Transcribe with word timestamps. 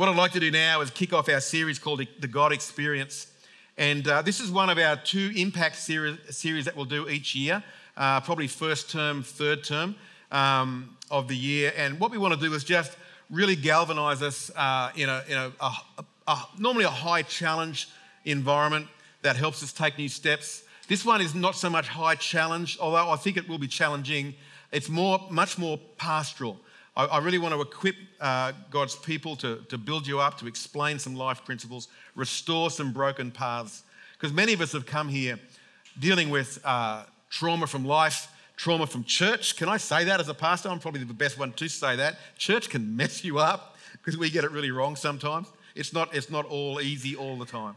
What 0.00 0.08
I'd 0.08 0.16
like 0.16 0.32
to 0.32 0.40
do 0.40 0.50
now 0.50 0.80
is 0.80 0.88
kick 0.88 1.12
off 1.12 1.28
our 1.28 1.42
series 1.42 1.78
called 1.78 2.02
The 2.20 2.26
God 2.26 2.54
Experience. 2.54 3.26
And 3.76 4.08
uh, 4.08 4.22
this 4.22 4.40
is 4.40 4.50
one 4.50 4.70
of 4.70 4.78
our 4.78 4.96
two 4.96 5.30
impact 5.36 5.76
series, 5.76 6.16
series 6.30 6.64
that 6.64 6.74
we'll 6.74 6.86
do 6.86 7.06
each 7.10 7.34
year, 7.34 7.62
uh, 7.98 8.22
probably 8.22 8.46
first 8.46 8.88
term, 8.90 9.22
third 9.22 9.62
term 9.62 9.94
um, 10.32 10.96
of 11.10 11.28
the 11.28 11.36
year. 11.36 11.74
And 11.76 12.00
what 12.00 12.10
we 12.10 12.16
want 12.16 12.32
to 12.32 12.40
do 12.40 12.54
is 12.54 12.64
just 12.64 12.96
really 13.28 13.54
galvanize 13.54 14.22
us 14.22 14.50
uh, 14.56 14.90
in, 14.96 15.10
a, 15.10 15.22
in 15.28 15.36
a, 15.36 15.52
a, 15.60 15.74
a, 16.28 16.46
normally 16.58 16.86
a 16.86 16.88
high 16.88 17.20
challenge 17.20 17.90
environment 18.24 18.86
that 19.20 19.36
helps 19.36 19.62
us 19.62 19.70
take 19.70 19.98
new 19.98 20.08
steps. 20.08 20.62
This 20.88 21.04
one 21.04 21.20
is 21.20 21.34
not 21.34 21.56
so 21.56 21.68
much 21.68 21.88
high 21.88 22.14
challenge, 22.14 22.78
although 22.80 23.10
I 23.10 23.16
think 23.16 23.36
it 23.36 23.46
will 23.46 23.58
be 23.58 23.68
challenging. 23.68 24.32
It's 24.72 24.88
more, 24.88 25.20
much 25.30 25.58
more 25.58 25.78
pastoral. 25.98 26.58
I, 26.96 27.04
I 27.06 27.18
really 27.18 27.38
want 27.38 27.54
to 27.54 27.60
equip 27.60 27.96
uh, 28.20 28.52
God's 28.70 28.96
people 28.96 29.36
to, 29.36 29.60
to 29.68 29.78
build 29.78 30.06
you 30.06 30.20
up, 30.20 30.38
to 30.38 30.46
explain 30.46 30.98
some 30.98 31.14
life 31.14 31.44
principles, 31.44 31.88
restore 32.14 32.70
some 32.70 32.92
broken 32.92 33.30
paths. 33.30 33.82
Because 34.14 34.32
many 34.32 34.52
of 34.52 34.60
us 34.60 34.72
have 34.72 34.86
come 34.86 35.08
here 35.08 35.38
dealing 35.98 36.30
with 36.30 36.60
uh, 36.64 37.04
trauma 37.30 37.66
from 37.66 37.84
life, 37.84 38.28
trauma 38.56 38.86
from 38.86 39.04
church. 39.04 39.56
Can 39.56 39.68
I 39.68 39.78
say 39.78 40.04
that 40.04 40.20
as 40.20 40.28
a 40.28 40.34
pastor? 40.34 40.68
I'm 40.68 40.78
probably 40.78 41.04
the 41.04 41.14
best 41.14 41.38
one 41.38 41.52
to 41.54 41.68
say 41.68 41.96
that. 41.96 42.18
Church 42.36 42.68
can 42.68 42.96
mess 42.96 43.24
you 43.24 43.38
up 43.38 43.76
because 43.92 44.18
we 44.18 44.30
get 44.30 44.44
it 44.44 44.50
really 44.50 44.70
wrong 44.70 44.96
sometimes. 44.96 45.48
It's 45.74 45.92
not, 45.92 46.14
it's 46.14 46.30
not 46.30 46.44
all 46.46 46.80
easy 46.80 47.16
all 47.16 47.38
the 47.38 47.46
time. 47.46 47.76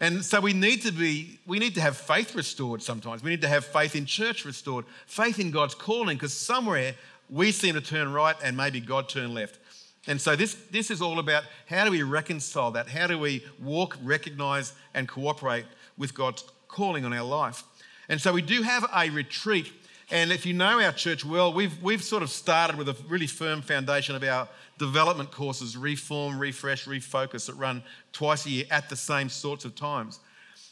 And 0.00 0.24
so 0.24 0.40
we 0.40 0.52
need 0.52 0.82
to 0.82 0.90
be, 0.90 1.38
we 1.46 1.60
need 1.60 1.76
to 1.76 1.80
have 1.80 1.96
faith 1.96 2.34
restored 2.34 2.82
sometimes. 2.82 3.22
We 3.22 3.30
need 3.30 3.40
to 3.42 3.48
have 3.48 3.64
faith 3.64 3.94
in 3.94 4.04
church 4.04 4.44
restored, 4.44 4.84
faith 5.06 5.38
in 5.38 5.52
God's 5.52 5.76
calling, 5.76 6.16
because 6.16 6.34
somewhere 6.34 6.94
we 7.30 7.52
seem 7.52 7.74
to 7.74 7.80
turn 7.80 8.12
right 8.12 8.36
and 8.42 8.56
maybe 8.56 8.80
God 8.80 9.08
turn 9.08 9.34
left. 9.34 9.58
And 10.06 10.20
so 10.20 10.34
this, 10.34 10.54
this 10.70 10.90
is 10.90 11.00
all 11.00 11.18
about 11.18 11.44
how 11.66 11.84
do 11.84 11.90
we 11.90 12.02
reconcile 12.02 12.72
that? 12.72 12.88
How 12.88 13.06
do 13.06 13.18
we 13.18 13.44
walk, 13.60 13.96
recognize, 14.02 14.72
and 14.94 15.06
cooperate 15.06 15.64
with 15.96 16.12
God's 16.12 16.44
calling 16.66 17.04
on 17.04 17.12
our 17.12 17.24
life? 17.24 17.62
And 18.08 18.20
so 18.20 18.32
we 18.32 18.42
do 18.42 18.62
have 18.62 18.84
a 18.94 19.10
retreat. 19.10 19.72
And 20.10 20.32
if 20.32 20.44
you 20.44 20.54
know 20.54 20.80
our 20.80 20.92
church 20.92 21.24
well, 21.24 21.52
we've, 21.52 21.80
we've 21.82 22.02
sort 22.02 22.22
of 22.22 22.30
started 22.30 22.76
with 22.76 22.88
a 22.88 22.96
really 23.08 23.28
firm 23.28 23.62
foundation 23.62 24.16
of 24.16 24.24
our 24.24 24.48
development 24.78 25.30
courses, 25.30 25.76
Reform, 25.76 26.38
Refresh, 26.38 26.86
Refocus, 26.86 27.46
that 27.46 27.54
run 27.54 27.84
twice 28.12 28.44
a 28.46 28.50
year 28.50 28.64
at 28.70 28.88
the 28.88 28.96
same 28.96 29.28
sorts 29.28 29.64
of 29.64 29.76
times. 29.76 30.18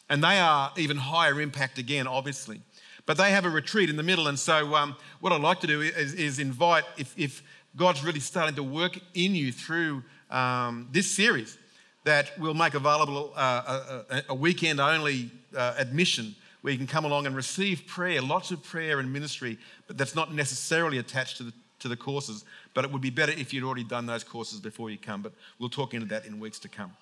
And 0.08 0.24
they 0.24 0.40
are 0.40 0.72
even 0.76 0.96
higher 0.96 1.40
impact 1.40 1.78
again, 1.78 2.08
obviously. 2.08 2.60
But 3.06 3.16
they 3.16 3.30
have 3.30 3.44
a 3.44 3.50
retreat 3.50 3.90
in 3.90 3.96
the 3.96 4.02
middle. 4.02 4.28
And 4.28 4.38
so, 4.38 4.74
um, 4.74 4.96
what 5.20 5.32
I'd 5.32 5.40
like 5.40 5.60
to 5.60 5.66
do 5.66 5.80
is, 5.80 6.14
is 6.14 6.38
invite, 6.38 6.84
if, 6.96 7.14
if, 7.16 7.42
God's 7.76 8.02
really 8.02 8.20
starting 8.20 8.56
to 8.56 8.62
work 8.62 8.98
in 9.14 9.34
you 9.34 9.52
through 9.52 10.02
um, 10.30 10.88
this 10.90 11.10
series, 11.10 11.56
that 12.04 12.32
we'll 12.38 12.54
make 12.54 12.74
available 12.74 13.32
uh, 13.36 14.02
a, 14.10 14.22
a, 14.30 14.34
weekend 14.34 14.80
only 14.80 15.30
uh, 15.56 15.74
admission 15.76 16.34
where 16.62 16.72
you 16.72 16.78
can 16.78 16.86
come 16.86 17.04
along 17.04 17.26
and 17.26 17.36
receive 17.36 17.86
prayer, 17.86 18.20
lots 18.20 18.50
of 18.50 18.62
prayer 18.62 19.00
and 19.00 19.12
ministry, 19.12 19.58
but 19.86 19.96
that's 19.96 20.14
not 20.14 20.34
necessarily 20.34 20.98
attached 20.98 21.36
to 21.36 21.44
the, 21.44 21.52
to 21.78 21.88
the 21.88 21.96
courses. 21.96 22.44
But 22.74 22.84
it 22.84 22.92
would 22.92 23.02
be 23.02 23.10
better 23.10 23.32
if 23.32 23.52
you'd 23.52 23.64
already 23.64 23.84
done 23.84 24.06
those 24.06 24.24
courses 24.24 24.60
before 24.60 24.90
you 24.90 24.98
come. 24.98 25.22
But 25.22 25.32
we'll 25.58 25.68
talk 25.68 25.94
into 25.94 26.06
that 26.06 26.26
in 26.26 26.40
weeks 26.40 26.58
to 26.60 26.68
come. 26.68 26.92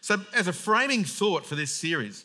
So, 0.00 0.20
as 0.34 0.46
a 0.46 0.52
framing 0.52 1.04
thought 1.04 1.44
for 1.44 1.56
this 1.56 1.72
series, 1.72 2.24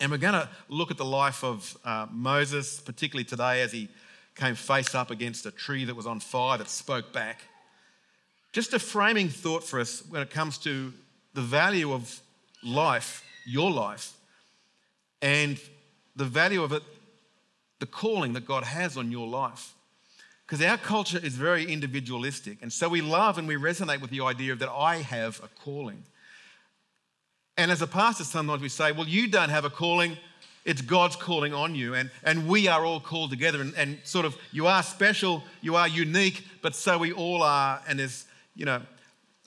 and 0.00 0.10
we're 0.10 0.18
going 0.18 0.34
to 0.34 0.48
look 0.68 0.90
at 0.90 0.96
the 0.96 1.04
life 1.04 1.44
of 1.44 1.76
uh, 1.84 2.06
Moses, 2.10 2.80
particularly 2.80 3.24
today 3.24 3.60
as 3.60 3.70
he 3.70 3.88
came 4.34 4.54
face 4.54 4.94
up 4.94 5.10
against 5.10 5.44
a 5.44 5.50
tree 5.50 5.84
that 5.84 5.94
was 5.94 6.06
on 6.06 6.20
fire 6.20 6.56
that 6.56 6.70
spoke 6.70 7.12
back. 7.12 7.42
Just 8.52 8.72
a 8.72 8.78
framing 8.78 9.28
thought 9.28 9.62
for 9.62 9.78
us 9.78 10.02
when 10.08 10.22
it 10.22 10.30
comes 10.30 10.56
to 10.58 10.92
the 11.34 11.42
value 11.42 11.92
of 11.92 12.20
life, 12.64 13.22
your 13.46 13.70
life, 13.70 14.14
and 15.20 15.60
the 16.16 16.24
value 16.24 16.62
of 16.62 16.72
it, 16.72 16.82
the 17.78 17.86
calling 17.86 18.32
that 18.32 18.46
God 18.46 18.64
has 18.64 18.96
on 18.96 19.12
your 19.12 19.28
life. 19.28 19.74
Because 20.46 20.64
our 20.64 20.78
culture 20.78 21.20
is 21.22 21.36
very 21.36 21.70
individualistic. 21.70 22.58
And 22.62 22.72
so 22.72 22.88
we 22.88 23.02
love 23.02 23.38
and 23.38 23.46
we 23.46 23.54
resonate 23.54 24.00
with 24.00 24.10
the 24.10 24.22
idea 24.22 24.56
that 24.56 24.70
I 24.70 24.96
have 24.96 25.40
a 25.44 25.48
calling. 25.62 26.02
And 27.60 27.70
as 27.70 27.82
a 27.82 27.86
pastor, 27.86 28.24
sometimes 28.24 28.62
we 28.62 28.70
say, 28.70 28.90
well, 28.90 29.06
you 29.06 29.28
don't 29.28 29.50
have 29.50 29.66
a 29.66 29.70
calling, 29.70 30.16
it's 30.64 30.80
God's 30.80 31.14
calling 31.14 31.52
on 31.52 31.74
you. 31.74 31.92
And, 31.94 32.10
and 32.24 32.48
we 32.48 32.68
are 32.68 32.86
all 32.86 33.00
called 33.00 33.28
together. 33.28 33.60
And, 33.60 33.74
and 33.74 33.98
sort 34.02 34.24
of, 34.24 34.34
you 34.50 34.66
are 34.66 34.82
special, 34.82 35.44
you 35.60 35.76
are 35.76 35.86
unique, 35.86 36.46
but 36.62 36.74
so 36.74 36.96
we 36.96 37.12
all 37.12 37.42
are. 37.42 37.82
And 37.86 37.98
there's, 37.98 38.24
you 38.56 38.64
know, 38.64 38.80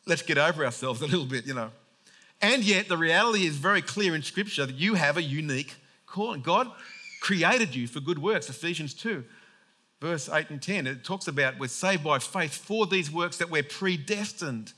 let's 0.05 0.21
get 0.21 0.37
over 0.37 0.63
ourselves 0.63 1.01
a 1.01 1.07
little 1.07 1.25
bit, 1.25 1.47
you 1.47 1.55
know. 1.55 1.71
And 2.39 2.63
yet, 2.63 2.87
the 2.87 2.97
reality 2.97 3.47
is 3.47 3.57
very 3.57 3.81
clear 3.81 4.13
in 4.13 4.21
Scripture 4.21 4.67
that 4.67 4.75
you 4.75 4.93
have 4.93 5.17
a 5.17 5.23
unique 5.23 5.73
calling. 6.05 6.41
God 6.41 6.69
created 7.19 7.73
you 7.73 7.87
for 7.87 7.99
good 7.99 8.19
works, 8.19 8.47
Ephesians 8.47 8.93
2 8.93 9.23
verse 10.01 10.27
8 10.27 10.49
and 10.49 10.61
10, 10.61 10.85
it 10.85 11.05
talks 11.05 11.29
about 11.29 11.57
we're 11.57 11.69
saved 11.69 12.03
by 12.03 12.19
faith 12.19 12.53
for 12.53 12.85
these 12.85 13.09
works 13.09 13.37
that 13.37 13.49
we're 13.49 13.63
predestined. 13.63 14.73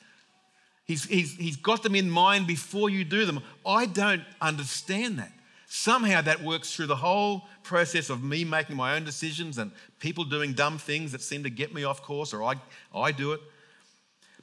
He's, 0.85 1.05
he's, 1.05 1.35
he's 1.35 1.55
got 1.55 1.83
them 1.83 1.95
in 1.95 2.09
mind 2.09 2.47
before 2.47 2.89
you 2.89 3.03
do 3.03 3.25
them. 3.25 3.41
I 3.65 3.87
don't 3.87 4.23
understand 4.39 5.19
that. 5.19 5.31
Somehow 5.67 6.21
that 6.21 6.43
works 6.43 6.73
through 6.73 6.85
the 6.85 6.95
whole 6.95 7.47
process 7.63 8.09
of 8.11 8.23
me 8.23 8.45
making 8.45 8.75
my 8.75 8.95
own 8.95 9.03
decisions 9.03 9.57
and 9.57 9.71
people 9.99 10.23
doing 10.23 10.53
dumb 10.53 10.77
things 10.77 11.11
that 11.11 11.21
seem 11.21 11.43
to 11.43 11.49
get 11.49 11.73
me 11.73 11.83
off 11.83 12.03
course, 12.03 12.33
or 12.33 12.43
I, 12.43 12.55
I 12.93 13.11
do 13.11 13.33
it. 13.33 13.41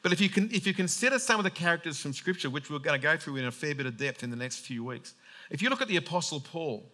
But 0.02 0.12
if 0.12 0.20
you, 0.20 0.28
can, 0.28 0.50
if 0.52 0.66
you 0.66 0.74
consider 0.74 1.20
some 1.20 1.38
of 1.38 1.44
the 1.44 1.50
characters 1.50 1.98
from 2.00 2.12
Scripture, 2.12 2.50
which 2.50 2.68
we're 2.68 2.80
going 2.80 3.00
to 3.00 3.02
go 3.02 3.16
through 3.16 3.36
in 3.36 3.44
a 3.44 3.52
fair 3.52 3.74
bit 3.74 3.86
of 3.86 3.96
depth 3.96 4.24
in 4.24 4.30
the 4.30 4.36
next 4.36 4.58
few 4.58 4.82
weeks, 4.82 5.14
if 5.48 5.62
you 5.62 5.70
look 5.70 5.80
at 5.80 5.86
the 5.86 5.96
Apostle 5.96 6.40
Paul, 6.40 6.84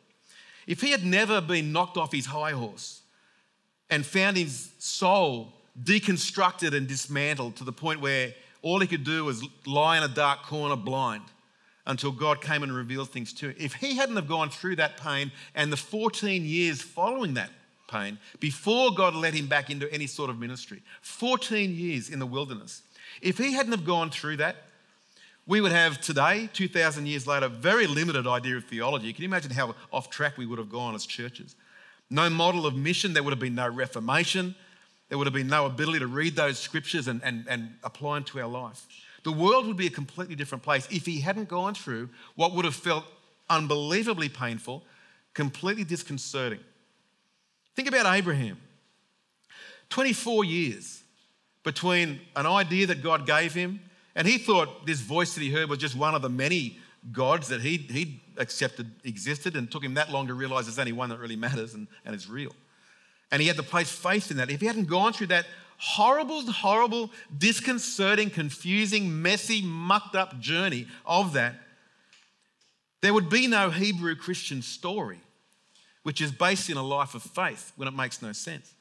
if 0.66 0.82
he 0.82 0.90
had 0.90 1.06
never 1.06 1.40
been 1.40 1.72
knocked 1.72 1.96
off 1.96 2.12
his 2.12 2.26
high 2.26 2.52
horse, 2.52 3.00
and 3.90 4.04
found 4.04 4.36
his 4.36 4.72
soul 4.78 5.54
deconstructed 5.82 6.74
and 6.74 6.86
dismantled 6.86 7.56
to 7.56 7.64
the 7.64 7.72
point 7.72 8.00
where 8.00 8.34
all 8.62 8.80
he 8.80 8.86
could 8.86 9.04
do 9.04 9.24
was 9.24 9.44
lie 9.66 9.96
in 9.96 10.02
a 10.02 10.08
dark 10.08 10.42
corner 10.42 10.76
blind 10.76 11.24
until 11.86 12.12
God 12.12 12.40
came 12.40 12.62
and 12.62 12.74
revealed 12.74 13.10
things 13.10 13.32
to 13.34 13.48
him. 13.48 13.56
If 13.58 13.74
he 13.74 13.96
hadn't 13.96 14.16
have 14.16 14.28
gone 14.28 14.50
through 14.50 14.76
that 14.76 14.98
pain 14.98 15.32
and 15.54 15.72
the 15.72 15.76
14 15.76 16.44
years 16.44 16.82
following 16.82 17.34
that 17.34 17.50
pain, 17.88 18.18
before 18.40 18.92
God 18.92 19.14
let 19.14 19.34
him 19.34 19.46
back 19.46 19.70
into 19.70 19.90
any 19.92 20.06
sort 20.06 20.28
of 20.28 20.38
ministry, 20.38 20.82
14 21.00 21.74
years 21.74 22.10
in 22.10 22.18
the 22.18 22.26
wilderness, 22.26 22.82
if 23.22 23.38
he 23.38 23.52
hadn't 23.52 23.72
have 23.72 23.86
gone 23.86 24.10
through 24.10 24.36
that, 24.36 24.56
we 25.46 25.62
would 25.62 25.72
have 25.72 25.98
today, 26.02 26.50
2,000 26.52 27.06
years 27.06 27.26
later, 27.26 27.48
very 27.48 27.86
limited 27.86 28.26
idea 28.26 28.58
of 28.58 28.64
theology. 28.64 29.12
Can 29.14 29.22
you 29.22 29.28
imagine 29.28 29.50
how 29.50 29.74
off 29.90 30.10
track 30.10 30.36
we 30.36 30.44
would 30.44 30.58
have 30.58 30.68
gone 30.68 30.94
as 30.94 31.06
churches? 31.06 31.56
no 32.10 32.30
model 32.30 32.66
of 32.66 32.74
mission, 32.74 33.12
there 33.12 33.22
would 33.22 33.32
have 33.32 33.40
been 33.40 33.54
no 33.54 33.68
reformation, 33.68 34.54
there 35.08 35.18
would 35.18 35.26
have 35.26 35.34
been 35.34 35.48
no 35.48 35.66
ability 35.66 36.00
to 36.00 36.06
read 36.06 36.36
those 36.36 36.58
scriptures 36.58 37.08
and, 37.08 37.22
and, 37.24 37.46
and 37.48 37.74
apply 37.82 38.16
them 38.16 38.24
to 38.24 38.40
our 38.40 38.48
life. 38.48 38.86
The 39.24 39.32
world 39.32 39.66
would 39.66 39.76
be 39.76 39.86
a 39.86 39.90
completely 39.90 40.34
different 40.34 40.62
place 40.62 40.86
if 40.90 41.06
he 41.06 41.20
hadn't 41.20 41.48
gone 41.48 41.74
through 41.74 42.10
what 42.34 42.52
would 42.54 42.64
have 42.64 42.74
felt 42.74 43.04
unbelievably 43.50 44.28
painful, 44.28 44.84
completely 45.34 45.84
disconcerting. 45.84 46.60
Think 47.74 47.88
about 47.88 48.06
Abraham 48.06 48.58
24 49.90 50.44
years 50.44 51.02
between 51.64 52.20
an 52.36 52.46
idea 52.46 52.86
that 52.86 53.02
God 53.02 53.26
gave 53.26 53.54
him, 53.54 53.80
and 54.14 54.26
he 54.26 54.38
thought 54.38 54.86
this 54.86 55.00
voice 55.00 55.34
that 55.34 55.40
he 55.40 55.50
heard 55.50 55.68
was 55.68 55.78
just 55.78 55.96
one 55.96 56.14
of 56.14 56.22
the 56.22 56.28
many 56.28 56.78
gods 57.12 57.48
that 57.48 57.60
he 57.60 57.76
he 57.76 58.20
accepted 58.36 58.90
existed 59.04 59.56
and 59.56 59.70
took 59.70 59.84
him 59.84 59.94
that 59.94 60.10
long 60.10 60.26
to 60.26 60.34
realize 60.34 60.66
there's 60.66 60.78
only 60.78 60.92
one 60.92 61.08
that 61.08 61.18
really 61.18 61.36
matters 61.36 61.74
and, 61.74 61.86
and 62.04 62.14
is 62.14 62.28
real. 62.28 62.54
And 63.30 63.42
he 63.42 63.48
had 63.48 63.56
to 63.56 63.62
place 63.62 63.90
faith 63.90 64.30
in 64.30 64.38
that. 64.38 64.50
If 64.50 64.60
he 64.60 64.66
hadn't 64.66 64.86
gone 64.86 65.12
through 65.12 65.28
that 65.28 65.46
horrible, 65.78 66.42
horrible, 66.50 67.10
disconcerting, 67.36 68.30
confusing, 68.30 69.22
messy, 69.22 69.62
mucked 69.62 70.16
up 70.16 70.40
journey 70.40 70.86
of 71.06 71.34
that, 71.34 71.54
there 73.00 73.14
would 73.14 73.30
be 73.30 73.46
no 73.46 73.70
Hebrew 73.70 74.16
Christian 74.16 74.60
story, 74.62 75.20
which 76.02 76.20
is 76.20 76.32
based 76.32 76.68
in 76.68 76.76
a 76.76 76.82
life 76.82 77.14
of 77.14 77.22
faith 77.22 77.72
when 77.76 77.86
it 77.86 77.94
makes 77.94 78.20
no 78.20 78.32
sense. 78.32 78.74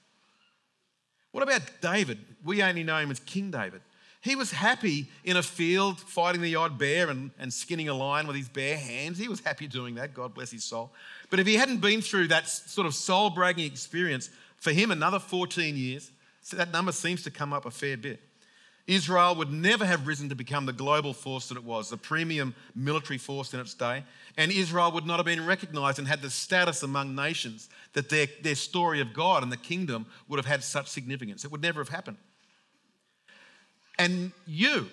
What 1.31 1.43
about 1.43 1.61
David? 1.81 2.19
We 2.43 2.63
only 2.63 2.83
know 2.83 2.97
him 2.97 3.11
as 3.11 3.19
King 3.19 3.51
David. 3.51 3.81
He 4.21 4.35
was 4.35 4.51
happy 4.51 5.07
in 5.23 5.37
a 5.37 5.43
field 5.43 5.99
fighting 5.99 6.41
the 6.41 6.55
odd 6.55 6.79
bear 6.79 7.09
and, 7.09 7.31
and 7.37 7.53
skinning 7.53 7.89
a 7.89 7.93
lion 7.93 8.25
with 8.25 8.35
his 8.35 8.49
bare 8.49 8.77
hands. 8.77 9.19
He 9.19 9.27
was 9.27 9.39
happy 9.41 9.67
doing 9.67 9.95
that, 9.95 10.13
God 10.13 10.33
bless 10.33 10.51
his 10.51 10.63
soul. 10.63 10.91
But 11.29 11.39
if 11.39 11.47
he 11.47 11.55
hadn't 11.55 11.81
been 11.81 12.01
through 12.01 12.27
that 12.29 12.47
sort 12.47 12.87
of 12.87 12.93
soul 12.93 13.29
breaking 13.29 13.65
experience, 13.65 14.29
for 14.57 14.71
him, 14.71 14.91
another 14.91 15.19
14 15.19 15.75
years, 15.75 16.11
so 16.41 16.57
that 16.57 16.71
number 16.71 16.91
seems 16.91 17.23
to 17.23 17.31
come 17.31 17.53
up 17.53 17.65
a 17.65 17.71
fair 17.71 17.97
bit. 17.97 18.21
Israel 18.87 19.35
would 19.35 19.51
never 19.51 19.85
have 19.85 20.07
risen 20.07 20.29
to 20.29 20.35
become 20.35 20.65
the 20.65 20.71
global 20.71 21.13
force 21.13 21.49
that 21.49 21.57
it 21.57 21.63
was, 21.63 21.89
the 21.89 21.97
premium 21.97 22.55
military 22.73 23.17
force 23.17 23.53
in 23.53 23.59
its 23.59 23.73
day. 23.73 24.05
And 24.37 24.49
Israel 24.49 24.93
would 24.93 25.05
not 25.05 25.17
have 25.17 25.25
been 25.25 25.45
recognized 25.45 25.99
and 25.99 26.07
had 26.07 26.21
the 26.21 26.29
status 26.29 26.83
among 26.83 27.13
nations 27.13 27.69
that 27.93 28.07
their, 28.07 28.27
their 28.41 28.55
story 28.55 29.01
of 29.01 29.13
God 29.13 29.43
and 29.43 29.51
the 29.51 29.57
kingdom 29.57 30.05
would 30.29 30.37
have 30.37 30.45
had 30.45 30.63
such 30.63 30.87
significance. 30.87 31.43
It 31.43 31.51
would 31.51 31.61
never 31.61 31.81
have 31.81 31.89
happened. 31.89 32.17
And 33.99 34.31
you, 34.45 34.87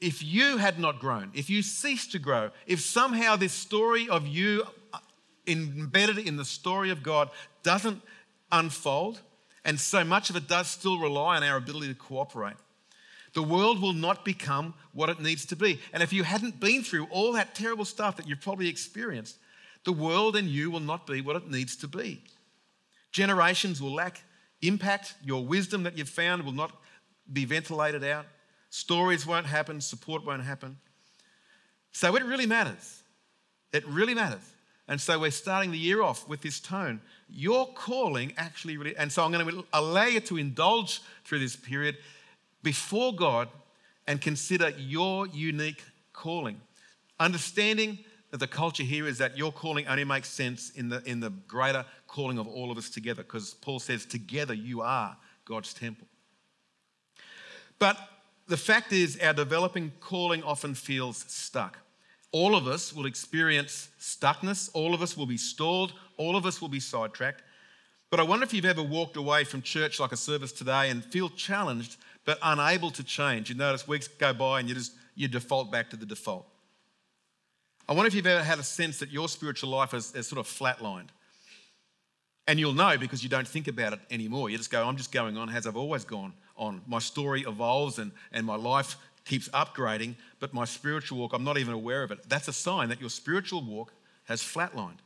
if 0.00 0.22
you 0.22 0.56
had 0.56 0.78
not 0.78 0.98
grown, 0.98 1.30
if 1.34 1.50
you 1.50 1.60
ceased 1.60 2.12
to 2.12 2.18
grow, 2.18 2.50
if 2.66 2.80
somehow 2.80 3.36
this 3.36 3.52
story 3.52 4.08
of 4.08 4.26
you 4.26 4.64
embedded 5.46 6.18
in 6.18 6.36
the 6.36 6.44
story 6.44 6.90
of 6.90 7.02
God 7.02 7.30
doesn't 7.62 8.00
unfold, 8.50 9.20
and 9.64 9.78
so 9.80 10.04
much 10.04 10.30
of 10.30 10.36
it 10.36 10.48
does 10.48 10.68
still 10.68 10.98
rely 10.98 11.36
on 11.36 11.42
our 11.42 11.56
ability 11.56 11.88
to 11.88 11.94
cooperate, 11.94 12.56
the 13.32 13.42
world 13.42 13.82
will 13.82 13.92
not 13.92 14.24
become 14.24 14.74
what 14.92 15.08
it 15.08 15.20
needs 15.20 15.44
to 15.46 15.56
be. 15.56 15.80
And 15.92 16.02
if 16.02 16.12
you 16.12 16.22
hadn't 16.22 16.60
been 16.60 16.82
through 16.82 17.06
all 17.10 17.32
that 17.32 17.54
terrible 17.54 17.84
stuff 17.84 18.16
that 18.16 18.28
you've 18.28 18.40
probably 18.40 18.68
experienced, 18.68 19.36
the 19.84 19.92
world 19.92 20.36
and 20.36 20.48
you 20.48 20.70
will 20.70 20.80
not 20.80 21.06
be 21.06 21.20
what 21.20 21.36
it 21.36 21.50
needs 21.50 21.76
to 21.76 21.88
be. 21.88 22.22
Generations 23.12 23.82
will 23.82 23.92
lack 23.92 24.22
impact. 24.62 25.14
Your 25.22 25.44
wisdom 25.44 25.82
that 25.82 25.98
you've 25.98 26.08
found 26.08 26.44
will 26.44 26.52
not 26.52 26.72
be 27.32 27.44
ventilated 27.44 28.04
out. 28.04 28.26
Stories 28.70 29.26
won't 29.26 29.46
happen. 29.46 29.80
Support 29.80 30.24
won't 30.24 30.44
happen. 30.44 30.78
So 31.92 32.16
it 32.16 32.24
really 32.24 32.46
matters. 32.46 33.02
It 33.72 33.86
really 33.86 34.14
matters. 34.14 34.53
And 34.86 35.00
so 35.00 35.18
we're 35.18 35.30
starting 35.30 35.70
the 35.70 35.78
year 35.78 36.02
off 36.02 36.28
with 36.28 36.42
this 36.42 36.60
tone. 36.60 37.00
Your 37.28 37.72
calling 37.72 38.34
actually 38.36 38.76
really, 38.76 38.96
and 38.96 39.10
so 39.10 39.24
I'm 39.24 39.32
going 39.32 39.48
to 39.48 39.64
allow 39.72 40.04
you 40.04 40.20
to 40.20 40.36
indulge 40.36 41.00
through 41.24 41.38
this 41.38 41.56
period 41.56 41.96
before 42.62 43.14
God 43.14 43.48
and 44.06 44.20
consider 44.20 44.70
your 44.70 45.26
unique 45.28 45.82
calling. 46.12 46.60
Understanding 47.18 47.98
that 48.30 48.38
the 48.38 48.46
culture 48.46 48.82
here 48.82 49.06
is 49.06 49.18
that 49.18 49.38
your 49.38 49.52
calling 49.52 49.86
only 49.86 50.04
makes 50.04 50.28
sense 50.28 50.70
in 50.70 50.88
the, 50.88 51.02
in 51.08 51.20
the 51.20 51.30
greater 51.30 51.84
calling 52.06 52.38
of 52.38 52.46
all 52.46 52.70
of 52.70 52.76
us 52.76 52.90
together, 52.90 53.22
because 53.22 53.54
Paul 53.54 53.78
says, 53.78 54.04
together 54.04 54.52
you 54.52 54.82
are 54.82 55.16
God's 55.44 55.72
temple. 55.72 56.06
But 57.78 57.96
the 58.48 58.56
fact 58.56 58.92
is, 58.92 59.18
our 59.20 59.32
developing 59.32 59.92
calling 60.00 60.42
often 60.42 60.74
feels 60.74 61.24
stuck. 61.28 61.78
All 62.34 62.56
of 62.56 62.66
us 62.66 62.92
will 62.92 63.06
experience 63.06 63.90
stuckness, 64.00 64.68
all 64.74 64.92
of 64.92 65.02
us 65.02 65.16
will 65.16 65.24
be 65.24 65.36
stalled, 65.36 65.92
all 66.16 66.34
of 66.34 66.46
us 66.46 66.60
will 66.60 66.68
be 66.68 66.80
sidetracked. 66.80 67.42
But 68.10 68.18
I 68.18 68.24
wonder 68.24 68.42
if 68.42 68.52
you've 68.52 68.64
ever 68.64 68.82
walked 68.82 69.16
away 69.16 69.44
from 69.44 69.62
church 69.62 70.00
like 70.00 70.10
a 70.10 70.16
service 70.16 70.50
today 70.50 70.90
and 70.90 71.04
feel 71.04 71.28
challenged 71.28 71.96
but 72.24 72.40
unable 72.42 72.90
to 72.90 73.04
change. 73.04 73.50
You 73.50 73.54
notice 73.54 73.86
weeks 73.86 74.08
go 74.08 74.34
by 74.34 74.58
and 74.58 74.68
you 74.68 74.74
just 74.74 74.94
you 75.14 75.28
default 75.28 75.70
back 75.70 75.90
to 75.90 75.96
the 75.96 76.06
default. 76.06 76.44
I 77.88 77.92
wonder 77.92 78.08
if 78.08 78.14
you've 78.14 78.26
ever 78.26 78.42
had 78.42 78.58
a 78.58 78.64
sense 78.64 78.98
that 78.98 79.12
your 79.12 79.28
spiritual 79.28 79.70
life 79.70 79.94
is, 79.94 80.12
is 80.16 80.26
sort 80.26 80.40
of 80.40 80.48
flatlined. 80.48 81.10
And 82.48 82.58
you'll 82.58 82.74
know 82.74 82.98
because 82.98 83.22
you 83.22 83.28
don't 83.28 83.46
think 83.46 83.68
about 83.68 83.92
it 83.92 84.00
anymore. 84.10 84.50
You 84.50 84.58
just 84.58 84.72
go, 84.72 84.84
I'm 84.84 84.96
just 84.96 85.12
going 85.12 85.36
on 85.36 85.50
as 85.50 85.68
I've 85.68 85.76
always 85.76 86.02
gone 86.02 86.32
on. 86.56 86.82
My 86.88 86.98
story 86.98 87.42
evolves 87.42 88.00
and, 88.00 88.10
and 88.32 88.44
my 88.44 88.56
life 88.56 88.96
keeps 89.24 89.48
upgrading, 89.50 90.14
but 90.40 90.52
my 90.52 90.64
spiritual 90.64 91.18
walk, 91.18 91.32
I'm 91.32 91.44
not 91.44 91.58
even 91.58 91.74
aware 91.74 92.02
of 92.02 92.10
it. 92.10 92.28
That's 92.28 92.48
a 92.48 92.52
sign 92.52 92.88
that 92.90 93.00
your 93.00 93.10
spiritual 93.10 93.62
walk 93.62 93.92
has 94.24 94.42
flatlined. 94.42 94.98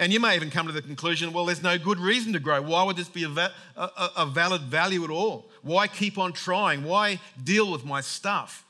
And 0.00 0.12
you 0.12 0.18
may 0.18 0.34
even 0.34 0.50
come 0.50 0.66
to 0.66 0.72
the 0.72 0.82
conclusion 0.82 1.32
well, 1.32 1.46
there's 1.46 1.62
no 1.62 1.78
good 1.78 1.98
reason 1.98 2.32
to 2.32 2.40
grow. 2.40 2.60
Why 2.60 2.82
would 2.82 2.96
this 2.96 3.08
be 3.08 3.22
a, 3.24 3.28
va- 3.28 3.52
a, 3.76 4.10
a 4.18 4.26
valid 4.26 4.62
value 4.62 5.04
at 5.04 5.10
all? 5.10 5.48
Why 5.62 5.86
keep 5.86 6.18
on 6.18 6.32
trying? 6.32 6.82
Why 6.84 7.20
deal 7.42 7.70
with 7.70 7.84
my 7.84 8.00
stuff? 8.00 8.64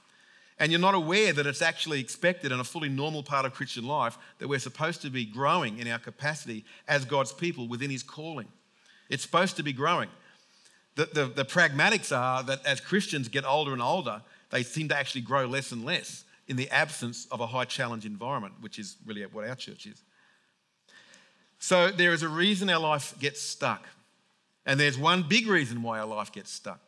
And 0.58 0.70
you're 0.70 0.80
not 0.80 0.94
aware 0.94 1.32
that 1.32 1.46
it's 1.46 1.62
actually 1.62 1.98
expected 1.98 2.52
in 2.52 2.60
a 2.60 2.64
fully 2.64 2.88
normal 2.88 3.22
part 3.22 3.44
of 3.44 3.54
Christian 3.54 3.86
life 3.86 4.16
that 4.38 4.48
we're 4.48 4.58
supposed 4.58 5.02
to 5.02 5.10
be 5.10 5.24
growing 5.24 5.78
in 5.78 5.88
our 5.88 5.98
capacity 5.98 6.64
as 6.86 7.04
God's 7.04 7.32
people 7.32 7.66
within 7.66 7.90
His 7.90 8.02
calling. 8.02 8.48
It's 9.08 9.22
supposed 9.22 9.56
to 9.56 9.62
be 9.62 9.72
growing. 9.72 10.08
The, 10.96 11.06
the, 11.06 11.24
the 11.26 11.44
pragmatics 11.44 12.16
are 12.16 12.42
that 12.44 12.64
as 12.64 12.80
Christians 12.80 13.28
get 13.28 13.44
older 13.44 13.72
and 13.72 13.82
older, 13.82 14.22
they 14.50 14.62
seem 14.62 14.88
to 14.88 14.96
actually 14.96 15.22
grow 15.22 15.46
less 15.46 15.72
and 15.72 15.84
less 15.84 16.24
in 16.46 16.56
the 16.56 16.70
absence 16.70 17.26
of 17.30 17.40
a 17.40 17.46
high 17.46 17.64
challenge 17.64 18.06
environment, 18.06 18.54
which 18.60 18.78
is 18.78 18.96
really 19.06 19.22
what 19.22 19.48
our 19.48 19.56
church 19.56 19.86
is. 19.86 20.02
So 21.58 21.90
there 21.90 22.12
is 22.12 22.22
a 22.22 22.28
reason 22.28 22.68
our 22.70 22.78
life 22.78 23.14
gets 23.18 23.40
stuck. 23.40 23.86
And 24.66 24.78
there's 24.78 24.98
one 24.98 25.22
big 25.22 25.46
reason 25.46 25.82
why 25.82 25.98
our 25.98 26.06
life 26.06 26.32
gets 26.32 26.50
stuck. 26.52 26.80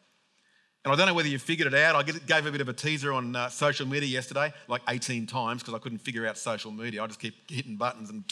And 0.84 0.92
I 0.92 0.96
don't 0.96 1.06
know 1.06 1.14
whether 1.14 1.28
you 1.28 1.38
figured 1.38 1.66
it 1.66 1.74
out. 1.74 1.96
I 1.96 2.02
gave 2.02 2.46
a 2.46 2.52
bit 2.52 2.60
of 2.60 2.68
a 2.68 2.72
teaser 2.72 3.12
on 3.12 3.34
uh, 3.34 3.48
social 3.48 3.86
media 3.86 4.08
yesterday, 4.08 4.52
like 4.68 4.82
18 4.88 5.26
times, 5.26 5.62
because 5.62 5.74
I 5.74 5.78
couldn't 5.78 5.98
figure 5.98 6.26
out 6.26 6.38
social 6.38 6.70
media. 6.70 7.02
I 7.02 7.06
just 7.08 7.18
keep 7.18 7.50
hitting 7.50 7.76
buttons 7.76 8.08
and 8.08 8.22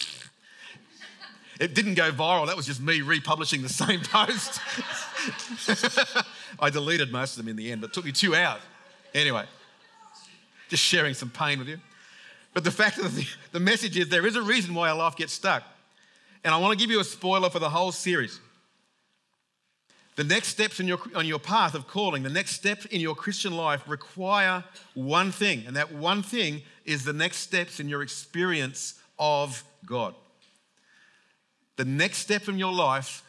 it 1.61 1.75
didn't 1.75 1.95
go 1.95 2.11
viral. 2.11 2.47
That 2.47 2.57
was 2.57 2.67
just 2.67 2.81
me 2.81 3.01
republishing 3.01 3.63
the 3.63 3.69
same 3.69 4.01
post. 4.01 4.61
I 6.61 6.71
deleted 6.71 7.13
most 7.13 7.37
of 7.37 7.45
them 7.45 7.49
in 7.49 7.57
the 7.57 7.71
end, 7.71 7.81
but 7.81 7.91
it 7.91 7.95
took 7.95 8.05
me 8.05 8.13
two 8.13 8.35
hours. 8.35 8.61
Anyway, 9.15 9.45
just 10.69 10.83
sharing 10.83 11.15
some 11.15 11.31
pain 11.31 11.59
with 11.59 11.69
you. 11.69 11.79
But 12.53 12.65
the 12.65 12.71
fact 12.71 12.99
of 12.99 13.15
the, 13.15 13.27
the 13.53 13.61
message 13.61 13.97
is 13.97 14.09
there 14.09 14.27
is 14.27 14.37
a 14.37 14.43
reason 14.43 14.75
why 14.75 14.89
our 14.89 14.97
life 14.97 15.17
gets 15.17 15.33
stuck. 15.33 15.65
And 16.45 16.55
I 16.55 16.59
want 16.59 16.79
to 16.79 16.83
give 16.83 16.91
you 16.91 17.01
a 17.01 17.05
spoiler 17.05 17.51
for 17.51 17.59
the 17.59 17.71
whole 17.71 17.91
series. 17.91 18.39
The 20.17 20.25
next 20.25 20.49
steps 20.49 20.79
in 20.79 20.87
your, 20.87 21.01
on 21.17 21.27
your 21.27 21.41
path 21.41 21.75
of 21.75 21.89
calling, 21.89 22.23
the 22.23 22.31
next 22.31 22.53
step 22.53 22.87
in 22.87 23.01
your 23.01 23.17
Christian 23.17 23.57
life 23.57 23.83
require 23.89 24.63
one 24.95 25.33
thing, 25.33 25.65
and 25.67 25.75
that 25.75 25.93
one 25.93 26.23
thing 26.23 26.63
is 26.85 27.05
the 27.05 27.13
next 27.13 27.39
steps 27.39 27.81
in 27.81 27.89
your 27.89 28.03
experience 28.03 28.95
of 29.19 29.65
God. 29.85 30.15
The 31.77 31.85
next 31.85 32.19
step 32.19 32.49
in 32.49 32.59
your 32.59 32.73
life 32.73 33.23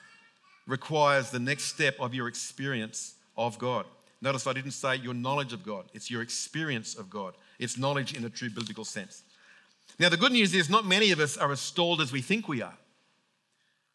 requires 0.68 1.30
the 1.30 1.40
next 1.40 1.66
step 1.66 1.96
of 2.00 2.14
your 2.14 2.28
experience 2.28 3.16
of 3.38 3.58
God. 3.58 3.86
Notice 4.22 4.48
I 4.48 4.54
didn't 4.54 4.72
say 4.72 4.96
your 4.96 5.14
knowledge 5.14 5.54
of 5.54 5.64
God, 5.64 5.86
it's 5.94 6.10
your 6.10 6.22
experience 6.22 6.96
of 6.96 7.10
God. 7.10 7.34
It's 7.60 7.78
knowledge 7.78 8.16
in 8.16 8.26
a 8.26 8.30
true 8.30 8.50
biblical 8.50 8.84
sense. 8.84 9.24
Now, 9.98 10.10
the 10.10 10.18
good 10.18 10.32
news 10.32 10.54
is 10.54 10.70
not 10.70 10.86
many 10.86 11.12
of 11.12 11.20
us 11.20 11.38
are 11.38 11.52
as 11.52 11.62
stalled 11.62 12.02
as 12.02 12.12
we 12.12 12.22
think 12.22 12.48
we 12.48 12.62
are. 12.62 12.74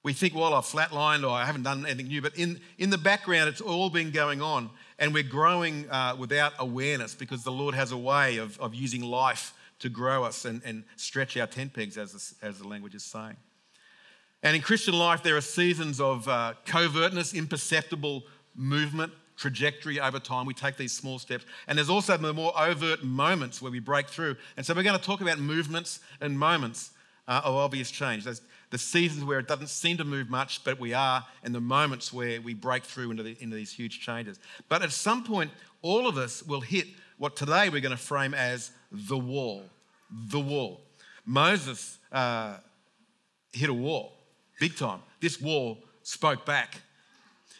We 0.02 0.14
think, 0.14 0.35
well, 0.35 0.55
I've 0.55 0.64
flatlined 0.64 1.25
or 1.25 1.31
I 1.31 1.44
haven't 1.44 1.64
done 1.64 1.85
anything 1.85 2.06
new, 2.06 2.23
but 2.23 2.38
in, 2.38 2.58
in 2.79 2.88
the 2.88 2.96
background, 2.96 3.50
it's 3.50 3.61
all 3.61 3.91
been 3.91 4.11
going 4.12 4.41
on, 4.41 4.70
and 4.99 5.12
we're 5.12 5.23
growing 5.23 5.91
uh, 5.91 6.17
without 6.19 6.55
awareness 6.58 7.14
because 7.14 7.44
the 7.44 7.53
Lord 7.53 7.75
has 7.75 7.93
a 7.93 7.99
way 7.99 8.38
of, 8.38 8.58
of 8.61 8.75
using 8.75 9.03
life 9.03 9.53
to 9.81 9.91
grow 9.91 10.25
us 10.25 10.46
and, 10.46 10.62
and 10.64 10.85
stretch 10.96 11.37
our 11.37 11.46
tent 11.46 11.75
pegs, 11.75 11.99
as 11.99 12.12
the, 12.12 12.46
as 12.46 12.58
the 12.58 12.67
language 12.67 12.94
is 12.94 13.05
saying. 13.05 13.37
And 14.42 14.56
in 14.56 14.62
Christian 14.62 14.94
life, 14.94 15.22
there 15.22 15.37
are 15.37 15.42
seasons 15.42 16.00
of 16.00 16.26
uh, 16.26 16.54
covertness, 16.64 17.34
imperceptible 17.34 18.24
movement, 18.55 19.12
trajectory 19.36 20.00
over 20.00 20.19
time. 20.19 20.46
We 20.46 20.55
take 20.55 20.76
these 20.76 20.93
small 20.93 21.19
steps. 21.19 21.44
And 21.67 21.76
there's 21.76 21.91
also 21.91 22.17
the 22.17 22.32
more 22.32 22.53
overt 22.58 23.05
moments 23.05 23.60
where 23.60 23.72
we 23.72 23.81
break 23.81 24.08
through. 24.08 24.36
And 24.56 24.65
so 24.65 24.74
we're 24.74 24.82
going 24.82 24.98
to 24.98 25.05
talk 25.05 25.20
about 25.20 25.38
movements 25.38 26.00
and 26.20 26.38
moments 26.38 26.91
uh, 27.29 27.43
of 27.44 27.55
obvious 27.55 27.91
change. 27.91 28.24
There's 28.24 28.41
the 28.70 28.79
seasons 28.79 29.24
where 29.24 29.38
it 29.38 29.48
doesn't 29.48 29.69
seem 29.69 29.98
to 29.98 30.05
move 30.05 30.31
much, 30.31 30.65
but 30.65 30.79
we 30.81 30.94
are, 30.94 31.26
and 31.43 31.55
the 31.55 31.60
moments 31.60 32.12
where 32.12 32.41
we 32.41 32.55
break 32.55 32.84
through 32.84 33.10
into, 33.10 33.22
the, 33.22 33.36
into 33.41 33.56
these 33.56 33.72
huge 33.72 34.00
changes. 34.00 34.38
But 34.69 34.82
at 34.82 34.93
some 34.93 35.24
point, 35.24 35.50
all 35.82 36.06
of 36.06 36.17
us 36.17 36.43
will 36.43 36.60
hit 36.60 36.86
what 37.19 37.36
today 37.36 37.69
we're 37.69 37.81
going 37.81 37.96
to 37.96 38.03
frame 38.03 38.32
as 38.32 38.70
the 38.91 39.19
wall. 39.19 39.65
The 40.10 40.41
wall. 40.41 40.81
Moses 41.26 41.98
uh, 42.10 42.56
hit 43.53 43.69
a 43.69 43.74
wall 43.74 44.19
big 44.60 44.76
time. 44.76 45.00
This 45.20 45.40
wall 45.40 45.79
spoke 46.05 46.46
back. 46.46 46.81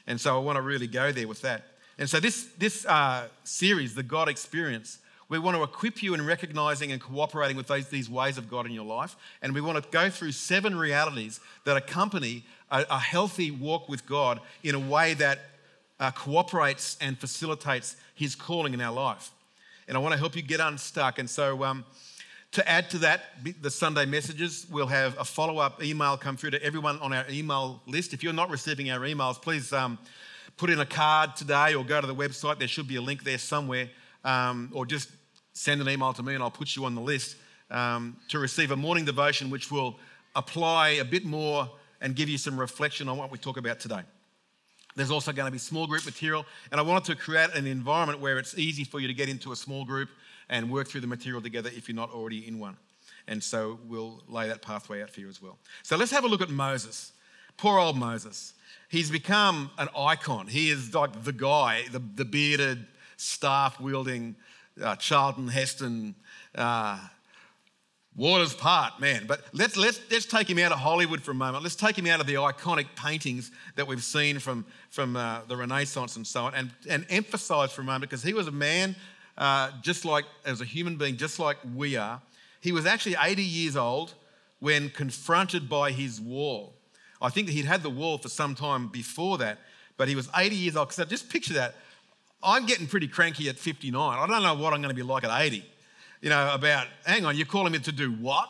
And 0.07 0.21
so 0.21 0.37
I 0.37 0.39
want 0.39 0.57
to 0.57 0.63
really 0.63 0.87
go 0.87 1.11
there 1.11 1.27
with 1.27 1.43
that. 1.43 1.65
And 1.99 2.09
so 2.09 2.21
this, 2.21 2.49
this 2.57 2.87
uh, 2.87 3.27
series, 3.43 3.95
The 3.95 4.05
God 4.05 4.29
Experience, 4.29 4.99
we 5.29 5.39
want 5.39 5.57
to 5.57 5.63
equip 5.63 6.03
you 6.03 6.15
in 6.15 6.25
recognizing 6.27 6.91
and 6.93 7.01
cooperating 7.01 7.57
with 7.57 7.69
these, 7.69 7.89
these 7.89 8.11
ways 8.11 8.39
of 8.39 8.51
God 8.51 8.67
in 8.67 8.73
your 8.73 8.85
life. 8.85 9.17
And 9.43 9.55
we 9.55 9.61
want 9.61 9.83
to 9.83 9.89
go 9.91 10.11
through 10.11 10.33
seven 10.33 10.77
realities 10.77 11.41
that 11.65 11.77
accompany 11.77 12.45
a, 12.71 12.85
a 12.91 12.99
healthy 12.99 13.51
walk 13.51 13.89
with 13.89 14.07
God 14.07 14.41
in 14.63 14.75
a 14.75 14.79
way 14.79 15.15
that 15.15 15.39
uh, 16.01 16.11
cooperates 16.11 16.97
and 17.01 17.19
facilitates 17.19 17.97
His 18.15 18.35
calling 18.35 18.75
in 18.75 18.81
our 18.81 18.93
life. 18.93 19.31
And 19.87 19.97
I 19.97 20.01
want 20.01 20.13
to 20.13 20.19
help 20.19 20.35
you 20.35 20.43
get 20.43 20.61
unstuck. 20.61 21.19
And 21.19 21.29
so, 21.29 21.65
um, 21.65 21.85
to 22.53 22.69
add 22.69 22.91
to 22.91 22.99
that, 22.99 23.23
the 23.63 23.71
Sunday 23.71 24.07
messages, 24.07 24.67
we'll 24.71 24.89
have 24.89 25.17
a 25.19 25.25
follow 25.25 25.59
up 25.59 25.83
email 25.83 26.17
come 26.17 26.37
through 26.37 26.51
to 26.51 26.63
everyone 26.63 26.99
on 26.99 27.13
our 27.13 27.25
email 27.31 27.81
list. 27.87 28.13
If 28.13 28.25
you're 28.25 28.33
not 28.33 28.51
receiving 28.51 28.91
our 28.91 29.01
emails, 29.01 29.41
please 29.41 29.73
um, 29.73 29.99
put 30.57 30.69
in 30.69 30.81
a 30.81 30.87
card 30.87 31.37
today 31.37 31.75
or 31.75 31.85
go 31.85 32.01
to 32.01 32.07
the 32.07 32.15
website. 32.15 32.59
There 32.59 32.67
should 32.67 32.89
be 32.89 32.97
a 32.97 33.03
link 33.03 33.23
there 33.23 33.39
somewhere. 33.39 33.89
Um, 34.25 34.71
or 34.75 34.85
just 34.85 35.11
send 35.53 35.81
an 35.81 35.89
email 35.89 36.13
to 36.13 36.23
me 36.23 36.35
and 36.35 36.43
I'll 36.43 36.51
put 36.51 36.75
you 36.75 36.85
on 36.85 36.95
the 36.95 37.01
list 37.01 37.37
um, 37.71 38.17
to 38.29 38.39
receive 38.39 38.73
a 38.73 38.77
morning 38.77 39.05
devotion 39.05 39.49
which 39.49 39.71
will 39.71 39.97
apply 40.35 40.91
a 40.91 41.05
bit 41.05 41.25
more 41.25 41.71
and 42.01 42.17
give 42.17 42.29
you 42.29 42.37
some 42.37 42.59
reflection 42.59 43.09
on 43.09 43.17
what 43.17 43.31
we 43.31 43.39
talk 43.39 43.59
about 43.59 43.79
today. 43.79 44.03
There's 44.97 45.11
also 45.13 45.33
going 45.33 45.47
to 45.47 45.53
be 45.53 45.59
small 45.59 45.87
group 45.87 46.05
material, 46.05 46.45
and 46.73 46.81
I 46.81 46.83
wanted 46.83 47.05
to 47.13 47.15
create 47.15 47.55
an 47.55 47.67
environment 47.67 48.21
where 48.21 48.39
it's 48.39 48.59
easy 48.59 48.83
for 48.83 48.99
you 48.99 49.07
to 49.07 49.15
get 49.15 49.29
into 49.29 49.53
a 49.53 49.57
small 49.57 49.85
group 49.85 50.09
and 50.51 50.71
work 50.71 50.89
through 50.89 51.01
the 51.01 51.07
material 51.07 51.41
together 51.41 51.71
if 51.75 51.89
you're 51.89 51.97
not 51.97 52.11
already 52.11 52.47
in 52.47 52.59
one. 52.59 52.77
And 53.27 53.43
so 53.43 53.79
we'll 53.87 54.23
lay 54.29 54.49
that 54.49 54.61
pathway 54.61 55.03
out 55.03 55.11
for 55.11 55.21
you 55.21 55.29
as 55.29 55.41
well. 55.41 55.57
So 55.83 55.97
let's 55.97 56.11
have 56.11 56.25
a 56.25 56.29
look 56.29 56.43
at 56.43 56.51
Moses. 56.51 57.13
Poor 57.57 57.79
old 57.79 57.97
Moses. 57.97 58.55
He's 58.89 59.11
become 59.11 59.71
an 59.79 59.89
icon. 59.97 60.49
He 60.49 60.69
is 60.69 60.93
like 60.93 61.25
the 61.25 61.33
guy, 61.33 61.85
the, 61.91 62.01
the 62.01 62.25
bearded, 62.25 62.87
staff 63.17 63.81
wielding 63.81 64.35
uh, 64.83 64.97
Charlton 64.97 65.49
Heston, 65.49 66.17
uh, 66.55 66.99
Waters 68.17 68.55
part, 68.55 69.01
man. 69.01 69.25
But 69.29 69.45
let's, 69.53 69.77
let's, 69.77 70.01
let's 70.11 70.27
take 70.27 70.51
him 70.51 70.59
out 70.59 70.73
of 70.73 70.79
Hollywood 70.79 71.23
for 71.23 71.31
a 71.31 71.35
moment. 71.35 71.63
Let's 71.63 71.77
take 71.77 71.97
him 71.97 72.09
out 72.09 72.21
of 72.21 72.27
the 72.27 72.35
iconic 72.35 72.87
paintings 72.97 73.53
that 73.77 73.87
we've 73.87 74.03
seen 74.03 74.41
from, 74.41 74.67
from 74.91 75.15
uh, 75.15 75.43
the 75.47 75.57
Renaissance 75.57 76.17
and 76.17 76.27
so 76.27 76.47
on 76.47 76.55
and, 76.55 76.71
and 76.89 77.07
emphasize 77.09 77.73
for 77.73 77.83
a 77.83 77.85
moment 77.85 78.11
because 78.11 78.25
he 78.25 78.33
was 78.33 78.49
a 78.49 78.53
man 78.53 78.97
uh, 79.39 79.71
just 79.83 80.05
like, 80.05 80.25
as 80.45 80.61
a 80.61 80.65
human 80.65 80.97
being, 80.97 81.17
just 81.17 81.39
like 81.39 81.57
we 81.75 81.97
are. 81.97 82.21
He 82.61 82.73
was 82.73 82.87
actually 82.87 83.17
80 83.21 83.43
years 83.43 83.77
old 83.77 84.15
when 84.59 84.91
confronted 84.91 85.69
by 85.69 85.93
his 85.93 86.21
wall. 86.21 86.75
I 87.23 87.31
think 87.31 87.49
he'd 87.49 87.65
had 87.65 87.83
the 87.83 87.91
wall 87.91 88.19
for 88.19 88.29
some 88.29 88.55
time 88.55 88.89
before 88.89 89.39
that, 89.39 89.59
but 89.97 90.09
he 90.09 90.15
was 90.15 90.29
80 90.37 90.57
years 90.57 90.77
old. 90.77 90.89
Because 90.89 91.07
just 91.09 91.31
picture 91.31 91.55
that. 91.55 91.75
I'm 92.43 92.67
getting 92.67 92.87
pretty 92.87 93.09
cranky 93.09 93.49
at 93.49 93.57
59. 93.57 94.19
I 94.19 94.27
don't 94.27 94.43
know 94.43 94.55
what 94.55 94.73
I'm 94.73 94.81
going 94.81 94.95
to 94.95 94.95
be 94.95 95.03
like 95.03 95.25
at 95.25 95.43
80 95.43 95.65
you 96.21 96.29
know, 96.29 96.53
about, 96.53 96.87
hang 97.05 97.25
on, 97.25 97.37
you're 97.37 97.47
calling 97.47 97.73
me 97.73 97.79
to 97.79 97.93
do 97.93 98.13
what? 98.13 98.49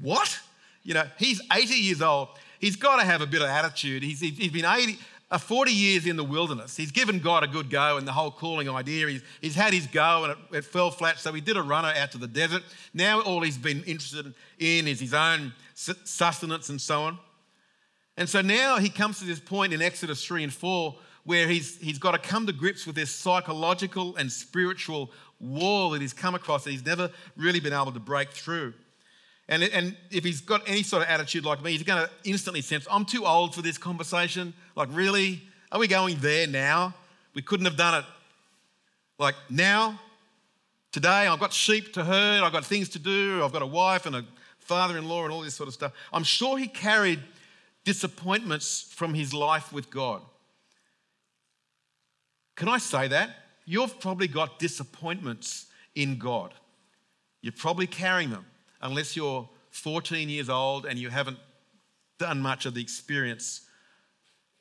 What? 0.00 0.38
You 0.82 0.94
know, 0.94 1.04
he's 1.18 1.40
80 1.52 1.74
years 1.74 2.02
old. 2.02 2.28
He's 2.58 2.76
got 2.76 2.96
to 2.96 3.04
have 3.04 3.20
a 3.20 3.26
bit 3.26 3.42
of 3.42 3.48
attitude. 3.48 4.02
He's, 4.02 4.20
he's 4.20 4.50
been 4.50 4.64
80, 4.64 4.98
uh, 5.30 5.38
40 5.38 5.70
years 5.70 6.06
in 6.06 6.16
the 6.16 6.24
wilderness. 6.24 6.76
He's 6.76 6.90
given 6.90 7.20
God 7.20 7.44
a 7.44 7.46
good 7.46 7.70
go 7.70 7.96
and 7.96 8.06
the 8.06 8.12
whole 8.12 8.30
calling 8.30 8.68
idea. 8.68 9.08
He's, 9.08 9.22
he's 9.40 9.54
had 9.54 9.72
his 9.72 9.86
go 9.86 10.24
and 10.24 10.32
it, 10.32 10.56
it 10.56 10.64
fell 10.64 10.90
flat, 10.90 11.18
so 11.18 11.32
he 11.32 11.40
did 11.40 11.56
a 11.56 11.62
runner 11.62 11.92
out 11.96 12.12
to 12.12 12.18
the 12.18 12.26
desert. 12.26 12.62
Now 12.92 13.20
all 13.20 13.40
he's 13.40 13.58
been 13.58 13.84
interested 13.84 14.34
in 14.58 14.88
is 14.88 15.00
his 15.00 15.14
own 15.14 15.52
sustenance 15.74 16.68
and 16.68 16.80
so 16.80 17.02
on. 17.02 17.18
And 18.16 18.28
so 18.28 18.40
now 18.42 18.78
he 18.78 18.88
comes 18.88 19.18
to 19.20 19.24
this 19.24 19.40
point 19.40 19.72
in 19.72 19.80
Exodus 19.80 20.24
3 20.24 20.44
and 20.44 20.52
4 20.52 20.96
where 21.24 21.46
he's, 21.46 21.78
he's 21.78 21.98
got 21.98 22.12
to 22.12 22.18
come 22.18 22.46
to 22.46 22.52
grips 22.52 22.86
with 22.86 22.96
this 22.96 23.10
psychological 23.10 24.16
and 24.16 24.32
spiritual 24.32 25.10
wall 25.38 25.90
that 25.90 26.00
he's 26.00 26.12
come 26.12 26.34
across 26.34 26.64
that 26.64 26.70
he's 26.70 26.84
never 26.84 27.10
really 27.36 27.60
been 27.60 27.72
able 27.72 27.92
to 27.92 28.00
break 28.00 28.30
through. 28.30 28.74
And, 29.50 29.64
and 29.64 29.96
if 30.10 30.24
he's 30.24 30.40
got 30.40 30.66
any 30.68 30.82
sort 30.82 31.02
of 31.02 31.08
attitude 31.08 31.44
like 31.44 31.62
me, 31.62 31.72
he's 31.72 31.82
going 31.82 32.02
to 32.02 32.10
instantly 32.24 32.62
sense, 32.62 32.86
I'm 32.90 33.04
too 33.04 33.26
old 33.26 33.54
for 33.54 33.62
this 33.62 33.76
conversation. 33.76 34.54
Like, 34.76 34.88
really? 34.92 35.42
Are 35.72 35.78
we 35.78 35.88
going 35.88 36.16
there 36.20 36.46
now? 36.46 36.94
We 37.34 37.42
couldn't 37.42 37.66
have 37.66 37.76
done 37.76 38.02
it 38.02 38.04
like 39.18 39.34
now, 39.50 40.00
today. 40.92 41.26
I've 41.26 41.40
got 41.40 41.52
sheep 41.52 41.92
to 41.94 42.04
herd, 42.04 42.42
I've 42.42 42.52
got 42.52 42.64
things 42.64 42.88
to 42.90 42.98
do, 42.98 43.44
I've 43.44 43.52
got 43.52 43.62
a 43.62 43.66
wife 43.66 44.06
and 44.06 44.16
a 44.16 44.24
father 44.58 44.96
in 44.96 45.08
law 45.08 45.24
and 45.24 45.32
all 45.32 45.42
this 45.42 45.54
sort 45.54 45.68
of 45.68 45.74
stuff. 45.74 45.92
I'm 46.12 46.24
sure 46.24 46.56
he 46.56 46.68
carried 46.68 47.20
disappointments 47.84 48.92
from 48.94 49.14
his 49.14 49.34
life 49.34 49.72
with 49.72 49.90
God. 49.90 50.22
Can 52.54 52.68
I 52.68 52.78
say 52.78 53.08
that? 53.08 53.30
You've 53.64 53.98
probably 54.00 54.28
got 54.28 54.58
disappointments 54.58 55.66
in 55.94 56.18
God. 56.18 56.54
You're 57.42 57.52
probably 57.52 57.86
carrying 57.86 58.30
them, 58.30 58.46
unless 58.80 59.16
you're 59.16 59.48
14 59.70 60.28
years 60.28 60.48
old 60.48 60.86
and 60.86 60.98
you 60.98 61.10
haven't 61.10 61.38
done 62.18 62.40
much 62.40 62.66
of 62.66 62.74
the 62.74 62.82
experience 62.82 63.62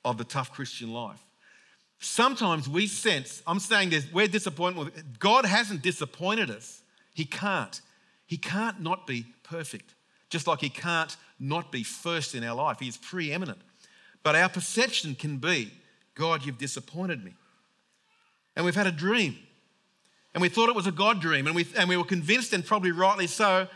of 0.05 0.17
the 0.17 0.23
tough 0.23 0.51
Christian 0.51 0.93
life. 0.93 1.21
Sometimes 1.99 2.69
we 2.69 2.87
sense, 2.87 3.43
I'm 3.45 3.59
saying 3.59 3.89
this, 3.89 4.07
we're 4.11 4.27
disappointed. 4.27 5.19
God 5.19 5.45
hasn't 5.45 5.81
disappointed 5.81 6.49
us. 6.49 6.81
He 7.13 7.25
can't. 7.25 7.81
He 8.25 8.37
can't 8.37 8.81
not 8.81 9.05
be 9.05 9.25
perfect, 9.43 9.95
just 10.29 10.47
like 10.47 10.61
He 10.61 10.69
can't 10.69 11.17
not 11.39 11.71
be 11.71 11.83
first 11.83 12.35
in 12.35 12.43
our 12.43 12.55
life. 12.55 12.79
He 12.79 12.87
is 12.87 12.97
preeminent. 12.97 13.59
But 14.23 14.35
our 14.35 14.49
perception 14.49 15.15
can 15.15 15.37
be 15.37 15.71
God, 16.15 16.45
you've 16.45 16.57
disappointed 16.57 17.23
me 17.23 17.33
and 18.59 18.65
we've 18.65 18.75
had 18.75 18.87
a 18.87 18.91
dream. 18.91 19.37
And 20.33 20.41
we 20.41 20.49
thought 20.49 20.67
it 20.67 20.75
was 20.75 20.85
a 20.85 20.91
God 20.91 21.21
dream, 21.21 21.47
and 21.47 21.55
we, 21.55 21.65
and 21.77 21.87
we 21.87 21.95
were 21.95 22.03
convinced, 22.03 22.51
and 22.51 22.63
probably 22.63 22.91
rightly 22.91 23.25
so, 23.25 23.69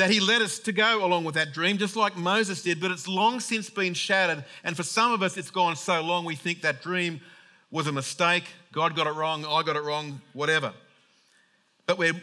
that 0.00 0.08
He 0.08 0.18
led 0.18 0.40
us 0.40 0.58
to 0.60 0.72
go 0.72 1.04
along 1.04 1.24
with 1.24 1.34
that 1.34 1.52
dream, 1.52 1.76
just 1.76 1.94
like 1.94 2.16
Moses 2.16 2.62
did, 2.62 2.80
but 2.80 2.90
it's 2.90 3.06
long 3.06 3.38
since 3.38 3.68
been 3.68 3.92
shattered. 3.92 4.42
And 4.64 4.74
for 4.74 4.82
some 4.82 5.12
of 5.12 5.22
us, 5.22 5.36
it's 5.36 5.50
gone 5.50 5.76
so 5.76 6.00
long 6.00 6.24
we 6.24 6.36
think 6.36 6.62
that 6.62 6.80
dream 6.80 7.20
was 7.70 7.86
a 7.86 7.92
mistake. 7.92 8.44
God 8.72 8.96
got 8.96 9.06
it 9.06 9.10
wrong, 9.10 9.44
I 9.44 9.62
got 9.62 9.76
it 9.76 9.82
wrong, 9.82 10.22
whatever. 10.32 10.72
But 11.84 11.98
we're, 11.98 12.14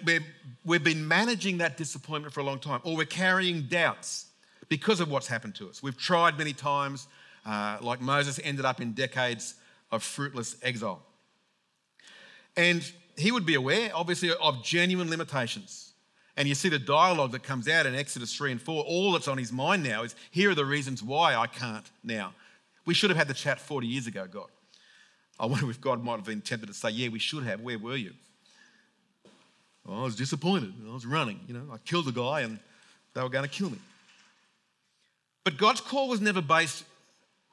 we've 0.65 0.84
been 0.84 1.07
managing 1.07 1.60
that 1.60 1.77
disappointment 1.77 2.34
for 2.34 2.39
a 2.39 2.43
long 2.43 2.57
time, 2.57 2.81
or 2.84 2.96
we're 2.98 3.05
carrying 3.05 3.67
doubts 3.67 4.25
because 4.69 5.00
of 5.00 5.12
what's 5.12 5.27
happened 5.27 5.53
to 5.55 5.69
us. 5.69 5.84
We've 5.84 5.98
tried 5.98 6.36
many 6.36 6.53
times, 6.53 7.07
uh, 7.46 7.77
like 7.79 8.01
Moses 8.01 8.39
ended 8.43 8.65
up 8.65 8.81
in 8.81 8.93
decades 8.93 9.53
of 9.91 10.01
fruitless 10.01 10.55
exile. 10.63 11.03
And 12.55 12.91
he 13.17 13.31
would 13.31 13.46
be 13.46 13.53
aware, 13.53 13.91
obviously, 13.93 14.31
of 14.34 14.63
genuine 14.63 15.12
limitations. 15.12 15.87
And 16.38 16.48
you 16.48 16.53
see 16.53 16.70
the 16.70 16.79
dialogue 16.79 17.32
that 17.32 17.41
comes 17.41 17.67
out 17.67 17.88
in 17.88 17.96
Exodus 17.96 18.34
3 18.36 18.53
and 18.53 18.62
4. 18.62 18.84
All 18.84 19.12
that's 19.12 19.27
on 19.27 19.39
his 19.39 19.51
mind 19.51 19.84
now 19.84 20.03
is 20.03 20.15
here 20.29 20.51
are 20.51 20.56
the 20.56 20.65
reasons 20.65 21.01
why 21.01 21.36
I 21.36 21.48
can't 21.48 21.89
now. 22.03 22.34
We 22.86 22.94
should 22.94 23.10
have 23.10 23.17
had 23.17 23.27
the 23.27 23.34
chat 23.34 23.60
40 23.60 23.88
years 23.88 24.06
ago, 24.06 24.27
God. 24.32 24.48
I 25.39 25.48
wonder 25.48 25.70
if 25.70 25.82
God 25.82 26.03
might 26.03 26.17
have 26.17 26.25
been 26.25 26.41
tempted 26.41 26.67
to 26.67 26.74
say, 26.74 26.91
Yeah, 26.91 27.10
we 27.10 27.20
should 27.20 27.44
have. 27.44 27.62
Where 27.62 27.79
were 27.79 27.96
you? 27.96 28.13
Well, 29.86 30.00
I 30.00 30.03
was 30.03 30.15
disappointed. 30.15 30.74
I 30.88 30.94
was 30.94 31.06
running. 31.06 31.39
You 31.48 31.56
know, 31.56 31.63
I 31.74 31.77
killed 31.79 32.08
a 32.08 32.12
guy 32.12 32.41
and 32.41 32.60
they 33.13 33.22
were 33.22 33.29
going 33.29 33.44
to 33.44 33.50
kill 33.50 33.72
me. 33.72 33.79
But 35.44 35.58
God's 35.58 35.82
call 35.82 36.08
was 36.08 36.22
never 36.22 36.41
based 36.41 36.84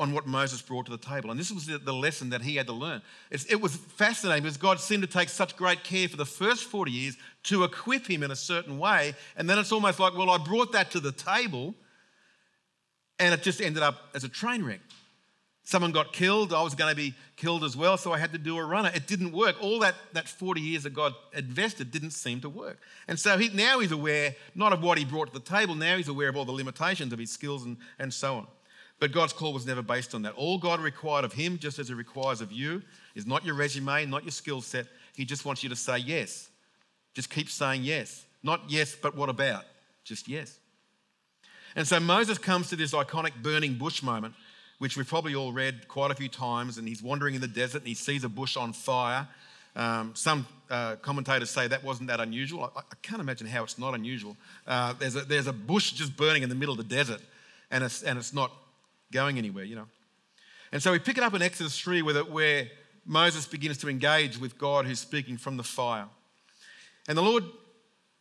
on 0.01 0.13
what 0.13 0.27
Moses 0.27 0.61
brought 0.61 0.87
to 0.87 0.91
the 0.91 0.99
table. 0.99 1.31
And 1.31 1.39
this 1.39 1.53
was 1.53 1.67
the, 1.67 1.93
lesson 1.93 2.31
that 2.31 2.43
he 2.43 2.57
had 2.57 2.67
to 2.67 2.73
learn. 2.73 3.01
It's, 3.31 3.45
it 3.45 3.61
was 3.61 3.77
fascinating 3.77 4.43
because 4.43 4.57
God 4.57 4.81
seemed 4.81 5.03
to 5.05 5.09
take 5.09 5.29
such 5.29 5.57
great 5.57 5.85
care 5.85 6.09
for 6.09 6.17
the 6.17 6.25
first 6.27 6.65
40 6.65 6.91
years 6.91 7.17
to 7.45 7.63
equip 7.63 8.09
him 8.09 8.25
in 8.25 8.33
a 8.33 8.37
certain 8.37 8.79
way. 8.79 9.15
And 9.37 9.49
then 9.49 9.59
it's 9.59 9.71
almost 9.71 10.01
like, 10.01 10.17
well, 10.17 10.31
I 10.31 10.39
brought 10.39 10.73
that 10.73 10.91
to 10.93 11.01
the 11.01 11.13
table 11.13 11.75
and 13.21 13.33
it 13.33 13.43
just 13.43 13.61
ended 13.61 13.85
up 13.85 14.11
as 14.15 14.25
a 14.25 14.29
train 14.29 14.65
wreck. 14.65 14.81
Someone 15.63 15.93
got 15.93 16.13
killed. 16.13 16.53
I 16.53 16.61
was 16.63 16.75
going 16.75 16.91
to 16.91 16.97
be 16.97 17.15
killed 17.37 17.65
as 17.65 17.75
well, 17.75 17.97
so 17.97 18.13
I 18.13 18.19
had 18.19 18.33
to 18.33 18.39
do 18.39 18.59
a 18.59 18.65
runner. 18.65 18.91
It 18.95 19.07
didn't 19.07 19.33
work. 19.33 19.57
All 19.63 19.79
that, 19.79 19.95
that 20.13 20.29
40 20.29 20.61
years 20.61 20.83
that 20.83 20.93
God 20.93 21.15
invested 21.33 21.91
didn't 21.91 22.11
seem 22.11 22.41
to 22.43 22.51
work. 22.51 22.79
And 23.09 23.19
so 23.19 23.39
he, 23.39 23.49
now 23.49 23.79
he's 23.79 23.93
aware 23.93 24.35
not 24.55 24.75
of 24.75 24.83
what 24.83 24.99
he 24.99 25.07
brought 25.07 25.29
to 25.29 25.33
the 25.33 25.41
table, 25.41 25.75
now 25.75 25.97
he's 25.97 26.09
aware 26.09 26.29
of 26.29 26.37
all 26.37 26.45
the 26.45 26.53
limitations 26.53 27.13
of 27.13 27.19
his 27.19 27.31
skills 27.31 27.65
and, 27.65 27.79
and 27.99 28.13
so 28.13 28.35
on. 28.35 28.47
But 29.01 29.13
God's 29.13 29.33
call 29.33 29.53
was 29.53 29.67
never 29.67 29.83
based 29.83 30.15
on 30.15 30.23
that. 30.23 30.35
All 30.35 30.59
God 30.59 30.81
required 30.81 31.25
of 31.25 31.33
him, 31.33 31.59
just 31.59 31.79
as 31.79 31.89
he 31.89 31.95
requires 31.95 32.41
of 32.41 32.53
you, 32.53 32.83
is 33.15 33.27
not 33.27 33.45
your 33.45 33.55
resume, 33.55 34.07
not 34.07 34.25
your 34.25 34.31
skill 34.31 34.61
set. 34.61 34.87
He 35.15 35.25
just 35.25 35.45
wants 35.45 35.63
you 35.63 35.69
to 35.69 35.77
say 35.77 35.99
yes. 35.99 36.49
Just 37.15 37.31
keep 37.31 37.49
saying 37.49 37.83
yes. 37.83 38.25
Not 38.43 38.63
yes, 38.69 38.97
but 39.01 39.17
what 39.17 39.29
about? 39.29 39.65
Just 40.05 40.29
yes. 40.29 40.59
And 41.77 41.87
so 41.87 41.99
Moses 41.99 42.39
comes 42.39 42.69
to 42.69 42.77
this 42.77 42.93
iconic 42.93 43.43
burning 43.43 43.75
bush 43.75 44.03
moment, 44.03 44.35
which 44.79 44.97
we've 44.97 45.09
probably 45.09 45.35
all 45.35 45.53
read 45.53 45.89
quite 45.89 46.11
a 46.11 46.15
few 46.15 46.29
times, 46.29 46.79
and 46.79 46.87
he's 46.87 47.03
wandering 47.03 47.35
in 47.35 47.41
the 47.41 47.49
desert 47.49 47.79
and 47.79 47.89
he 47.89 47.95
sees 47.95 48.23
a 48.23 48.29
bush 48.29 48.57
on 48.57 48.73
fire. 48.73 49.27
Um, 49.77 50.13
some 50.15 50.47
uh, 50.71 50.97
commentators 50.97 51.51
say 51.51 51.67
that 51.67 51.83
wasn't 51.83 52.09
that 52.09 52.21
unusual. 52.21 52.65
I, 52.77 52.81
I, 52.81 52.95
can't 53.03 53.21
imagine 53.21 53.49
how 53.49 53.65
it's 53.65 53.77
not 53.77 53.95
unusual. 53.95 54.37
Uh, 54.69 54.93
there's, 54.93 55.17
a, 55.17 55.23
there's 55.23 55.49
a 55.49 55.53
bush 55.53 55.91
just 55.93 56.17
burning 56.17 56.45
in 56.45 56.49
the 56.49 56.55
middle 56.55 56.73
of 56.73 56.79
the 56.79 56.95
desert, 56.95 57.21
and 57.73 57.83
it's, 57.83 58.05
and 58.05 58.17
it's 58.17 58.33
not 58.33 58.53
going 59.15 59.39
anywhere, 59.39 59.65
you 59.65 59.77
know. 59.77 59.87
And 60.73 60.83
so 60.83 60.93
we 60.93 60.99
pick 60.99 61.17
it 61.17 61.23
up 61.23 61.33
in 61.33 61.41
Exodus 61.41 61.79
3 61.79 62.03
where, 62.03 62.25
where 62.25 62.69
Moses 63.07 63.47
begins 63.47 63.79
to 63.79 63.89
engage 63.89 64.39
with 64.39 64.59
God 64.59 64.85
who's 64.85 64.99
speaking 64.99 65.39
from 65.39 65.57
the 65.57 65.63
fire. 65.63 66.07
And 67.09 67.17
the 67.17 67.23
Lord 67.23 67.45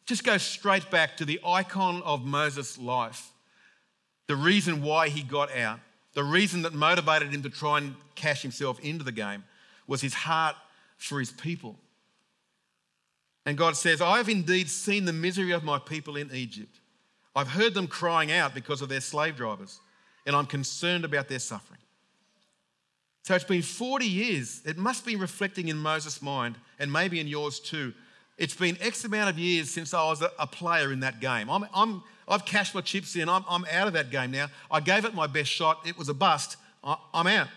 just 0.05 0.23
goes 0.23 0.43
straight 0.43 0.89
back 0.91 1.17
to 1.17 1.25
the 1.25 1.39
icon 1.45 2.03
of 2.03 2.23
Moses' 2.23 2.77
life, 2.77 3.31
the 4.27 4.35
reason 4.35 4.83
why 4.83 5.09
he 5.09 5.23
got 5.23 5.55
out, 5.55 5.79
the 6.13 6.23
reason 6.23 6.61
that 6.61 6.73
motivated 6.73 7.33
him 7.33 7.41
to 7.43 7.49
try 7.49 7.79
and 7.79 7.95
cash 8.15 8.41
himself 8.41 8.79
into 8.81 9.03
the 9.03 9.11
game 9.11 9.43
was 9.87 10.01
his 10.01 10.13
heart 10.13 10.55
for 10.97 11.19
his 11.19 11.31
people. 11.31 11.75
And 13.45 13.57
God 13.57 13.75
says, 13.75 13.99
I 13.99 14.17
have 14.17 14.29
indeed 14.29 14.69
seen 14.69 15.05
the 15.05 15.13
misery 15.13 15.51
of 15.51 15.63
my 15.63 15.79
people 15.79 16.15
in 16.15 16.29
Egypt. 16.33 16.79
I've 17.35 17.49
heard 17.49 17.73
them 17.73 17.87
crying 17.87 18.31
out 18.31 18.53
because 18.53 18.81
of 18.81 18.89
their 18.89 19.01
slave 19.01 19.35
drivers 19.35 19.79
and 20.25 20.35
I'm 20.35 20.45
concerned 20.45 21.05
about 21.05 21.27
their 21.27 21.39
suffering. 21.39 21.79
So 23.23 23.35
it's 23.35 23.45
been 23.45 23.61
40 23.61 24.05
years. 24.05 24.61
It 24.65 24.77
must 24.77 25.05
be 25.05 25.15
reflecting 25.15 25.69
in 25.69 25.77
Moses' 25.77 26.21
mind 26.21 26.55
and 26.77 26.91
maybe 26.91 27.19
in 27.19 27.27
yours 27.27 27.59
too. 27.59 27.93
It's 28.37 28.55
been 28.55 28.77
X 28.81 29.05
amount 29.05 29.29
of 29.29 29.39
years 29.39 29.69
since 29.69 29.93
I 29.93 30.03
was 30.03 30.21
a, 30.21 30.47
player 30.47 30.91
in 30.91 31.01
that 31.01 31.21
game. 31.21 31.49
I'm, 31.49 31.65
I'm, 31.73 32.03
I've 32.27 32.45
cashed 32.45 32.75
my 32.75 32.81
chips 32.81 33.15
in. 33.15 33.29
I'm, 33.29 33.45
I'm 33.47 33.63
out 33.71 33.87
of 33.87 33.93
that 33.93 34.09
game 34.09 34.31
now. 34.31 34.47
I 34.69 34.79
gave 34.79 35.05
it 35.05 35.13
my 35.13 35.27
best 35.27 35.49
shot. 35.49 35.85
It 35.85 35.97
was 35.97 36.09
a 36.09 36.13
bust. 36.13 36.57
I, 36.83 36.97
I'm 37.13 37.27
out. 37.27 37.47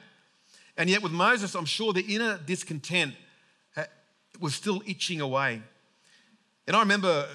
And 0.77 0.91
yet, 0.91 1.03
with 1.03 1.13
Moses, 1.13 1.55
I'm 1.55 1.65
sure 1.65 1.93
the 1.93 2.03
inner 2.03 2.39
discontent 2.45 3.15
uh, 3.77 3.85
was 4.39 4.55
still 4.55 4.83
itching 4.87 5.23
away. 5.23 5.63
And 6.67 6.77
I 6.77 6.81
remember 6.81 7.27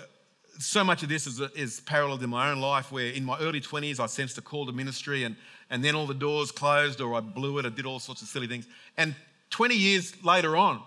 so 0.59 0.83
much 0.83 1.03
of 1.03 1.09
this 1.09 1.27
is, 1.27 1.39
is 1.55 1.79
paralleled 1.81 2.23
in 2.23 2.29
my 2.29 2.51
own 2.51 2.59
life 2.59 2.91
where 2.91 3.07
in 3.07 3.23
my 3.23 3.37
early 3.39 3.61
20s 3.61 3.99
I 3.99 4.05
sensed 4.05 4.37
a 4.37 4.41
call 4.41 4.65
to 4.65 4.71
ministry 4.71 5.23
and, 5.23 5.35
and 5.69 5.83
then 5.83 5.95
all 5.95 6.05
the 6.05 6.13
doors 6.13 6.51
closed 6.51 7.01
or 7.01 7.15
I 7.15 7.19
blew 7.19 7.57
it, 7.57 7.65
I 7.65 7.69
did 7.69 7.85
all 7.85 7.99
sorts 7.99 8.21
of 8.21 8.27
silly 8.27 8.47
things. 8.47 8.67
And 8.97 9.15
20 9.49 9.75
years 9.75 10.23
later 10.23 10.55
on, 10.57 10.81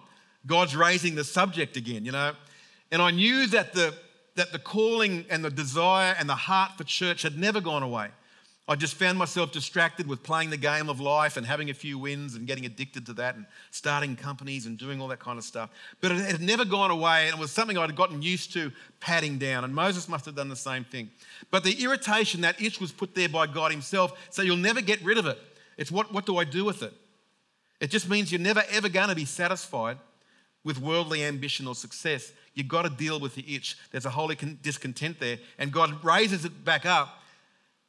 God's 0.47 0.77
raising 0.77 1.15
the 1.15 1.25
subject 1.25 1.77
again, 1.77 2.05
you 2.05 2.13
know. 2.13 2.33
And 2.91 3.01
I 3.01 3.11
knew 3.11 3.47
that 3.49 3.73
the, 3.73 3.95
that 4.37 4.53
the 4.53 4.59
calling 4.59 5.25
and 5.31 5.45
the 5.45 5.51
desire 5.51 6.15
and 6.19 6.29
the 6.29 6.35
heart 6.35 6.73
for 6.77 6.85
church 6.85 7.23
had 7.23 7.39
never 7.39 7.61
gone 7.61 7.83
away. 7.83 8.09
I 8.67 8.77
just 8.77 8.95
found 8.95 9.19
myself 9.19 9.53
distracted 9.53 10.07
with 10.07 10.23
playing 10.23 10.49
the 10.49 10.57
game 10.57 10.89
of 10.89 10.99
life 10.99 11.37
and 11.37 11.45
having 11.45 11.69
a 11.69 11.75
few 11.75 11.99
wins 11.99 12.35
and 12.35 12.47
getting 12.47 12.65
addicted 12.65 13.05
to 13.07 13.13
that 13.15 13.37
and 13.37 13.45
starting 13.71 14.17
companies 14.17 14.65
and 14.65 14.79
doing 14.79 15.03
all 15.03 15.09
that 15.09 15.19
kind 15.21 15.39
of 15.39 15.45
stuff. 15.45 15.69
But 16.01 16.13
it 16.13 16.19
had 16.19 16.41
never 16.41 16.65
gone 16.65 16.91
away 16.91 17.27
and 17.27 17.37
it 17.37 17.41
was 17.41 17.51
something 17.51 17.77
I'd 17.77 17.95
gotten 17.95 18.23
used 18.23 18.55
to 18.55 18.73
patting 19.01 19.37
down. 19.37 19.65
And 19.65 19.75
Moses 19.75 20.09
must 20.09 20.25
have 20.25 20.35
done 20.35 20.49
the 20.49 20.57
same 20.57 20.85
thing. 20.85 21.11
But 21.51 21.63
the 21.63 21.73
irritation, 21.83 22.41
that 22.41 22.61
itch 22.61 22.81
was 22.81 22.91
put 22.91 23.15
there 23.15 23.29
by 23.29 23.47
God 23.47 23.71
Himself, 23.71 24.13
so 24.31 24.41
you'll 24.41 24.57
never 24.57 24.81
get 24.81 25.03
rid 25.05 25.19
of 25.19 25.27
it. 25.27 25.39
It's 25.77 25.93
what, 25.93 26.11
what 26.11 26.25
do 26.25 26.39
I 26.39 26.45
do 26.45 26.65
with 26.65 26.83
it? 26.83 26.95
It 27.81 27.91
just 27.91 28.09
means 28.09 28.33
you're 28.33 28.41
never 28.41 28.63
ever 28.71 28.89
going 28.89 29.11
to 29.11 29.15
be 29.15 29.27
satisfied 29.27 29.99
with 30.63 30.81
worldly 30.81 31.23
ambition 31.23 31.67
or 31.67 31.75
success. 31.75 32.33
You've 32.55 32.69
got 32.69 32.83
to 32.83 32.89
deal 32.89 33.21
with 33.21 33.35
the 33.35 33.45
itch. 33.55 33.77
There's 33.91 34.07
a 34.07 34.11
holy 34.11 34.37
discontent 34.63 35.21
there. 35.21 35.39
And 35.59 35.71
God 35.71 36.03
raises 36.03 36.47
it 36.47 36.65
back 36.65 36.87
up 36.87 37.21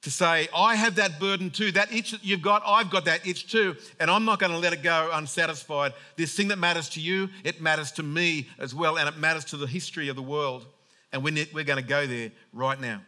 to 0.05 0.11
say, 0.11 0.47
I 0.55 0.75
have 0.75 0.95
that 0.97 1.19
burden 1.19 1.49
too. 1.49 1.71
That 1.71 1.91
itch 1.91 2.11
that 2.11 2.23
you've 2.23 2.43
got, 2.43 2.61
I've 2.63 2.91
got 2.91 3.05
that 3.05 3.25
itch 3.25 3.51
too. 3.51 3.75
And 3.99 4.11
I'm 4.11 4.23
not 4.23 4.37
going 4.37 4.51
to 4.51 4.59
let 4.59 4.71
it 4.71 4.83
go 4.83 5.09
unsatisfied. 5.11 5.93
This 6.15 6.35
thing 6.35 6.49
that 6.49 6.59
matters 6.59 6.89
to 6.89 7.01
you, 7.01 7.27
it 7.43 7.59
matters 7.59 7.91
to 7.93 8.03
me 8.03 8.47
as 8.59 8.75
well. 8.75 8.99
And 8.99 9.09
it 9.09 9.17
matters 9.17 9.45
to 9.45 9.57
the 9.57 9.65
history 9.65 10.07
of 10.09 10.15
the 10.15 10.21
world. 10.21 10.67
And 11.11 11.23
we're 11.23 11.63
going 11.63 11.81
to 11.81 11.81
go 11.81 12.05
there 12.05 12.31
right 12.53 12.79
now. 12.79 13.01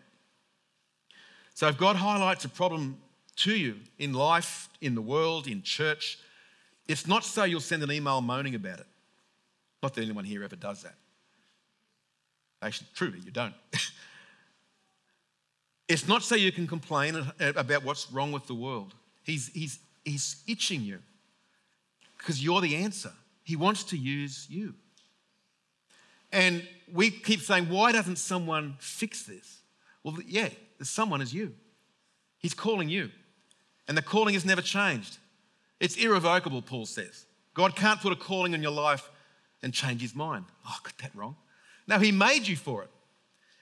So 1.54 1.68
if 1.68 1.78
God 1.78 1.98
highlights 1.98 2.46
a 2.46 2.50
problem 2.50 2.98
to 3.38 3.56
you 3.56 3.76
in 4.00 4.14
life, 4.14 4.68
in 4.82 4.96
the 4.96 5.02
world, 5.02 5.46
in 5.46 5.62
church, 5.62 6.18
it's 6.88 7.06
not 7.06 7.24
so 7.24 7.44
you'll 7.44 7.60
send 7.60 7.84
an 7.84 7.92
email 7.92 8.22
moaning 8.22 8.56
about 8.56 8.80
it. 8.80 8.88
Not 9.84 9.94
that 9.94 10.02
anyone 10.02 10.26
here 10.26 10.44
ever 10.44 10.56
does 10.56 10.82
that. 10.82 10.96
Actually, 12.64 12.88
truly, 12.96 13.20
you 13.20 13.30
don't. 13.30 13.54
It's 15.88 16.08
not 16.08 16.24
so 16.24 16.36
you 16.36 16.52
can 16.52 16.68
complain 16.68 17.26
about 17.40 17.84
what's 17.84 18.12
wrong 18.12 18.32
with 18.32 18.46
the 18.48 18.54
world. 18.54 18.94
He's, 19.24 19.48
he's, 19.48 19.80
he's 20.04 20.44
itching 20.48 20.82
you 20.82 21.00
because 22.18 22.44
you're 22.44 22.62
the 22.62 22.76
answer. 22.76 23.12
He 23.44 23.56
wants 23.56 23.84
to 23.86 23.98
use 23.98 24.48
you. 24.50 24.74
And 26.32 26.68
we 26.94 27.10
keep 27.10 27.40
saying, 27.40 27.70
why 27.70 27.94
doesn't 27.94 28.18
someone 28.18 28.76
fix 28.80 29.24
this? 29.24 29.62
Well, 30.04 30.18
yeah, 30.28 30.50
the 30.78 30.86
someone 30.86 31.22
is 31.22 31.34
you. 31.34 31.54
He's 32.40 32.54
calling 32.54 32.90
you. 32.90 33.10
And 33.88 33.98
the 33.98 34.02
calling 34.02 34.34
has 34.34 34.44
never 34.44 34.62
changed. 34.62 35.18
It's 35.80 35.96
irrevocable, 35.96 36.62
Paul 36.62 36.86
says. 36.86 37.26
God 37.54 37.76
can't 37.76 38.02
put 38.02 38.12
a 38.12 38.16
calling 38.16 38.54
in 38.54 38.62
your 38.62 38.72
life 38.72 39.10
and 39.64 39.74
change 39.74 40.02
his 40.02 40.14
mind. 40.14 40.46
Oh, 40.66 40.76
I 40.78 40.78
got 40.84 40.98
that 41.00 41.16
wrong. 41.16 41.38
No, 41.88 41.98
he 41.98 42.12
made 42.12 42.46
you 42.46 42.58
for 42.58 42.84
it. 42.84 42.90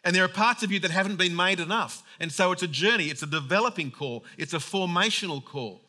And 0.05 0.15
there 0.15 0.24
are 0.24 0.29
parts 0.29 0.62
of 0.62 0.71
you 0.71 0.79
that 0.81 0.91
haven't 0.91 1.17
been 1.17 1.35
made 1.35 1.59
enough. 1.59 2.03
And 2.19 2.31
so 2.31 2.51
it's 2.51 2.62
a 2.62 2.67
journey, 2.67 3.05
it's 3.05 3.24
a 3.24 3.27
developing 3.27 3.89
call, 3.89 4.24
it's 4.38 4.53
a 4.53 4.59
formational 4.59 5.43
call. 5.43 5.81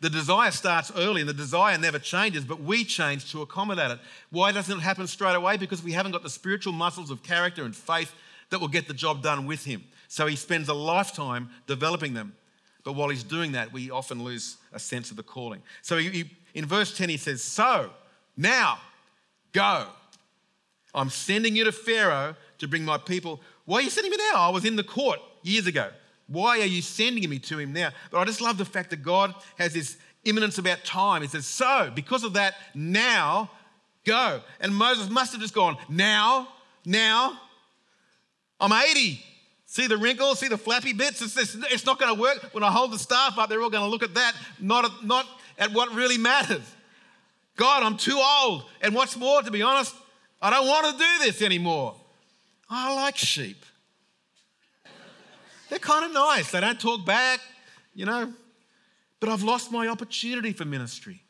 The 0.00 0.10
desire 0.10 0.50
starts 0.50 0.92
early 0.94 1.22
and 1.22 1.28
the 1.28 1.34
desire 1.34 1.76
never 1.76 1.98
changes, 1.98 2.44
but 2.44 2.60
we 2.60 2.84
change 2.84 3.32
to 3.32 3.42
accommodate 3.42 3.90
it. 3.90 3.98
Why 4.30 4.52
doesn't 4.52 4.78
it 4.78 4.82
happen 4.82 5.06
straight 5.06 5.34
away? 5.34 5.56
Because 5.56 5.82
we 5.82 5.92
haven't 5.92 6.12
got 6.12 6.22
the 6.22 6.30
spiritual 6.30 6.74
muscles 6.74 7.10
of 7.10 7.22
character 7.22 7.64
and 7.64 7.74
faith 7.74 8.14
that 8.50 8.60
will 8.60 8.68
get 8.68 8.88
the 8.88 8.94
job 8.94 9.22
done 9.22 9.46
with 9.46 9.64
Him. 9.64 9.82
So 10.08 10.26
He 10.26 10.36
spends 10.36 10.68
a 10.68 10.74
lifetime 10.74 11.48
developing 11.66 12.14
them. 12.14 12.34
But 12.84 12.92
while 12.92 13.08
He's 13.08 13.24
doing 13.24 13.52
that, 13.52 13.72
we 13.72 13.90
often 13.90 14.22
lose 14.22 14.58
a 14.72 14.78
sense 14.78 15.10
of 15.10 15.16
the 15.16 15.22
calling. 15.22 15.62
So 15.82 15.96
he, 15.96 16.10
he, 16.10 16.30
in 16.54 16.66
verse 16.66 16.96
10, 16.96 17.08
He 17.08 17.16
says, 17.16 17.42
So 17.42 17.90
now 18.36 18.78
go. 19.52 19.86
I'm 20.94 21.10
sending 21.10 21.56
you 21.56 21.64
to 21.64 21.72
Pharaoh 21.72 22.36
to 22.58 22.68
bring 22.68 22.84
my 22.84 22.98
people 22.98 23.40
why 23.66 23.78
are 23.78 23.82
you 23.82 23.90
sending 23.90 24.10
me 24.10 24.16
now? 24.32 24.40
I 24.40 24.48
was 24.48 24.64
in 24.64 24.76
the 24.76 24.84
court 24.84 25.20
years 25.42 25.66
ago. 25.66 25.90
Why 26.28 26.60
are 26.60 26.66
you 26.66 26.82
sending 26.82 27.28
me 27.28 27.38
to 27.40 27.58
him 27.58 27.72
now? 27.72 27.90
But 28.10 28.18
I 28.18 28.24
just 28.24 28.40
love 28.40 28.58
the 28.58 28.64
fact 28.64 28.90
that 28.90 29.02
God 29.02 29.34
has 29.58 29.74
this 29.74 29.96
imminence 30.24 30.58
about 30.58 30.84
time. 30.84 31.22
He 31.22 31.28
says, 31.28 31.46
So, 31.46 31.90
because 31.94 32.24
of 32.24 32.32
that, 32.32 32.54
now 32.74 33.50
go. 34.04 34.40
And 34.60 34.74
Moses 34.74 35.08
must 35.10 35.32
have 35.32 35.40
just 35.40 35.54
gone, 35.54 35.76
Now, 35.88 36.48
now, 36.84 37.38
I'm 38.60 38.72
80. 38.72 39.22
See 39.66 39.88
the 39.88 39.96
wrinkles, 39.96 40.38
see 40.38 40.48
the 40.48 40.56
flappy 40.56 40.92
bits? 40.92 41.20
It's, 41.20 41.36
it's, 41.36 41.84
not 41.84 41.98
going 41.98 42.14
to 42.14 42.20
work. 42.20 42.54
When 42.54 42.62
I 42.62 42.70
hold 42.70 42.92
the 42.92 42.98
staff 42.98 43.36
up, 43.36 43.48
they're 43.48 43.60
all 43.60 43.68
going 43.68 43.84
to 43.84 43.90
look 43.90 44.04
at 44.04 44.14
that, 44.14 44.34
not 44.60 44.84
at, 44.84 45.04
not 45.04 45.26
at 45.58 45.72
what 45.72 45.92
really 45.92 46.16
matters. 46.16 46.62
God, 47.56 47.82
I'm 47.82 47.96
too 47.96 48.18
old. 48.22 48.64
And 48.80 48.94
what's 48.94 49.16
more, 49.16 49.42
to 49.42 49.50
be 49.50 49.62
honest, 49.62 49.94
I 50.40 50.50
don't 50.50 50.66
want 50.66 50.86
to 50.86 51.04
do 51.04 51.24
this 51.24 51.42
anymore. 51.42 51.96
I 52.68 52.94
like 52.94 53.16
sheep. 53.16 53.64
They're 55.68 55.78
kind 55.78 56.04
of 56.04 56.12
nice. 56.12 56.50
They 56.50 56.60
don't 56.60 56.80
talk 56.80 57.04
back, 57.04 57.40
you 57.94 58.06
know. 58.06 58.32
But 59.20 59.28
I've 59.30 59.42
lost 59.42 59.72
my 59.72 59.88
opportunity 59.88 60.52
for 60.52 60.64
ministry. 60.64 61.22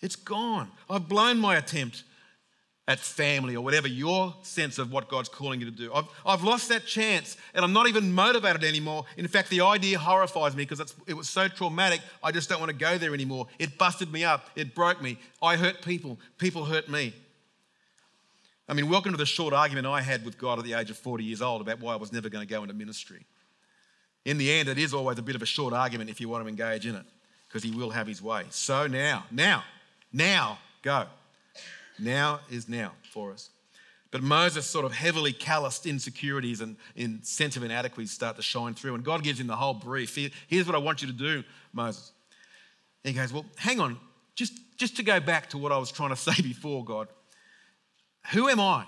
It's 0.00 0.16
gone. 0.16 0.70
I've 0.88 1.08
blown 1.08 1.38
my 1.38 1.56
attempt 1.56 2.04
at 2.88 2.98
family 2.98 3.54
or 3.54 3.62
whatever 3.62 3.86
your 3.86 4.34
sense 4.42 4.78
of 4.78 4.90
what 4.90 5.08
God's 5.08 5.28
calling 5.28 5.60
you 5.60 5.66
to 5.66 5.72
do. 5.72 5.92
I've, 5.92 6.06
I've 6.24 6.42
lost 6.42 6.70
that 6.70 6.86
chance 6.86 7.36
and 7.54 7.62
I'm 7.62 7.74
not 7.74 7.86
even 7.86 8.12
motivated 8.12 8.64
anymore. 8.64 9.04
In 9.18 9.28
fact, 9.28 9.50
the 9.50 9.60
idea 9.60 9.98
horrifies 9.98 10.56
me 10.56 10.64
because 10.64 10.94
it 11.06 11.14
was 11.14 11.28
so 11.28 11.48
traumatic, 11.48 12.00
I 12.22 12.32
just 12.32 12.48
don't 12.48 12.60
want 12.60 12.70
to 12.70 12.76
go 12.76 12.96
there 12.96 13.12
anymore. 13.12 13.46
It 13.58 13.76
busted 13.76 14.10
me 14.10 14.24
up, 14.24 14.48
it 14.56 14.74
broke 14.74 15.02
me. 15.02 15.18
I 15.42 15.56
hurt 15.56 15.82
people, 15.82 16.18
people 16.38 16.64
hurt 16.64 16.88
me. 16.88 17.12
I 18.70 18.74
mean, 18.74 18.90
welcome 18.90 19.12
to 19.12 19.16
the 19.16 19.24
short 19.24 19.54
argument 19.54 19.86
I 19.86 20.02
had 20.02 20.26
with 20.26 20.36
God 20.36 20.58
at 20.58 20.64
the 20.66 20.74
age 20.74 20.90
of 20.90 20.98
40 20.98 21.24
years 21.24 21.40
old 21.40 21.62
about 21.62 21.80
why 21.80 21.94
I 21.94 21.96
was 21.96 22.12
never 22.12 22.28
going 22.28 22.46
to 22.46 22.52
go 22.52 22.62
into 22.62 22.74
ministry. 22.74 23.24
In 24.26 24.36
the 24.36 24.52
end, 24.52 24.68
it 24.68 24.76
is 24.76 24.92
always 24.92 25.18
a 25.18 25.22
bit 25.22 25.34
of 25.34 25.40
a 25.40 25.46
short 25.46 25.72
argument 25.72 26.10
if 26.10 26.20
you 26.20 26.28
want 26.28 26.44
to 26.44 26.48
engage 26.48 26.84
in 26.84 26.94
it, 26.94 27.06
because 27.48 27.62
He 27.62 27.70
will 27.70 27.88
have 27.88 28.06
His 28.06 28.20
way. 28.20 28.44
So 28.50 28.86
now, 28.86 29.24
now, 29.30 29.64
now, 30.12 30.58
go. 30.82 31.06
Now 31.98 32.40
is 32.50 32.68
now 32.68 32.92
for 33.10 33.32
us. 33.32 33.48
But 34.10 34.22
Moses 34.22 34.66
sort 34.66 34.84
of 34.84 34.92
heavily 34.92 35.32
calloused 35.32 35.86
insecurities 35.86 36.60
and 36.60 36.76
in 36.94 37.22
sense 37.22 37.56
of 37.56 37.62
inadequacy 37.62 38.08
start 38.08 38.36
to 38.36 38.42
shine 38.42 38.74
through. 38.74 38.94
And 38.96 39.04
God 39.04 39.22
gives 39.22 39.40
him 39.40 39.46
the 39.46 39.56
whole 39.56 39.74
brief. 39.74 40.14
Here's 40.46 40.66
what 40.66 40.74
I 40.74 40.78
want 40.78 41.00
you 41.00 41.08
to 41.08 41.14
do, 41.14 41.42
Moses. 41.72 42.12
he 43.02 43.14
goes, 43.14 43.32
Well, 43.32 43.46
hang 43.56 43.80
on, 43.80 43.98
just, 44.34 44.52
just 44.76 44.96
to 44.96 45.02
go 45.02 45.20
back 45.20 45.48
to 45.50 45.58
what 45.58 45.72
I 45.72 45.78
was 45.78 45.90
trying 45.90 46.10
to 46.10 46.16
say 46.16 46.42
before, 46.42 46.84
God. 46.84 47.08
Who 48.32 48.48
am 48.48 48.60
I? 48.60 48.84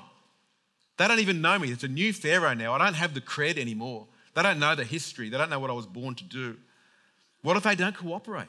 They 0.97 1.09
don't 1.09 1.19
even 1.19 1.41
know 1.41 1.59
me. 1.59 1.71
It's 1.71 1.83
a 1.83 1.89
new 1.89 2.13
Pharaoh 2.13 2.55
now. 2.55 2.75
I 2.75 2.79
don't 2.79 2.95
have 2.95 3.15
the 3.15 3.21
cred 3.21 3.57
anymore. 3.57 4.07
They 4.35 4.43
don't 4.43 4.59
know 4.59 4.75
the 4.75 4.85
history. 4.85 5.31
They 5.31 5.39
don't 5.39 5.51
know 5.51 5.59
what 5.59 5.71
I 5.71 5.73
was 5.73 5.87
born 5.87 6.15
to 6.17 6.25
do. 6.25 6.57
What 7.43 7.57
if 7.57 7.63
they 7.63 7.75
don't 7.75 7.97
cooperate? 7.97 8.49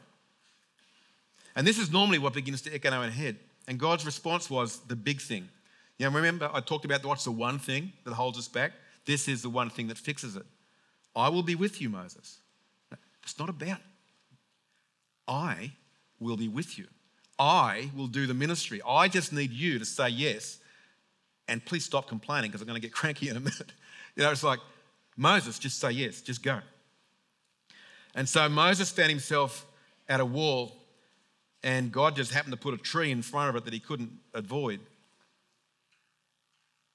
And 1.56 1.66
this 1.66 1.80
is 1.80 1.92
normally 1.92 2.20
what 2.20 2.34
begins 2.34 2.62
to 2.64 2.74
echo 2.74 2.90
in 2.90 2.94
our 2.94 3.10
head. 3.10 3.38
And 3.68 3.80
God's 3.80 4.06
response 4.06 4.50
was 4.50 4.80
the 4.80 4.96
big 4.96 5.22
thing. 5.22 5.48
You 5.98 6.10
know, 6.10 6.16
remember 6.16 6.50
I 6.54 6.60
talked 6.60 6.84
about 6.84 7.06
what's 7.06 7.24
the 7.24 7.32
one 7.32 7.58
thing 7.58 7.94
that 8.04 8.14
holds 8.14 8.38
us 8.38 8.48
back? 8.48 8.74
This 9.06 9.28
is 9.28 9.42
the 9.42 9.50
one 9.50 9.70
thing 9.70 9.88
that 9.88 9.98
fixes 9.98 10.36
it. 10.36 10.46
I 11.16 11.30
will 11.30 11.44
be 11.44 11.56
with 11.56 11.82
you, 11.82 11.90
Moses. 11.90 12.40
It's 13.24 13.38
not 13.40 13.50
about 13.50 13.80
I 15.28 15.74
will 16.20 16.38
be 16.38 16.48
with 16.48 16.78
you. 16.78 16.88
I 17.40 17.92
will 17.96 18.08
do 18.08 18.28
the 18.28 18.34
ministry. 18.34 18.82
I 18.88 19.08
just 19.08 19.32
need 19.32 19.52
you 19.52 19.80
to 19.80 19.86
say 19.86 20.10
yes 20.10 20.60
and 21.48 21.64
please 21.66 21.86
stop 21.86 22.08
complaining 22.08 22.50
because 22.50 22.62
I'm 22.62 22.68
going 22.68 22.80
to 22.80 22.86
get 22.86 22.94
cranky 22.94 23.30
in 23.30 23.38
a 23.38 23.40
minute. 23.52 23.72
You 24.16 24.24
know, 24.24 24.32
it's 24.32 24.44
like, 24.44 24.60
Moses, 25.18 25.60
just 25.60 25.80
say 25.80 25.92
yes, 25.92 26.22
just 26.22 26.44
go. 26.44 26.60
And 28.16 28.28
so 28.28 28.48
Moses 28.50 28.90
found 28.92 29.10
himself 29.10 29.66
at 30.10 30.20
a 30.20 30.26
wall, 30.26 30.76
and 31.64 31.92
God 31.92 32.16
just 32.16 32.32
happened 32.32 32.54
to 32.54 32.58
put 32.58 32.74
a 32.74 32.78
tree 32.78 33.12
in 33.12 33.22
front 33.22 33.50
of 33.50 33.56
it 33.56 33.66
that 33.66 33.74
he 33.74 33.80
couldn't 33.80 34.12
avoid. 34.34 34.80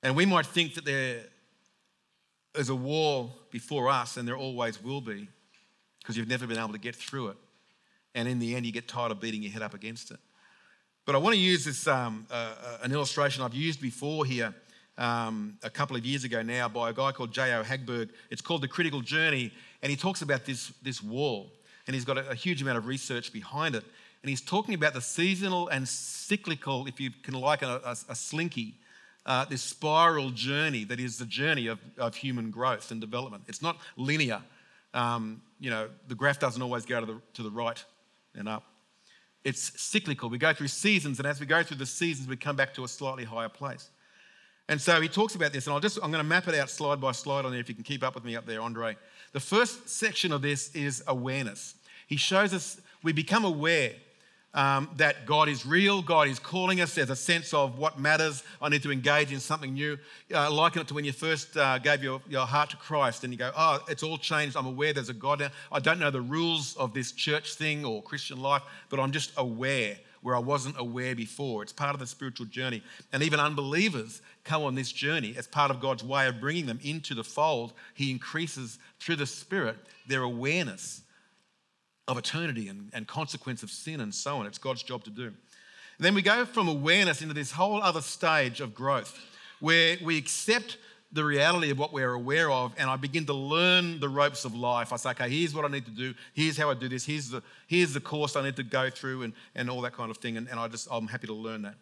And 0.02 0.14
we 0.14 0.26
might 0.26 0.46
think 0.46 0.74
that 0.74 0.85
there 0.85 1.22
is 2.54 2.68
a 2.68 2.74
wall 2.74 3.35
before 3.50 3.88
us, 3.88 4.16
and 4.16 4.26
there 4.26 4.37
always 4.37 4.82
will 4.82 5.00
be, 5.00 5.28
because 6.00 6.16
you've 6.16 6.28
never 6.28 6.46
been 6.46 6.59
able 6.59 6.72
to 6.72 6.78
get 6.78 6.94
through 6.94 7.28
it. 7.28 7.37
And 8.14 8.28
in 8.28 8.38
the 8.38 8.54
end, 8.54 8.66
you 8.66 8.72
get 8.72 8.88
tired 8.88 9.12
of 9.12 9.20
beating 9.20 9.42
your 9.42 9.52
head 9.52 9.62
up 9.62 9.74
against 9.74 10.11
it. 10.11 10.18
But 11.07 11.14
I 11.14 11.19
want 11.19 11.37
to 11.37 11.40
use 11.40 11.64
this 11.64 11.87
um, 11.87 12.27
uh, 12.29 12.35
uh, 12.35 12.79
an 12.83 12.90
illustration 12.90 13.45
I've 13.45 13.55
used 13.55 13.81
before 13.81 14.25
here 14.25 14.53
um, 14.99 15.57
a 15.62 15.71
couple 15.71 15.97
of 15.97 16.05
years 16.05 16.25
ago 16.25 16.42
now 16.42 16.69
by 16.69 16.90
a 16.90 16.92
guy 16.92 17.12
called 17.12 17.31
J.O. 17.33 17.62
Hagberg. 17.62 18.11
It's 18.29 18.42
called 18.42 18.61
The 18.61 18.66
Critical 18.66 19.01
Journey, 19.03 19.53
and 19.83 19.90
he 19.90 19.97
talks 19.97 20.23
about 20.23 20.45
this, 20.45 20.73
this 20.83 21.01
wall, 21.01 21.53
and 21.87 21.95
he's 21.95 22.05
got 22.05 22.19
a, 22.19 22.31
a 22.31 22.35
huge 22.35 22.61
amount 22.61 22.79
of 22.79 22.87
research 22.87 23.33
behind 23.33 23.77
it. 23.77 23.85
And 24.23 24.31
he's 24.31 24.40
talking 24.40 24.75
about 24.75 24.95
the 24.95 25.01
seasonal 25.01 25.69
and 25.69 25.88
cyclical, 25.88 26.88
if 26.88 26.99
you 26.99 27.12
can 27.23 27.35
like 27.35 27.62
a, 27.62 27.81
a, 27.85 27.97
a 28.09 28.16
slinky, 28.16 28.75
uh, 29.27 29.45
this 29.45 29.62
spiral 29.62 30.31
journey 30.31 30.83
that 30.83 30.99
is 30.99 31.19
the 31.19 31.27
journey 31.27 31.69
of, 31.69 31.79
of 31.99 32.16
human 32.16 32.51
growth 32.51 32.90
and 32.90 33.01
development. 33.01 33.45
It's 33.47 33.62
not 33.62 33.79
linear. 33.97 34.42
Um, 34.92 35.40
you 35.61 35.71
know, 35.71 35.88
the 36.09 36.16
graph 36.16 36.40
doesn't 36.40 36.61
always 36.61 36.85
go 36.85 36.99
to 36.99 37.07
the, 37.07 37.21
to 37.35 37.45
the 37.45 37.51
right 37.51 37.85
and 38.35 38.49
up 38.49 38.64
it's 39.46 39.80
cyclical. 39.80 40.28
We 40.28 40.38
go 40.38 40.52
through 40.52 40.66
seasons, 40.66 41.20
and 41.20 41.26
as 41.26 41.38
we 41.38 41.46
go 41.46 41.62
through 41.62 41.76
the 41.76 41.87
seasons, 41.87 42.26
we 42.26 42.37
come 42.37 42.56
back 42.56 42.74
to 42.74 42.82
a 42.82 42.88
slightly 42.88 43.22
higher 43.22 43.48
place. 43.48 43.90
And 44.68 44.80
so 44.80 45.00
he 45.00 45.06
talks 45.06 45.37
about 45.37 45.52
this, 45.52 45.68
and 45.68 45.74
I'll 45.74 45.78
just, 45.78 46.00
I'm 46.02 46.11
going 46.11 46.22
to 46.22 46.28
map 46.28 46.48
it 46.48 46.56
out 46.56 46.68
slide 46.68 47.00
by 47.00 47.12
slide 47.12 47.44
on 47.44 47.52
there 47.52 47.61
if 47.61 47.68
you 47.68 47.74
can 47.76 47.85
keep 47.85 48.02
up 48.02 48.16
with 48.16 48.24
me 48.24 48.35
up 48.35 48.44
there, 48.44 48.61
Andre. 48.61 48.96
The 49.30 49.38
first 49.38 49.88
section 49.88 50.32
of 50.32 50.42
this 50.42 50.74
is 50.74 51.04
awareness. 51.06 51.76
He 52.09 52.16
shows 52.16 52.52
us 52.52 52.80
we 53.04 53.12
become 53.12 53.44
aware 53.44 53.92
um, 54.57 54.88
that 54.97 55.27
God 55.27 55.49
is 55.49 55.66
real, 55.66 56.01
God 56.03 56.29
is 56.29 56.38
calling 56.38 56.81
us. 56.81 56.95
There's 56.95 57.11
a 57.11 57.16
sense 57.16 57.53
of 57.53 57.79
what 57.79 58.01
matters. 58.01 58.42
I 58.61 58.71
need 58.71 58.83
to 58.85 58.90
engage 58.90 59.31
in 59.31 59.38
something 59.38 59.75
new. 59.75 59.99
Uh, 60.35 60.51
liken 60.51 60.81
it 60.81 60.88
to 60.88 60.95
when 60.95 61.05
you 61.05 61.12
first 61.12 61.57
uh, 61.57 61.79
gave 61.79 62.03
your, 62.03 62.23
your 62.29 62.47
heart 62.47 62.71
to 62.71 62.77
Christ 62.77 63.23
and 63.23 63.33
you 63.33 63.38
go, 63.38 63.53
Oh, 63.55 63.81
it's 63.88 64.03
all 64.03 64.16
changed. 64.16 64.57
I'm 64.57 64.66
aware 64.66 64.95
there's 64.95 65.11
a 65.11 65.14
God 65.14 65.40
now. 65.40 65.51
I 65.71 65.79
don't 65.79 66.01
know 66.01 66.11
the 66.11 66.23
rules 66.23 66.75
of 66.79 66.95
this 66.95 67.12
church 67.12 67.55
thing 67.55 67.85
or 67.85 68.03
Christian 68.03 68.40
life, 68.40 68.62
but 68.88 68.99
I'm 68.99 69.12
just 69.12 69.33
aware 69.37 69.99
where 70.23 70.35
I 70.35 70.40
wasn't 70.40 70.75
aware 70.79 71.14
before. 71.14 71.62
It's 71.62 71.73
part 71.73 71.95
of 71.95 72.01
the 72.01 72.07
spiritual 72.07 72.47
journey. 72.47 72.83
And 73.12 73.23
even 73.23 73.38
unbelievers 73.38 74.23
come 74.42 74.62
on 74.62 74.75
this 74.75 74.90
journey 74.90 75.35
as 75.37 75.47
part 75.47 75.71
of 75.71 75.81
God's 75.81 76.03
way 76.03 76.27
of 76.27 76.40
bringing 76.40 76.66
them 76.66 76.81
into 76.83 77.14
the 77.14 77.23
fold. 77.23 77.75
He 77.95 78.11
increases 78.11 78.79
through 78.99 79.16
the 79.16 79.27
Spirit 79.27 79.77
their 80.09 80.23
awareness 80.23 81.03
of 82.09 82.19
eternity 82.19 82.69
and, 82.69 82.90
and 82.92 83.07
consequence 83.07 83.62
of 83.62 83.71
sin 83.71 84.01
and 84.01 84.14
so 84.14 84.38
on. 84.38 84.47
It's 84.47 84.59
God's 84.59 84.83
job 84.83 85.05
to 85.05 85.11
do. 85.11 85.33
Then 85.99 86.14
we 86.14 86.23
go 86.23 86.45
from 86.45 86.69
awareness 86.69 87.23
into 87.23 87.35
this 87.35 87.53
whole 87.53 87.83
other 87.83 88.03
stage 88.03 88.61
of 88.61 88.75
growth 88.75 89.19
where 89.61 89.97
we 90.05 90.19
accept 90.19 90.77
the 91.12 91.25
reality 91.25 91.71
of 91.71 91.79
what 91.79 91.92
we're 91.92 92.12
aware 92.12 92.51
of 92.51 92.75
and 92.77 92.90
I 92.90 92.97
begin 92.97 93.25
to 93.27 93.33
learn 93.33 94.01
the 94.01 94.09
ropes 94.09 94.45
of 94.45 94.55
life. 94.55 94.92
I 94.92 94.97
say, 94.97 95.11
okay, 95.11 95.31
here's 95.31 95.55
what 95.55 95.64
I 95.64 95.69
need 95.69 95.87
to 95.87 95.90
do. 95.90 96.14
Here's 96.35 96.59
how 96.59 96.71
I 96.71 96.75
do 96.75 96.88
this. 96.88 97.07
Here's 97.07 97.31
the, 97.31 97.42
here's 97.66 97.95
the 97.95 98.01
course 98.01 98.37
I 98.37 98.42
need 98.42 98.57
to 98.57 98.62
go 98.62 98.90
through 98.90 99.23
and, 99.23 99.33
and 99.55 99.71
all 99.71 99.81
that 99.83 99.95
kind 99.95 100.11
of 100.11 100.19
thing. 100.19 100.37
And, 100.37 100.49
and 100.49 100.61
I 100.61 100.69
just, 100.69 100.88
I'm 100.90 101.07
happy 101.07 101.27
to 101.29 101.35
learn 101.35 101.62
that. 101.62 101.77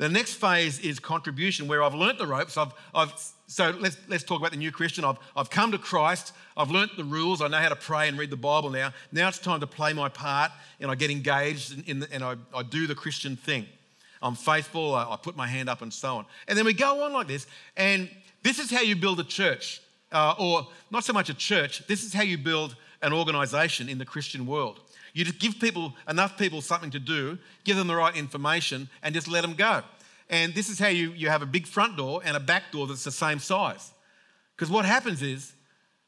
The 0.00 0.08
next 0.08 0.36
phase 0.36 0.78
is 0.78 0.98
contribution, 0.98 1.68
where 1.68 1.82
I've 1.82 1.92
learnt 1.92 2.16
the 2.16 2.26
ropes. 2.26 2.56
I've, 2.56 2.72
I've, 2.94 3.12
so 3.46 3.74
let's, 3.78 3.98
let's 4.08 4.24
talk 4.24 4.40
about 4.40 4.50
the 4.50 4.56
new 4.56 4.72
Christian. 4.72 5.04
I've, 5.04 5.18
I've 5.36 5.50
come 5.50 5.72
to 5.72 5.78
Christ. 5.78 6.32
I've 6.56 6.70
learnt 6.70 6.96
the 6.96 7.04
rules. 7.04 7.42
I 7.42 7.48
know 7.48 7.58
how 7.58 7.68
to 7.68 7.76
pray 7.76 8.08
and 8.08 8.18
read 8.18 8.30
the 8.30 8.36
Bible 8.36 8.70
now. 8.70 8.94
Now 9.12 9.28
it's 9.28 9.38
time 9.38 9.60
to 9.60 9.66
play 9.66 9.92
my 9.92 10.08
part, 10.08 10.52
and 10.80 10.90
I 10.90 10.94
get 10.94 11.10
engaged 11.10 11.76
in, 11.76 11.84
in 11.84 11.98
the, 11.98 12.10
and 12.14 12.24
I, 12.24 12.36
I 12.54 12.62
do 12.62 12.86
the 12.86 12.94
Christian 12.94 13.36
thing. 13.36 13.66
I'm 14.22 14.36
faithful. 14.36 14.94
I, 14.94 15.02
I 15.02 15.18
put 15.22 15.36
my 15.36 15.46
hand 15.46 15.68
up, 15.68 15.82
and 15.82 15.92
so 15.92 16.16
on. 16.16 16.24
And 16.48 16.56
then 16.56 16.64
we 16.64 16.72
go 16.72 17.04
on 17.04 17.12
like 17.12 17.28
this. 17.28 17.46
And 17.76 18.08
this 18.42 18.58
is 18.58 18.70
how 18.70 18.80
you 18.80 18.96
build 18.96 19.20
a 19.20 19.24
church, 19.24 19.82
uh, 20.12 20.34
or 20.38 20.66
not 20.90 21.04
so 21.04 21.12
much 21.12 21.28
a 21.28 21.34
church. 21.34 21.86
This 21.88 22.04
is 22.04 22.14
how 22.14 22.22
you 22.22 22.38
build 22.38 22.74
an 23.02 23.12
organization 23.12 23.88
in 23.88 23.98
the 23.98 24.04
Christian 24.04 24.46
world. 24.46 24.80
You 25.12 25.24
just 25.24 25.38
give 25.38 25.58
people, 25.58 25.94
enough 26.08 26.38
people 26.38 26.60
something 26.60 26.90
to 26.90 27.00
do, 27.00 27.38
give 27.64 27.76
them 27.76 27.86
the 27.86 27.96
right 27.96 28.14
information, 28.14 28.88
and 29.02 29.14
just 29.14 29.28
let 29.28 29.42
them 29.42 29.54
go. 29.54 29.82
And 30.28 30.54
this 30.54 30.68
is 30.68 30.78
how 30.78 30.88
you, 30.88 31.12
you 31.12 31.28
have 31.28 31.42
a 31.42 31.46
big 31.46 31.66
front 31.66 31.96
door 31.96 32.20
and 32.24 32.36
a 32.36 32.40
back 32.40 32.70
door 32.70 32.86
that's 32.86 33.04
the 33.04 33.10
same 33.10 33.40
size. 33.40 33.90
Because 34.54 34.70
what 34.70 34.84
happens 34.84 35.22
is 35.22 35.52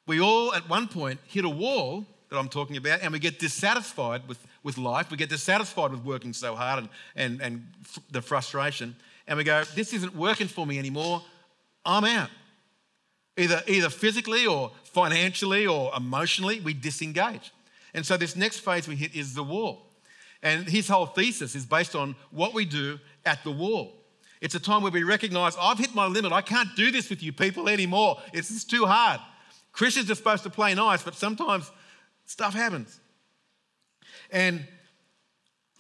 we 0.07 0.21
all 0.21 0.55
at 0.55 0.69
one 0.69 0.87
point 0.87 1.19
hit 1.27 1.45
a 1.45 1.49
wall 1.49 2.07
that 2.31 2.39
I'm 2.39 2.49
talking 2.49 2.77
about 2.77 3.01
and 3.03 3.13
we 3.13 3.19
get 3.19 3.39
dissatisfied 3.39 4.29
with, 4.29 4.39
with 4.63 4.79
life. 4.79 5.11
We 5.11 5.17
get 5.17 5.29
dissatisfied 5.29 5.91
with 5.91 6.05
working 6.05 6.33
so 6.33 6.55
hard 6.55 6.79
and, 6.79 6.89
and, 7.17 7.43
and 7.43 7.67
f- 7.83 7.99
the 8.11 8.23
frustration. 8.23 8.95
And 9.27 9.37
we 9.37 9.45
go, 9.45 9.65
this 9.75 9.93
isn't 9.93 10.15
working 10.15 10.49
for 10.49 10.67
me 10.67 10.79
anymore. 10.79 11.23
I'm 11.85 12.05
out. 12.05 12.31
Either, 13.37 13.63
either 13.67 13.89
physically 13.89 14.47
or 14.47 14.73
financially 14.85 15.67
or 15.67 15.91
emotionally, 15.97 16.61
we 16.61 16.75
disengage. 16.75 17.53
And 17.95 18.05
so 18.05 18.17
this 18.17 18.37
next 18.37 18.61
phase 18.61 18.87
we 18.87 18.97
hit 18.97 19.15
is 19.15 19.35
the 19.35 19.43
wall. 19.43 19.87
And 20.43 20.69
his 20.69 20.89
whole 20.89 21.07
thesis 21.07 21.55
is 21.55 21.65
based 21.65 21.95
on 21.95 22.17
what 22.31 22.53
we 22.53 22.65
do 22.65 22.99
at 23.25 23.43
the 23.45 23.51
wall. 23.51 23.95
It's 24.41 24.57
a 24.57 24.61
time 24.61 24.83
where 24.83 24.91
we 24.91 25.05
recognize 25.05 25.57
I've 25.59 25.79
hit 25.79 25.95
my 25.95 26.07
limit. 26.07 26.33
I 26.33 26.43
can't 26.43 26.75
do 26.75 26.91
this 26.91 27.09
with 27.09 27.23
you 27.23 27.33
people 27.33 27.69
anymore. 27.69 28.21
It's, 28.33 28.51
it's 28.51 28.65
too 28.65 28.85
hard. 28.87 29.21
Christians 29.71 30.11
are 30.11 30.15
supposed 30.15 30.43
to 30.43 30.51
play 30.51 30.75
nice, 30.75 31.03
but 31.03 31.15
sometimes 31.15 31.71
stuff 32.27 32.53
happens. 32.53 32.99
And 34.31 34.67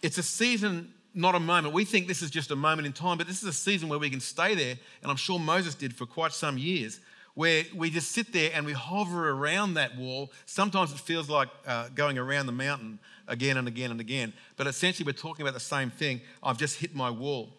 it's 0.00 0.16
a 0.16 0.22
season, 0.22 0.94
not 1.12 1.34
a 1.34 1.40
moment. 1.40 1.74
We 1.74 1.84
think 1.84 2.06
this 2.06 2.22
is 2.22 2.30
just 2.30 2.50
a 2.50 2.56
moment 2.56 2.86
in 2.86 2.92
time, 2.92 3.18
but 3.18 3.26
this 3.26 3.42
is 3.42 3.48
a 3.48 3.52
season 3.52 3.88
where 3.88 3.98
we 3.98 4.10
can 4.10 4.20
stay 4.20 4.54
there. 4.54 4.76
And 5.02 5.10
I'm 5.10 5.16
sure 5.16 5.38
Moses 5.38 5.74
did 5.74 5.94
for 5.94 6.06
quite 6.06 6.32
some 6.32 6.56
years 6.56 7.00
where 7.34 7.64
we 7.74 7.90
just 7.90 8.12
sit 8.12 8.32
there 8.32 8.50
and 8.54 8.66
we 8.66 8.72
hover 8.72 9.30
around 9.30 9.74
that 9.74 9.96
wall. 9.96 10.30
Sometimes 10.46 10.92
it 10.92 10.98
feels 10.98 11.28
like 11.30 11.48
uh, 11.66 11.88
going 11.94 12.18
around 12.18 12.46
the 12.46 12.52
mountain 12.52 12.98
again 13.26 13.56
and 13.56 13.66
again 13.66 13.90
and 13.90 14.00
again. 14.00 14.32
But 14.56 14.66
essentially, 14.66 15.06
we're 15.06 15.12
talking 15.18 15.42
about 15.42 15.54
the 15.54 15.60
same 15.60 15.90
thing. 15.90 16.20
I've 16.42 16.58
just 16.58 16.78
hit 16.78 16.94
my 16.94 17.10
wall. 17.10 17.54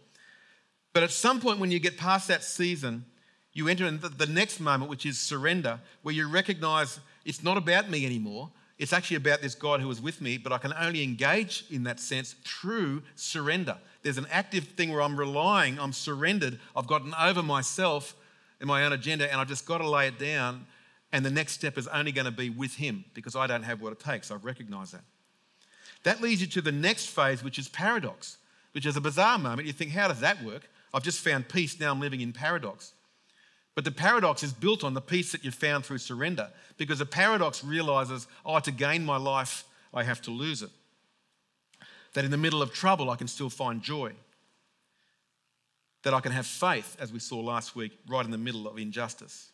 But 0.93 1.03
at 1.03 1.11
some 1.11 1.39
point, 1.39 1.59
when 1.59 1.71
you 1.71 1.79
get 1.79 1.97
past 1.97 2.27
that 2.27 2.43
season, 2.43 3.05
you 3.53 3.67
enter 3.67 3.85
in 3.85 3.99
the 3.99 4.27
next 4.27 4.59
moment, 4.59 4.89
which 4.89 5.05
is 5.05 5.19
surrender, 5.19 5.79
where 6.03 6.13
you 6.13 6.29
recognize 6.29 6.99
it's 7.25 7.43
not 7.43 7.57
about 7.57 7.89
me 7.89 8.05
anymore. 8.05 8.51
It's 8.77 8.93
actually 8.93 9.17
about 9.17 9.41
this 9.41 9.55
God 9.55 9.81
who 9.81 9.89
is 9.89 10.01
with 10.01 10.21
me, 10.21 10.37
but 10.37 10.51
I 10.51 10.57
can 10.57 10.73
only 10.73 11.03
engage 11.03 11.65
in 11.69 11.83
that 11.83 11.99
sense 11.99 12.33
through 12.43 13.03
surrender. 13.15 13.77
There's 14.01 14.17
an 14.17 14.27
active 14.31 14.65
thing 14.65 14.91
where 14.91 15.01
I'm 15.01 15.17
relying, 15.17 15.79
I'm 15.79 15.93
surrendered, 15.93 16.59
I've 16.75 16.87
gotten 16.87 17.13
over 17.13 17.43
myself 17.43 18.15
in 18.63 18.67
my 18.67 18.85
own 18.85 18.93
agenda, 18.93 19.29
and 19.29 19.39
I've 19.39 19.49
just 19.49 19.65
got 19.65 19.79
to 19.79 19.89
lay 19.89 20.07
it 20.07 20.17
down. 20.17 20.65
And 21.11 21.23
the 21.23 21.29
next 21.29 21.51
step 21.51 21.77
is 21.77 21.87
only 21.89 22.11
going 22.11 22.25
to 22.25 22.31
be 22.31 22.49
with 22.49 22.75
Him 22.75 23.03
because 23.13 23.35
I 23.35 23.45
don't 23.45 23.61
have 23.63 23.81
what 23.81 23.91
it 23.91 23.99
takes. 23.99 24.31
I 24.31 24.35
recognize 24.35 24.91
that. 24.91 25.03
That 26.03 26.21
leads 26.21 26.41
you 26.41 26.47
to 26.47 26.61
the 26.61 26.71
next 26.71 27.07
phase, 27.07 27.43
which 27.43 27.59
is 27.59 27.67
paradox, 27.67 28.37
which 28.71 28.85
is 28.85 28.95
a 28.95 29.01
bizarre 29.01 29.37
moment. 29.37 29.67
You 29.67 29.73
think, 29.73 29.91
how 29.91 30.07
does 30.07 30.21
that 30.21 30.43
work? 30.43 30.67
I've 30.93 31.03
just 31.03 31.19
found 31.19 31.49
peace, 31.49 31.79
now 31.79 31.91
I'm 31.91 31.99
living 31.99 32.21
in 32.21 32.33
paradox. 32.33 32.93
But 33.75 33.83
the 33.83 33.91
paradox 33.91 34.43
is 34.43 34.53
built 34.53 34.83
on 34.83 34.93
the 34.93 35.01
peace 35.01 35.31
that 35.33 35.43
you've 35.43 35.55
found 35.55 35.85
through 35.85 35.97
surrender 35.97 36.49
because 36.77 36.99
the 36.99 37.05
paradox 37.05 37.63
realizes, 37.63 38.27
oh, 38.45 38.59
to 38.59 38.71
gain 38.71 39.03
my 39.03 39.17
life, 39.17 39.65
I 39.93 40.03
have 40.03 40.21
to 40.23 40.31
lose 40.31 40.61
it. 40.61 40.69
That 42.13 42.25
in 42.25 42.31
the 42.31 42.37
middle 42.37 42.61
of 42.61 42.73
trouble, 42.73 43.09
I 43.09 43.15
can 43.17 43.27
still 43.27 43.49
find 43.49 43.81
joy 43.81 44.13
that 46.03 46.13
I 46.13 46.19
can 46.19 46.31
have 46.31 46.45
faith, 46.45 46.97
as 46.99 47.11
we 47.11 47.19
saw 47.19 47.39
last 47.39 47.75
week, 47.75 47.97
right 48.07 48.23
in 48.23 48.31
the 48.31 48.37
middle 48.37 48.67
of 48.67 48.77
injustice. 48.77 49.51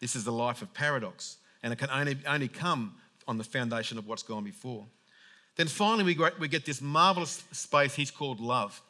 This 0.00 0.16
is 0.16 0.24
the 0.24 0.32
life 0.32 0.62
of 0.62 0.74
paradox, 0.74 1.36
and 1.62 1.72
it 1.72 1.76
can 1.76 1.90
only, 1.90 2.18
only 2.26 2.48
come 2.48 2.94
on 3.28 3.38
the 3.38 3.44
foundation 3.44 3.98
of 3.98 4.06
what's 4.06 4.22
gone 4.22 4.44
before. 4.44 4.86
Then 5.56 5.68
finally, 5.68 6.04
we 6.04 6.14
get, 6.14 6.38
we 6.40 6.48
get 6.48 6.64
this 6.64 6.80
marvelous 6.80 7.44
space 7.52 7.94
he's 7.94 8.10
called 8.10 8.40
love. 8.40 8.80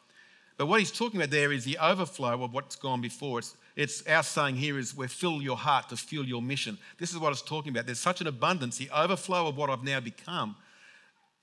But 0.57 0.67
what 0.67 0.79
he's 0.79 0.91
talking 0.91 1.19
about 1.19 1.31
there 1.31 1.51
is 1.51 1.65
the 1.65 1.77
overflow 1.77 2.41
of 2.43 2.53
what's 2.53 2.75
gone 2.75 3.01
before. 3.01 3.39
It's, 3.39 3.55
it's 3.75 4.07
our 4.07 4.23
saying 4.23 4.55
here 4.55 4.77
is 4.77 4.95
we 4.95 5.07
fill 5.07 5.41
your 5.41 5.57
heart 5.57 5.89
to 5.89 5.97
fuel 5.97 6.25
your 6.25 6.41
mission. 6.41 6.77
This 6.97 7.11
is 7.11 7.17
what 7.17 7.31
it's 7.31 7.41
talking 7.41 7.71
about. 7.71 7.85
There's 7.85 7.99
such 7.99 8.21
an 8.21 8.27
abundance. 8.27 8.77
The 8.77 8.89
overflow 8.91 9.47
of 9.47 9.57
what 9.57 9.69
I've 9.69 9.83
now 9.83 9.99
become 9.99 10.55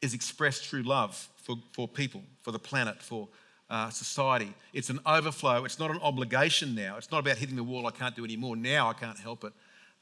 is 0.01 0.15
expressed 0.15 0.67
through 0.67 0.85
love 0.85 1.29
for, 1.37 1.57
for 1.73 1.87
people, 1.87 2.23
for 2.43 2.53
the 2.53 2.59
planet, 2.59 3.03
for 3.03 3.29
uh, 3.71 3.89
society. 3.91 4.53
It's 4.73 4.91
an 4.91 5.01
overflow. 5.07 5.65
It's 5.65 5.79
not 5.79 5.91
an 5.91 6.01
obligation 6.03 6.75
now. 6.75 6.97
It's 6.97 7.11
not 7.11 7.19
about 7.19 7.39
hitting 7.39 7.57
the 7.57 7.65
wall, 7.65 7.87
I 7.87 7.93
can't 7.93 8.15
do 8.17 8.25
anymore. 8.25 8.57
Now 8.57 8.89
I 8.89 8.93
can't 8.93 9.19
help 9.19 9.45
it. 9.45 9.53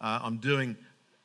Uh, 0.01 0.21
I'm 0.23 0.39
doing 0.39 0.77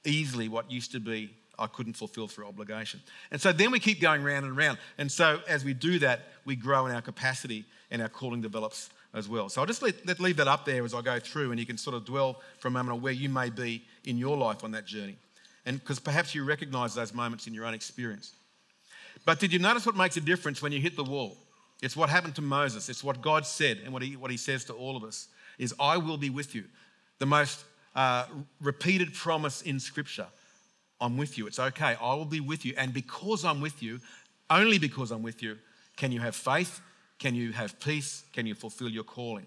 easily 0.06 0.50
what 0.50 0.70
used 0.70 0.92
to 0.92 1.00
be 1.00 1.32
I 1.58 1.68
couldn't 1.68 1.94
fulfill 1.94 2.28
through 2.28 2.48
obligation. 2.48 3.00
And 3.32 3.40
so 3.40 3.52
then 3.52 3.72
we 3.72 3.80
keep 3.80 4.02
going 4.02 4.24
round 4.24 4.46
and 4.46 4.58
round. 4.58 4.80
And 4.98 5.12
so 5.12 5.40
as 5.48 5.64
we 5.64 5.74
do 5.74 6.00
that, 6.00 6.22
we 6.46 6.56
grow 6.56 6.88
in 6.88 6.96
our 6.96 7.02
capacity 7.02 7.66
and 7.92 8.02
our 8.02 8.10
calling 8.10 8.42
develops 8.42 8.90
as 9.14 9.30
well. 9.30 9.50
So 9.50 9.62
I'll 9.62 9.68
just 9.68 9.84
let, 9.84 10.06
let 10.06 10.20
leave 10.20 10.38
that 10.38 10.48
up 10.48 10.66
there 10.66 10.84
as 10.84 10.94
I 10.94 11.02
go 11.02 11.20
through 11.20 11.52
and 11.52 11.60
you 11.60 11.66
can 11.66 11.78
sort 11.78 11.96
of 11.96 12.06
dwell 12.06 12.42
for 12.58 12.70
a 12.70 12.72
moment 12.72 12.96
on 12.96 13.02
where 13.02 13.14
you 13.14 13.30
may 13.30 13.52
be 13.52 13.84
in 14.06 14.18
your 14.18 14.36
life 14.36 14.64
on 14.64 14.72
that 14.72 14.86
journey. 14.86 15.16
And 15.66 15.80
because 15.80 16.00
perhaps 16.00 16.34
you 16.34 16.44
recognize 16.44 16.96
those 16.96 17.14
moments 17.14 17.46
in 17.46 17.54
your 17.54 17.66
own 17.66 17.76
experience. 17.76 18.34
But 19.24 19.40
did 19.40 19.54
you 19.54 19.60
notice 19.60 19.86
what 19.86 19.96
makes 19.96 20.18
a 20.18 20.22
difference 20.22 20.62
when 20.62 20.72
you 20.72 20.82
hit 20.82 20.96
the 20.96 21.04
wall? 21.04 21.38
It's 21.84 21.98
what 21.98 22.10
happened 22.10 22.36
to 22.36 22.41
Moses. 22.41 22.88
It's 22.88 23.04
what 23.04 23.22
God 23.22 23.46
said 23.46 23.80
and 23.84 23.91
what 23.91 24.02
he, 24.02 24.15
what 24.15 24.32
he 24.32 24.38
says 24.38 24.63
to 24.65 24.74
all 24.74 24.96
of 24.96 25.04
us 25.04 25.28
is, 25.60 25.76
I 25.78 25.98
will 25.98 26.15
be 26.15 26.30
with 26.30 26.56
you. 26.56 26.63
The 27.19 27.26
most 27.26 27.65
uh, 27.93 28.26
repeated 28.62 29.13
promise 29.13 29.62
in 29.62 29.82
Scripture. 29.82 30.28
I'm 31.02 31.17
with 31.17 31.38
you. 31.38 31.46
It's 31.46 31.60
okay. 31.60 31.98
I 32.02 32.13
will 32.13 32.24
be 32.24 32.39
with 32.39 32.63
you. 32.63 32.74
And 32.78 32.93
because 32.93 33.43
I'm 33.43 33.60
with 33.60 33.84
you, 33.84 34.00
only 34.50 34.78
because 34.78 35.12
I'm 35.12 35.24
with 35.24 35.43
you, 35.43 35.58
can 35.98 36.13
you 36.13 36.22
have 36.22 36.38
faith? 36.38 36.80
Can 37.19 37.36
you 37.36 37.52
have 37.52 37.78
peace? 37.82 38.24
Can 38.32 38.46
you 38.46 38.56
fulfill 38.56 38.88
your 38.88 39.04
calling? 39.04 39.46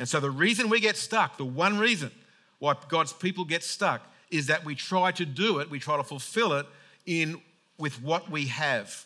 And 0.00 0.08
so 0.08 0.18
the 0.18 0.30
reason 0.30 0.68
we 0.68 0.80
get 0.80 0.96
stuck, 0.96 1.36
the 1.36 1.44
one 1.44 1.78
reason 1.78 2.10
why 2.58 2.74
God's 2.88 3.12
people 3.12 3.44
get 3.44 3.62
stuck, 3.62 4.02
is 4.32 4.48
that 4.48 4.64
we 4.64 4.74
try 4.74 5.12
to 5.12 5.24
do 5.24 5.60
it, 5.60 5.70
we 5.70 5.78
try 5.78 5.96
to 5.96 6.02
fulfill 6.02 6.54
it 6.54 6.66
in 7.06 7.40
with 7.78 8.02
what 8.02 8.28
we 8.28 8.46
have. 8.46 9.04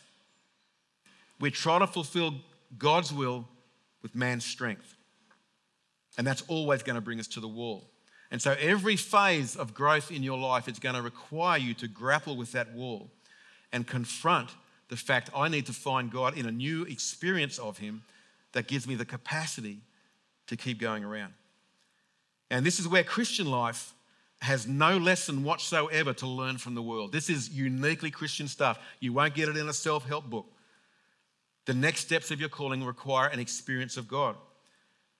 We 1.38 1.50
try 1.50 1.78
to 1.78 1.86
fulfill 1.86 2.36
God's 2.78 3.12
will 3.12 3.46
with 4.02 4.14
man's 4.14 4.44
strength. 4.44 4.96
And 6.18 6.26
that's 6.26 6.42
always 6.48 6.82
going 6.82 6.96
to 6.96 7.00
bring 7.00 7.20
us 7.20 7.28
to 7.28 7.40
the 7.40 7.48
wall. 7.48 7.88
And 8.30 8.40
so 8.40 8.56
every 8.60 8.96
phase 8.96 9.56
of 9.56 9.74
growth 9.74 10.10
in 10.10 10.22
your 10.22 10.38
life 10.38 10.68
is 10.68 10.78
going 10.78 10.94
to 10.94 11.02
require 11.02 11.58
you 11.58 11.74
to 11.74 11.88
grapple 11.88 12.36
with 12.36 12.52
that 12.52 12.72
wall 12.72 13.10
and 13.72 13.86
confront 13.86 14.50
the 14.88 14.96
fact 14.96 15.30
I 15.34 15.48
need 15.48 15.66
to 15.66 15.72
find 15.72 16.10
God 16.10 16.36
in 16.36 16.46
a 16.46 16.52
new 16.52 16.84
experience 16.84 17.58
of 17.58 17.78
Him 17.78 18.02
that 18.52 18.66
gives 18.66 18.86
me 18.86 18.94
the 18.94 19.04
capacity 19.04 19.80
to 20.46 20.56
keep 20.56 20.78
going 20.78 21.04
around. 21.04 21.32
And 22.50 22.64
this 22.64 22.78
is 22.78 22.88
where 22.88 23.04
Christian 23.04 23.50
life 23.50 23.94
has 24.42 24.66
no 24.66 24.98
lesson 24.98 25.44
whatsoever 25.44 26.12
to 26.14 26.26
learn 26.26 26.58
from 26.58 26.74
the 26.74 26.82
world. 26.82 27.12
This 27.12 27.30
is 27.30 27.48
uniquely 27.48 28.10
Christian 28.10 28.48
stuff. 28.48 28.78
You 29.00 29.12
won't 29.12 29.34
get 29.34 29.48
it 29.48 29.56
in 29.56 29.68
a 29.68 29.72
self 29.72 30.06
help 30.06 30.28
book. 30.28 30.46
The 31.66 31.74
next 31.74 32.00
steps 32.00 32.30
of 32.30 32.40
your 32.40 32.48
calling 32.48 32.84
require 32.84 33.28
an 33.28 33.38
experience 33.38 33.96
of 33.96 34.08
God. 34.08 34.36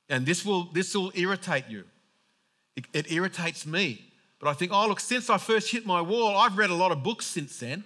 And 0.09 0.27
this 0.27 0.45
will, 0.45 0.65
this 0.73 0.95
will 0.95 1.13
irritate 1.15 1.65
you. 1.69 1.85
It, 2.77 2.87
it 2.93 3.13
irritates 3.13 3.67
me. 3.67 4.05
But 4.41 4.49
I 4.49 4.55
think, 4.55 4.73
oh, 4.73 4.89
look, 4.89 4.99
since 4.99 5.31
I 5.31 5.39
first 5.39 5.71
hit 5.71 5.87
my 5.87 6.01
wall, 6.01 6.37
I've 6.37 6.59
read 6.59 6.71
a 6.71 6.75
lot 6.75 6.91
of 6.91 7.03
books 7.03 7.27
since 7.27 7.61
then. 7.61 7.85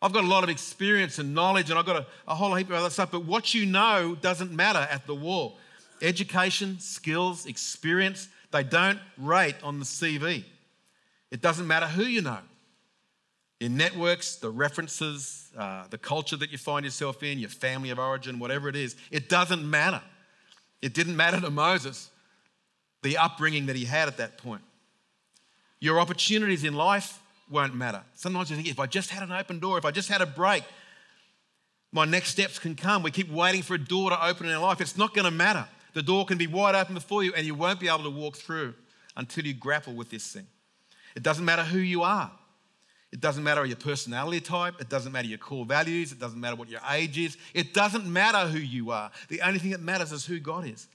I've 0.00 0.12
got 0.12 0.24
a 0.24 0.28
lot 0.28 0.42
of 0.44 0.50
experience 0.50 1.18
and 1.18 1.34
knowledge, 1.34 1.70
and 1.70 1.78
I've 1.78 1.86
got 1.86 1.96
a, 1.96 2.06
a 2.28 2.34
whole 2.34 2.54
heap 2.54 2.68
of 2.68 2.76
other 2.76 2.90
stuff. 2.90 3.10
But 3.10 3.24
what 3.24 3.54
you 3.54 3.66
know 3.66 4.16
doesn't 4.20 4.52
matter 4.52 4.86
at 4.90 5.06
the 5.06 5.14
wall. 5.14 5.58
Education, 6.00 6.78
skills, 6.80 7.46
experience, 7.46 8.28
they 8.52 8.62
don't 8.62 8.98
rate 9.18 9.56
on 9.62 9.78
the 9.78 9.84
CV. 9.84 10.44
It 11.30 11.40
doesn't 11.40 11.66
matter 11.66 11.86
who 11.86 12.04
you 12.04 12.22
know. 12.22 12.38
Your 13.60 13.70
networks, 13.70 14.36
the 14.36 14.50
references, 14.50 15.50
uh, 15.56 15.86
the 15.88 15.98
culture 15.98 16.36
that 16.36 16.52
you 16.52 16.58
find 16.58 16.84
yourself 16.84 17.22
in, 17.22 17.38
your 17.38 17.48
family 17.48 17.90
of 17.90 17.98
origin, 17.98 18.38
whatever 18.38 18.68
it 18.68 18.76
is, 18.76 18.96
it 19.10 19.28
doesn't 19.28 19.68
matter. 19.68 20.02
It 20.82 20.92
didn't 20.92 21.16
matter 21.16 21.40
to 21.40 21.50
Moses, 21.50 22.10
the 23.02 23.16
upbringing 23.16 23.66
that 23.66 23.76
he 23.76 23.86
had 23.86 24.08
at 24.08 24.18
that 24.18 24.36
point. 24.36 24.62
Your 25.80 26.00
opportunities 26.00 26.64
in 26.64 26.74
life 26.74 27.20
won't 27.50 27.74
matter. 27.74 28.02
Sometimes 28.14 28.50
you 28.50 28.56
think, 28.56 28.68
if 28.68 28.78
I 28.78 28.86
just 28.86 29.10
had 29.10 29.22
an 29.22 29.32
open 29.32 29.58
door, 29.58 29.78
if 29.78 29.84
I 29.84 29.90
just 29.90 30.08
had 30.08 30.20
a 30.20 30.26
break, 30.26 30.64
my 31.92 32.04
next 32.04 32.30
steps 32.30 32.58
can 32.58 32.74
come. 32.74 33.02
We 33.02 33.10
keep 33.10 33.30
waiting 33.30 33.62
for 33.62 33.74
a 33.74 33.78
door 33.78 34.10
to 34.10 34.26
open 34.26 34.46
in 34.46 34.52
our 34.52 34.60
life. 34.60 34.80
It's 34.82 34.98
not 34.98 35.14
going 35.14 35.24
to 35.24 35.30
matter. 35.30 35.66
The 35.94 36.02
door 36.02 36.26
can 36.26 36.36
be 36.36 36.46
wide 36.46 36.74
open 36.74 36.94
before 36.94 37.22
you, 37.22 37.32
and 37.34 37.46
you 37.46 37.54
won't 37.54 37.80
be 37.80 37.88
able 37.88 38.02
to 38.02 38.10
walk 38.10 38.36
through 38.36 38.74
until 39.16 39.46
you 39.46 39.54
grapple 39.54 39.94
with 39.94 40.10
this 40.10 40.30
thing. 40.30 40.46
It 41.14 41.22
doesn't 41.22 41.44
matter 41.44 41.62
who 41.62 41.78
you 41.78 42.02
are. 42.02 42.30
It 43.12 43.20
doesn't 43.20 43.44
matter 43.44 43.64
your 43.64 43.76
personality 43.76 44.40
type. 44.40 44.80
It 44.80 44.88
doesn't 44.88 45.12
matter 45.12 45.28
your 45.28 45.38
core 45.38 45.64
values. 45.64 46.12
It 46.12 46.18
doesn't 46.18 46.40
matter 46.40 46.56
what 46.56 46.68
your 46.68 46.80
age 46.90 47.18
is. 47.18 47.36
It 47.54 47.72
doesn't 47.72 48.10
matter 48.10 48.48
who 48.48 48.58
you 48.58 48.90
are. 48.90 49.10
The 49.28 49.42
only 49.42 49.58
thing 49.58 49.70
that 49.70 49.80
matters 49.80 50.12
is 50.12 50.26
who 50.26 50.38
God 50.40 50.66
is. 50.66 50.88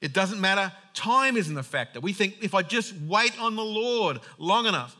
It 0.00 0.12
doesn't 0.12 0.40
matter. 0.40 0.70
Time 0.94 1.36
isn't 1.36 1.56
a 1.56 1.62
factor. 1.62 2.00
We 2.00 2.12
think 2.12 2.36
if 2.42 2.54
I 2.54 2.62
just 2.62 2.94
wait 3.08 3.38
on 3.40 3.56
the 3.56 3.64
Lord 3.64 4.20
long 4.38 4.66
enough 4.66 4.94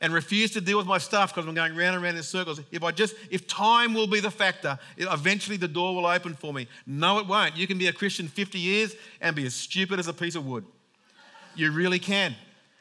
and 0.00 0.12
refuse 0.12 0.50
to 0.50 0.60
deal 0.60 0.76
with 0.76 0.86
my 0.86 0.98
stuff 0.98 1.34
because 1.34 1.48
I'm 1.48 1.54
going 1.54 1.74
round 1.74 1.94
and 1.94 2.04
round 2.04 2.18
in 2.18 2.22
circles, 2.22 2.60
if 2.70 2.82
I 2.82 2.90
just, 2.90 3.14
if 3.30 3.46
time 3.46 3.94
will 3.94 4.06
be 4.06 4.20
the 4.20 4.30
factor, 4.30 4.78
eventually 4.98 5.56
the 5.56 5.66
door 5.66 5.94
will 5.94 6.06
open 6.06 6.34
for 6.34 6.52
me. 6.52 6.68
No, 6.86 7.18
it 7.18 7.26
won't. 7.26 7.56
You 7.56 7.66
can 7.66 7.78
be 7.78 7.86
a 7.86 7.92
Christian 7.92 8.28
50 8.28 8.58
years 8.58 8.94
and 9.22 9.34
be 9.34 9.46
as 9.46 9.54
stupid 9.54 9.98
as 9.98 10.08
a 10.08 10.12
piece 10.12 10.34
of 10.34 10.44
wood. 10.44 10.66
You 11.56 11.72
really 11.72 11.98
can. 11.98 12.34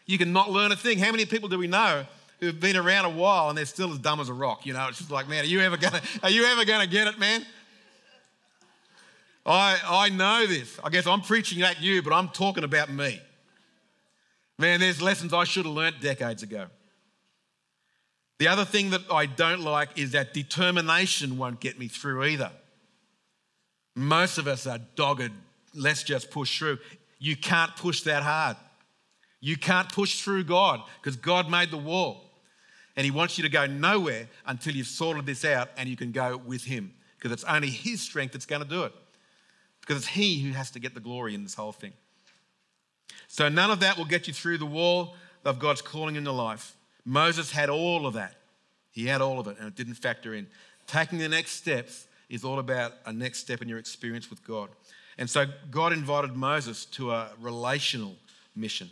You 0.06 0.18
can 0.18 0.34
not 0.34 0.52
learn 0.52 0.74
a 0.74 0.76
thing. 0.76 1.00
How 1.00 1.12
many 1.12 1.26
people 1.26 1.48
do 1.48 1.58
we 1.58 1.68
know 1.68 2.06
who've 2.40 2.60
been 2.60 2.76
around 2.76 3.06
a 3.06 3.10
while 3.10 3.50
and 3.50 3.58
they're 3.58 3.66
still 3.66 3.92
as 3.92 4.00
dumb 4.00 4.20
as 4.20 4.30
a 4.30 4.34
rock? 4.34 4.66
You 4.66 4.74
know, 4.74 4.88
it's 4.88 4.98
just 4.98 5.12
like, 5.12 5.28
man, 5.28 5.44
are 5.44 5.48
you 5.48 5.62
ever 5.62 5.78
gonna, 5.78 6.02
are 6.22 6.30
you 6.30 6.46
ever 6.46 6.66
gonna 6.66 6.88
get 6.88 7.08
it, 7.08 7.20
man? 7.20 7.46
I, 9.46 9.80
I 9.86 10.10
know 10.10 10.48
this. 10.48 10.80
I 10.84 10.90
guess 10.90 11.06
I'm 11.06 11.22
preaching 11.22 11.62
at 11.64 11.82
you, 11.82 12.02
but 12.02 12.14
I'm 12.14 12.30
talking 12.30 12.64
about 12.64 12.90
me. 12.90 13.22
Man, 14.58 14.80
there's 14.80 15.02
lessons 15.02 15.34
I 15.34 15.44
should 15.44 15.66
have 15.66 15.74
learnt 15.74 16.00
decades 16.00 16.44
ago. 16.44 16.68
The 18.40 18.48
other 18.48 18.66
thing 18.66 18.92
that 18.92 19.02
I 19.12 19.26
don't 19.26 19.62
like 19.62 19.98
is 19.98 20.12
that 20.12 20.34
determination 20.34 21.38
won't 21.38 21.60
get 21.60 21.78
me 21.80 21.88
through 21.88 22.26
either. 22.26 22.52
Most 23.96 24.38
of 24.38 24.48
us 24.48 24.66
are 24.66 24.80
dogged, 24.96 25.32
let's 25.76 26.04
just 26.04 26.32
push 26.32 26.58
through. 26.58 26.80
You 27.20 27.36
can't 27.36 27.76
push 27.76 28.02
that 28.02 28.24
hard. 28.24 28.58
You 29.44 29.58
can't 29.58 29.92
push 29.92 30.22
through 30.22 30.46
God 30.46 30.82
because 31.02 31.18
God 31.18 31.52
made 31.52 31.70
the 31.70 31.78
wall. 31.78 32.24
And 32.96 33.04
He 33.04 33.12
wants 33.12 33.38
you 33.38 33.44
to 33.44 33.50
go 33.50 33.66
nowhere 33.66 34.30
until 34.46 34.74
you've 34.74 34.88
sorted 34.88 35.26
this 35.26 35.44
out 35.44 35.68
and 35.76 35.90
you 35.90 35.98
can 35.98 36.14
go 36.14 36.38
with 36.38 36.64
Him 36.64 36.94
because 37.18 37.34
it's 37.34 37.44
only 37.44 37.70
His 37.70 38.00
strength 38.00 38.32
that's 38.32 38.46
going 38.46 38.62
to 38.62 38.68
do 38.68 38.84
it. 38.84 38.94
Because 39.82 39.98
it's 39.98 40.08
He 40.08 40.42
who 40.42 40.54
has 40.54 40.72
to 40.72 40.80
get 40.80 40.94
the 40.94 41.02
glory 41.02 41.36
in 41.36 41.44
this 41.44 41.56
whole 41.56 41.74
thing. 41.74 41.92
So 43.28 43.50
none 43.50 43.70
of 43.70 43.82
that 43.82 43.98
will 43.98 44.06
get 44.06 44.30
you 44.30 44.34
through 44.34 44.60
the 44.60 44.66
wall 44.66 45.14
of 45.44 45.60
God's 45.60 45.82
calling 45.82 46.16
in 46.16 46.24
your 46.24 46.34
life. 46.34 46.78
Moses 47.04 47.52
had 47.52 47.70
all 47.70 48.08
of 48.08 48.14
that. 48.14 48.36
He 48.92 49.08
had 49.08 49.20
all 49.20 49.42
of 49.42 49.48
it 49.48 49.58
and 49.60 49.68
it 49.68 49.76
didn't 49.76 49.96
factor 49.96 50.34
in. 50.34 50.48
Taking 50.88 51.20
the 51.20 51.28
next 51.28 51.52
steps 51.52 52.08
is 52.30 52.46
all 52.46 52.60
about 52.60 52.94
a 53.06 53.12
next 53.12 53.40
step 53.40 53.62
in 53.62 53.68
your 53.68 53.78
experience 53.78 54.30
with 54.30 54.42
God. 54.48 54.70
And 55.18 55.30
so 55.30 55.48
God 55.70 55.92
invited 55.92 56.34
Moses 56.34 56.86
to 56.86 57.12
a 57.12 57.32
relational 57.42 58.16
mission. 58.56 58.90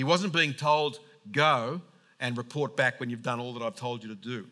He 0.00 0.04
wasn't 0.04 0.32
being 0.32 0.54
told, 0.54 0.98
go 1.30 1.82
and 2.20 2.34
report 2.38 2.74
back 2.74 3.00
when 3.00 3.10
you've 3.10 3.22
done 3.22 3.38
all 3.38 3.52
that 3.52 3.62
I've 3.62 3.76
told 3.76 4.02
you 4.02 4.08
to 4.08 4.14
do. 4.14 4.46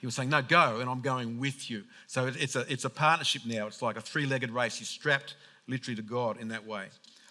He 0.00 0.08
was 0.08 0.16
saying, 0.16 0.28
no, 0.28 0.42
go, 0.42 0.80
and 0.80 0.90
I'm 0.90 1.02
going 1.02 1.38
with 1.38 1.70
you. 1.70 1.84
So 2.08 2.26
it's 2.26 2.56
a, 2.56 2.62
it's 2.68 2.84
a 2.84 2.90
partnership 2.90 3.42
now. 3.46 3.68
It's 3.68 3.80
like 3.80 3.96
a 3.96 4.00
three 4.00 4.26
legged 4.26 4.50
race. 4.50 4.76
He's 4.76 4.88
strapped 4.88 5.36
literally 5.68 5.94
to 5.94 6.02
God 6.02 6.40
in 6.40 6.48
that 6.48 6.66
way. 6.66 6.86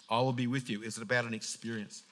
I 0.08 0.18
will 0.22 0.32
be 0.32 0.46
with 0.46 0.70
you. 0.70 0.82
It's 0.82 0.96
about 0.96 1.26
an 1.26 1.34
experience. 1.34 2.04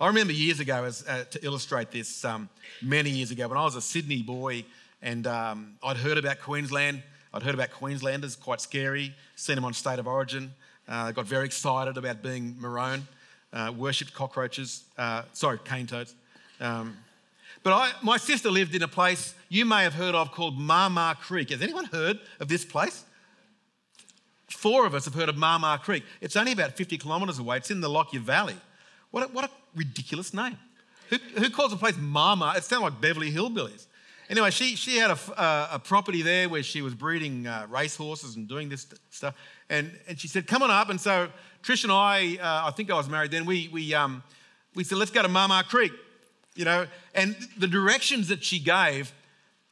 I 0.00 0.08
remember 0.08 0.32
years 0.32 0.58
ago, 0.58 0.82
as, 0.82 1.06
uh, 1.06 1.22
to 1.30 1.46
illustrate 1.46 1.92
this, 1.92 2.24
um, 2.24 2.48
many 2.82 3.10
years 3.10 3.30
ago, 3.30 3.46
when 3.46 3.58
I 3.58 3.62
was 3.62 3.76
a 3.76 3.80
Sydney 3.80 4.22
boy 4.22 4.64
and 5.02 5.24
um, 5.28 5.74
I'd 5.84 5.98
heard 5.98 6.18
about 6.18 6.40
Queensland. 6.40 7.00
I'd 7.32 7.44
heard 7.44 7.54
about 7.54 7.70
Queenslanders, 7.70 8.34
quite 8.34 8.60
scary, 8.60 9.14
seen 9.36 9.54
them 9.54 9.64
on 9.64 9.72
State 9.72 10.00
of 10.00 10.08
Origin. 10.08 10.50
Uh, 10.88 11.12
got 11.12 11.26
very 11.26 11.44
excited 11.44 11.96
about 11.96 12.24
being 12.24 12.56
maroon 12.58 13.06
uh, 13.52 13.72
worshipped 13.76 14.14
cockroaches, 14.14 14.84
uh, 14.98 15.22
sorry, 15.32 15.58
cane 15.64 15.86
toads. 15.86 16.14
Um, 16.60 16.96
but 17.62 17.72
I, 17.72 17.92
my 18.02 18.16
sister 18.16 18.50
lived 18.50 18.74
in 18.74 18.82
a 18.82 18.88
place 18.88 19.34
you 19.48 19.64
may 19.64 19.82
have 19.82 19.94
heard 19.94 20.14
of 20.14 20.32
called 20.32 20.58
Ma 20.58 20.88
Ma 20.88 21.14
Creek. 21.14 21.50
Has 21.50 21.62
anyone 21.62 21.84
heard 21.84 22.18
of 22.40 22.48
this 22.48 22.64
place? 22.64 23.04
Four 24.48 24.86
of 24.86 24.94
us 24.94 25.04
have 25.04 25.14
heard 25.14 25.28
of 25.28 25.36
Ma 25.36 25.58
Ma 25.58 25.76
Creek. 25.76 26.04
It's 26.20 26.36
only 26.36 26.52
about 26.52 26.72
50 26.72 26.98
kilometres 26.98 27.38
away. 27.38 27.58
It's 27.58 27.70
in 27.70 27.80
the 27.80 27.88
Lockyer 27.88 28.20
Valley. 28.20 28.56
What 29.10 29.24
a, 29.24 29.32
what 29.32 29.44
a 29.44 29.50
ridiculous 29.74 30.34
name. 30.34 30.58
Who, 31.10 31.16
who 31.38 31.50
calls 31.50 31.72
a 31.72 31.76
place 31.76 31.96
Ma 31.98 32.34
Ma? 32.34 32.52
It 32.52 32.64
sounds 32.64 32.82
like 32.82 33.00
Beverly 33.00 33.30
Hillbillies. 33.30 33.86
Anyway, 34.30 34.50
she, 34.50 34.76
she 34.76 34.96
had 34.96 35.10
a, 35.10 35.18
uh, 35.38 35.68
a 35.72 35.78
property 35.78 36.22
there 36.22 36.48
where 36.48 36.62
she 36.62 36.80
was 36.80 36.94
breeding 36.94 37.46
uh, 37.46 37.66
racehorses 37.68 38.36
and 38.36 38.48
doing 38.48 38.68
this 38.68 38.86
stuff. 39.10 39.34
And, 39.68 39.92
and 40.08 40.18
she 40.18 40.26
said, 40.26 40.46
Come 40.46 40.62
on 40.62 40.70
up. 40.70 40.88
And 40.88 41.00
so 41.00 41.28
Trish 41.62 41.84
and 41.84 41.92
I, 41.92 42.38
uh, 42.40 42.68
I 42.68 42.70
think 42.72 42.90
I 42.90 42.94
was 42.94 43.08
married 43.08 43.30
then, 43.30 43.46
we, 43.46 43.68
we, 43.72 43.94
um, 43.94 44.22
we 44.74 44.84
said, 44.84 44.98
Let's 44.98 45.10
go 45.10 45.22
to 45.22 45.28
Ma 45.28 45.46
Ma 45.46 45.62
Creek. 45.62 45.92
You 46.54 46.66
know, 46.66 46.86
and 47.14 47.34
the 47.56 47.66
directions 47.66 48.28
that 48.28 48.44
she 48.44 48.58
gave, 48.58 49.10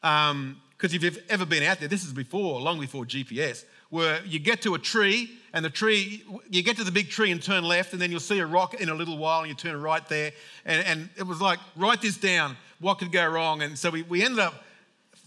because 0.01 0.31
um, 0.31 0.57
if 0.81 1.03
you've 1.03 1.23
ever 1.29 1.45
been 1.45 1.63
out 1.63 1.79
there, 1.79 1.89
this 1.89 2.05
is 2.05 2.13
before, 2.15 2.59
long 2.59 2.81
before 2.81 3.05
GPS, 3.05 3.65
where 3.91 4.25
you 4.25 4.39
get 4.39 4.63
to 4.63 4.75
a 4.75 4.79
tree 4.79 5.31
and 5.53 5.63
the 5.63 5.69
tree, 5.69 6.25
you 6.49 6.63
get 6.63 6.79
to 6.79 6.85
the 6.85 6.91
big 6.91 7.11
tree 7.11 7.31
and 7.33 7.43
turn 7.43 7.65
left, 7.65 7.93
and 7.93 8.01
then 8.01 8.11
you'll 8.11 8.19
see 8.19 8.39
a 8.39 8.47
rock 8.47 8.81
in 8.81 8.89
a 8.89 8.95
little 8.95 9.19
while 9.19 9.41
and 9.41 9.51
you 9.51 9.55
turn 9.55 9.79
right 9.83 10.09
there. 10.09 10.33
And, 10.65 10.87
and 10.87 11.11
it 11.19 11.27
was 11.27 11.39
like, 11.41 11.59
write 11.77 12.01
this 12.01 12.17
down 12.17 12.57
what 12.81 12.99
could 12.99 13.13
go 13.13 13.29
wrong? 13.29 13.63
And 13.63 13.79
so 13.79 13.91
we, 13.91 14.03
we 14.03 14.25
ended 14.25 14.41
up, 14.41 14.55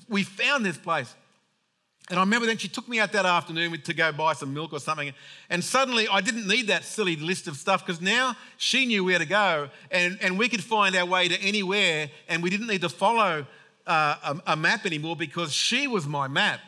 we 0.10 0.24
found 0.24 0.66
this 0.66 0.78
place. 0.78 1.14
And 2.10 2.20
I 2.20 2.22
remember 2.22 2.46
then 2.46 2.58
she 2.58 2.68
took 2.68 2.88
me 2.88 3.00
out 3.00 3.14
that 3.14 3.26
afternoon 3.26 3.80
to 3.80 3.94
go 3.94 4.12
buy 4.12 4.34
some 4.34 4.54
milk 4.54 4.74
or 4.74 4.80
something. 4.80 5.14
And 5.50 5.64
suddenly 5.64 6.08
I 6.08 6.22
didn't 6.22 6.48
need 6.48 6.68
that 6.68 6.84
silly 6.84 7.16
list 7.16 7.48
of 7.48 7.56
stuff 7.56 7.86
because 7.86 8.02
now 8.02 8.36
she 8.58 8.86
knew 8.86 9.06
where 9.06 9.20
to 9.20 9.26
go 9.26 9.70
and, 9.90 10.18
and 10.22 10.38
we 10.38 10.50
could 10.50 10.64
find 10.64 10.96
our 10.96 11.06
way 11.06 11.30
to 11.30 11.42
anywhere 11.42 12.10
and 12.28 12.44
we 12.44 12.50
didn't 12.50 12.68
need 12.68 12.82
to 12.82 12.90
follow 12.90 13.46
uh, 13.88 14.16
a, 14.24 14.54
a, 14.54 14.56
map 14.56 14.86
anymore 14.86 15.16
because 15.16 15.54
she 15.54 15.88
was 15.88 16.06
my 16.06 16.28
map. 16.28 16.60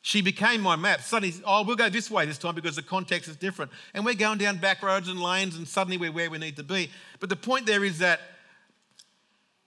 She 0.00 0.22
became 0.22 0.60
my 0.60 0.74
map. 0.74 1.00
Suddenly, 1.00 1.36
oh, 1.44 1.64
we'll 1.64 1.76
go 1.76 1.88
this 1.88 2.10
way 2.10 2.26
this 2.26 2.38
time 2.38 2.54
because 2.54 2.76
the 2.76 2.82
context 2.82 3.28
is 3.28 3.36
different. 3.36 3.70
And 3.94 4.04
we're 4.04 4.14
going 4.14 4.38
down 4.38 4.58
back 4.58 4.82
roads 4.82 5.08
and 5.08 5.20
lanes 5.20 5.56
and 5.56 5.66
suddenly 5.66 5.96
we're 5.96 6.12
where 6.12 6.30
we 6.30 6.38
need 6.38 6.56
to 6.56 6.64
be. 6.64 6.90
But 7.20 7.28
the 7.28 7.36
point 7.36 7.66
there 7.66 7.84
is 7.84 7.98
that 7.98 8.20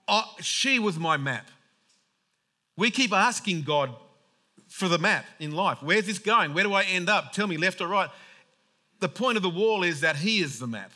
Oh, 0.08 0.34
she 0.40 0.78
was 0.78 0.98
my 0.98 1.16
map. 1.16 1.48
We 2.76 2.90
keep 2.90 3.12
asking 3.12 3.62
God 3.62 3.94
for 4.68 4.88
the 4.88 4.98
map 4.98 5.24
in 5.38 5.52
life. 5.52 5.78
Where's 5.82 6.06
this 6.06 6.18
going? 6.18 6.54
Where 6.54 6.64
do 6.64 6.72
I 6.72 6.82
end 6.82 7.08
up? 7.08 7.32
Tell 7.32 7.46
me 7.46 7.56
left 7.56 7.80
or 7.80 7.88
right. 7.88 8.10
The 9.00 9.08
point 9.08 9.36
of 9.36 9.42
the 9.42 9.50
wall 9.50 9.82
is 9.82 10.00
that 10.00 10.16
He 10.16 10.40
is 10.40 10.58
the 10.58 10.66
map, 10.66 10.92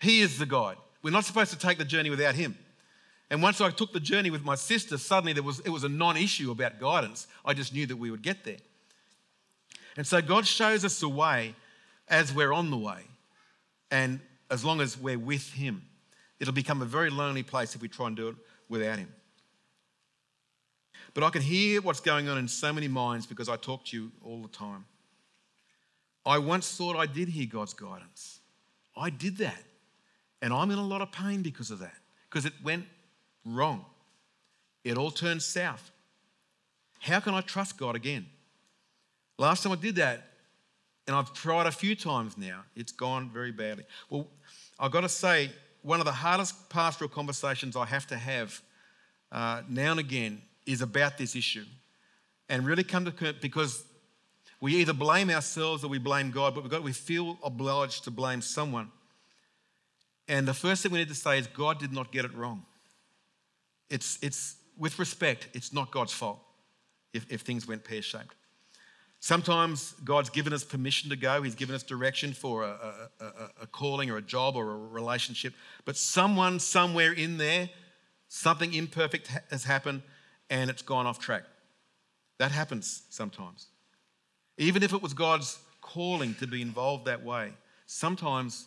He 0.00 0.20
is 0.20 0.38
the 0.38 0.46
guide. 0.46 0.76
We're 1.02 1.10
not 1.10 1.24
supposed 1.24 1.50
to 1.50 1.58
take 1.58 1.78
the 1.78 1.84
journey 1.84 2.10
without 2.10 2.34
Him. 2.34 2.56
And 3.30 3.42
once 3.42 3.60
I 3.60 3.70
took 3.70 3.92
the 3.92 4.00
journey 4.00 4.30
with 4.30 4.44
my 4.44 4.54
sister, 4.54 4.98
suddenly 4.98 5.32
there 5.32 5.42
was, 5.42 5.60
it 5.60 5.70
was 5.70 5.84
a 5.84 5.88
non 5.88 6.16
issue 6.16 6.50
about 6.50 6.78
guidance. 6.78 7.26
I 7.44 7.54
just 7.54 7.72
knew 7.72 7.86
that 7.86 7.96
we 7.96 8.10
would 8.10 8.22
get 8.22 8.44
there. 8.44 8.58
And 9.96 10.06
so 10.06 10.20
God 10.22 10.46
shows 10.46 10.84
us 10.84 11.00
the 11.00 11.08
way 11.08 11.54
as 12.08 12.32
we're 12.32 12.52
on 12.52 12.70
the 12.70 12.76
way, 12.76 13.00
and 13.90 14.20
as 14.50 14.64
long 14.64 14.80
as 14.80 14.98
we're 14.98 15.18
with 15.18 15.50
Him. 15.52 15.82
It'll 16.38 16.52
become 16.52 16.82
a 16.82 16.86
very 16.86 17.08
lonely 17.08 17.42
place 17.42 17.74
if 17.74 17.80
we 17.80 17.88
try 17.88 18.08
and 18.08 18.16
do 18.16 18.28
it 18.28 18.36
without 18.68 18.98
Him. 18.98 19.08
But 21.14 21.24
I 21.24 21.30
can 21.30 21.42
hear 21.42 21.80
what's 21.82 22.00
going 22.00 22.28
on 22.28 22.38
in 22.38 22.48
so 22.48 22.72
many 22.72 22.88
minds 22.88 23.26
because 23.26 23.48
I 23.48 23.56
talk 23.56 23.84
to 23.86 23.96
you 23.96 24.12
all 24.24 24.40
the 24.40 24.48
time. 24.48 24.84
I 26.24 26.38
once 26.38 26.76
thought 26.76 26.96
I 26.96 27.06
did 27.06 27.28
hear 27.28 27.46
God's 27.46 27.74
guidance. 27.74 28.40
I 28.96 29.10
did 29.10 29.38
that. 29.38 29.62
And 30.40 30.52
I'm 30.52 30.70
in 30.70 30.78
a 30.78 30.86
lot 30.86 31.02
of 31.02 31.12
pain 31.12 31.42
because 31.42 31.70
of 31.70 31.78
that, 31.80 31.94
because 32.28 32.44
it 32.44 32.52
went 32.64 32.86
wrong. 33.44 33.84
It 34.84 34.96
all 34.96 35.10
turned 35.10 35.42
south. 35.42 35.90
How 36.98 37.20
can 37.20 37.34
I 37.34 37.40
trust 37.40 37.78
God 37.78 37.94
again? 37.94 38.26
Last 39.38 39.62
time 39.62 39.72
I 39.72 39.76
did 39.76 39.96
that, 39.96 40.24
and 41.06 41.16
I've 41.16 41.32
tried 41.32 41.66
a 41.66 41.72
few 41.72 41.94
times 41.94 42.38
now, 42.38 42.62
it's 42.74 42.92
gone 42.92 43.30
very 43.30 43.52
badly. 43.52 43.84
Well, 44.08 44.28
I've 44.78 44.90
got 44.92 45.02
to 45.02 45.08
say, 45.08 45.50
one 45.82 45.98
of 45.98 46.06
the 46.06 46.12
hardest 46.12 46.70
pastoral 46.70 47.10
conversations 47.10 47.76
I 47.76 47.86
have 47.86 48.06
to 48.08 48.16
have 48.16 48.60
uh, 49.32 49.62
now 49.68 49.92
and 49.92 50.00
again 50.00 50.42
is 50.66 50.82
about 50.82 51.18
this 51.18 51.34
issue. 51.36 51.64
And 52.48 52.66
really 52.66 52.84
come 52.84 53.04
to 53.04 53.34
because 53.40 53.84
we 54.60 54.76
either 54.76 54.92
blame 54.92 55.30
ourselves 55.30 55.82
or 55.84 55.88
we 55.88 55.98
blame 55.98 56.30
God, 56.30 56.54
but 56.54 56.62
we've 56.62 56.70
got, 56.70 56.82
we 56.82 56.92
feel 56.92 57.38
obliged 57.42 58.04
to 58.04 58.10
blame 58.10 58.40
someone. 58.40 58.90
And 60.28 60.46
the 60.46 60.54
first 60.54 60.82
thing 60.82 60.92
we 60.92 60.98
need 60.98 61.08
to 61.08 61.14
say 61.14 61.38
is 61.38 61.46
God 61.48 61.78
did 61.78 61.92
not 61.92 62.12
get 62.12 62.24
it 62.24 62.34
wrong. 62.34 62.64
It's, 63.90 64.18
it's 64.22 64.56
with 64.78 64.98
respect, 64.98 65.48
it's 65.52 65.72
not 65.72 65.90
God's 65.90 66.12
fault 66.12 66.40
if, 67.12 67.26
if 67.30 67.40
things 67.42 67.66
went 67.66 67.84
pear 67.84 68.02
shaped. 68.02 68.34
Sometimes 69.20 69.94
God's 70.04 70.30
given 70.30 70.52
us 70.52 70.64
permission 70.64 71.10
to 71.10 71.16
go, 71.16 71.42
He's 71.42 71.54
given 71.54 71.74
us 71.74 71.82
direction 71.82 72.32
for 72.32 72.64
a, 72.64 73.08
a, 73.20 73.24
a, 73.24 73.50
a, 73.62 73.66
calling 73.68 74.10
or 74.10 74.16
a 74.16 74.22
job 74.22 74.56
or 74.56 74.70
a 74.70 74.76
relationship. 74.76 75.54
But 75.84 75.96
someone, 75.96 76.58
somewhere 76.58 77.12
in 77.12 77.36
there, 77.38 77.68
something 78.28 78.74
imperfect 78.74 79.28
has 79.50 79.64
happened 79.64 80.02
and 80.52 80.68
it's 80.68 80.82
gone 80.82 81.06
off 81.06 81.18
track. 81.18 81.44
That 82.38 82.52
happens 82.52 83.04
sometimes. 83.08 83.68
Even 84.58 84.82
if 84.82 84.92
it 84.92 85.02
was 85.02 85.14
God's 85.14 85.58
calling 85.80 86.34
to 86.36 86.46
be 86.46 86.60
involved 86.60 87.06
that 87.06 87.24
way, 87.24 87.54
sometimes 87.86 88.66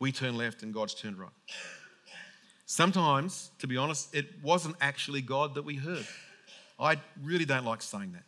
we 0.00 0.10
turn 0.10 0.36
left 0.36 0.64
and 0.64 0.74
God's 0.74 0.94
turned 0.94 1.16
right. 1.16 1.30
Sometimes, 2.66 3.52
to 3.60 3.68
be 3.68 3.76
honest, 3.76 4.12
it 4.12 4.26
wasn't 4.42 4.74
actually 4.80 5.22
God 5.22 5.54
that 5.54 5.62
we 5.62 5.76
heard. 5.76 6.06
I 6.80 6.96
really 7.22 7.44
don't 7.44 7.64
like 7.64 7.80
saying 7.80 8.12
that. 8.12 8.24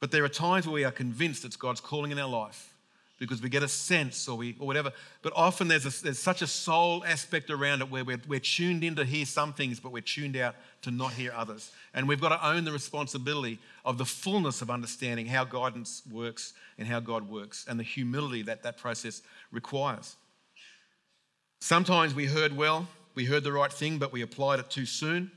But 0.00 0.10
there 0.10 0.24
are 0.24 0.30
times 0.30 0.66
where 0.66 0.74
we 0.74 0.84
are 0.84 0.90
convinced 0.90 1.44
it's 1.44 1.56
God's 1.56 1.80
calling 1.80 2.10
in 2.10 2.18
our 2.18 2.28
life 2.28 2.74
because 3.18 3.40
we 3.40 3.48
get 3.48 3.62
a 3.62 3.68
sense 3.68 4.28
or, 4.28 4.36
we, 4.36 4.56
or 4.58 4.66
whatever. 4.66 4.92
But 5.22 5.32
often 5.34 5.68
there's, 5.68 5.86
a, 5.86 6.02
there's 6.02 6.18
such 6.18 6.42
a 6.42 6.46
soul 6.46 7.04
aspect 7.04 7.50
around 7.50 7.80
it 7.80 7.90
where 7.90 8.04
we're, 8.04 8.20
we're 8.28 8.40
tuned 8.40 8.84
in 8.84 8.94
to 8.96 9.04
hear 9.04 9.24
some 9.24 9.52
things, 9.52 9.80
but 9.80 9.90
we're 9.90 10.02
tuned 10.02 10.36
out 10.36 10.54
to 10.82 10.90
not 10.90 11.12
hear 11.12 11.32
others. 11.34 11.70
And 11.94 12.06
we've 12.06 12.20
got 12.20 12.28
to 12.28 12.46
own 12.46 12.64
the 12.64 12.72
responsibility 12.72 13.58
of 13.84 13.98
the 13.98 14.04
fullness 14.04 14.60
of 14.60 14.70
understanding 14.70 15.26
how 15.26 15.44
guidance 15.44 16.02
works 16.10 16.52
and 16.78 16.86
how 16.86 17.00
God 17.00 17.28
works 17.28 17.64
and 17.68 17.80
the 17.80 17.84
humility 17.84 18.42
that 18.42 18.62
that 18.64 18.76
process 18.76 19.22
requires. 19.50 20.16
Sometimes 21.60 22.14
we 22.14 22.26
heard 22.26 22.54
well, 22.54 22.86
we 23.14 23.24
heard 23.24 23.44
the 23.44 23.52
right 23.52 23.72
thing, 23.72 23.98
but 23.98 24.12
we 24.12 24.20
applied 24.20 24.60
it 24.60 24.68
too 24.68 24.84
soon 24.84 25.30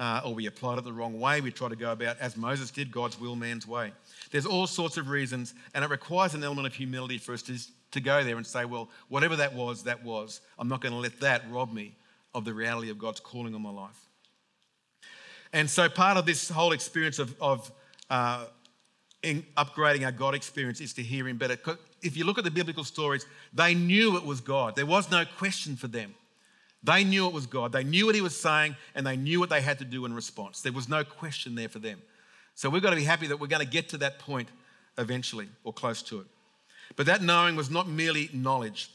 uh, 0.00 0.22
or 0.24 0.34
we 0.34 0.46
applied 0.46 0.78
it 0.78 0.84
the 0.84 0.92
wrong 0.92 1.20
way. 1.20 1.42
We 1.42 1.52
tried 1.52 1.68
to 1.68 1.76
go 1.76 1.92
about, 1.92 2.18
as 2.20 2.34
Moses 2.34 2.70
did, 2.70 2.90
God's 2.90 3.20
will, 3.20 3.36
man's 3.36 3.66
way. 3.66 3.92
There's 4.30 4.46
all 4.46 4.66
sorts 4.66 4.96
of 4.96 5.10
reasons, 5.10 5.52
and 5.74 5.84
it 5.84 5.90
requires 5.90 6.32
an 6.32 6.42
element 6.42 6.66
of 6.66 6.72
humility 6.72 7.18
for 7.18 7.34
us 7.34 7.42
to, 7.42 7.58
to 7.90 8.00
go 8.00 8.24
there 8.24 8.38
and 8.38 8.46
say, 8.46 8.64
well, 8.64 8.88
whatever 9.10 9.36
that 9.36 9.54
was, 9.54 9.82
that 9.82 10.02
was. 10.02 10.40
I'm 10.58 10.68
not 10.68 10.80
going 10.80 10.94
to 10.94 10.98
let 10.98 11.20
that 11.20 11.42
rob 11.50 11.70
me 11.70 11.94
of 12.34 12.46
the 12.46 12.54
reality 12.54 12.88
of 12.88 12.98
God's 12.98 13.20
calling 13.20 13.54
on 13.54 13.60
my 13.60 13.70
life. 13.70 14.06
And 15.52 15.68
so, 15.68 15.86
part 15.90 16.16
of 16.16 16.24
this 16.24 16.48
whole 16.48 16.72
experience 16.72 17.18
of, 17.18 17.34
of 17.38 17.70
uh, 18.08 18.46
upgrading 19.22 20.06
our 20.06 20.12
God 20.12 20.34
experience 20.34 20.80
is 20.80 20.94
to 20.94 21.02
hear 21.02 21.28
Him 21.28 21.36
better. 21.36 21.58
If 22.00 22.16
you 22.16 22.24
look 22.24 22.38
at 22.38 22.44
the 22.44 22.50
biblical 22.50 22.84
stories, 22.84 23.26
they 23.52 23.74
knew 23.74 24.16
it 24.16 24.24
was 24.24 24.40
God. 24.40 24.76
There 24.76 24.86
was 24.86 25.10
no 25.10 25.24
question 25.36 25.76
for 25.76 25.88
them. 25.88 26.14
They 26.82 27.04
knew 27.04 27.26
it 27.26 27.32
was 27.32 27.46
God. 27.46 27.72
They 27.72 27.84
knew 27.84 28.06
what 28.06 28.14
He 28.14 28.20
was 28.20 28.36
saying, 28.36 28.76
and 28.94 29.06
they 29.06 29.16
knew 29.16 29.38
what 29.38 29.50
they 29.50 29.60
had 29.60 29.78
to 29.80 29.84
do 29.84 30.04
in 30.04 30.14
response. 30.14 30.62
There 30.62 30.72
was 30.72 30.88
no 30.88 31.04
question 31.04 31.54
there 31.54 31.68
for 31.68 31.78
them. 31.78 32.00
So 32.54 32.68
we've 32.70 32.82
got 32.82 32.90
to 32.90 32.96
be 32.96 33.04
happy 33.04 33.26
that 33.28 33.38
we're 33.38 33.46
going 33.46 33.64
to 33.64 33.70
get 33.70 33.88
to 33.90 33.98
that 33.98 34.18
point 34.18 34.48
eventually, 34.98 35.48
or 35.64 35.72
close 35.72 36.02
to 36.02 36.20
it. 36.20 36.26
But 36.96 37.06
that 37.06 37.22
knowing 37.22 37.56
was 37.56 37.70
not 37.70 37.88
merely 37.88 38.28
knowledge. 38.32 38.90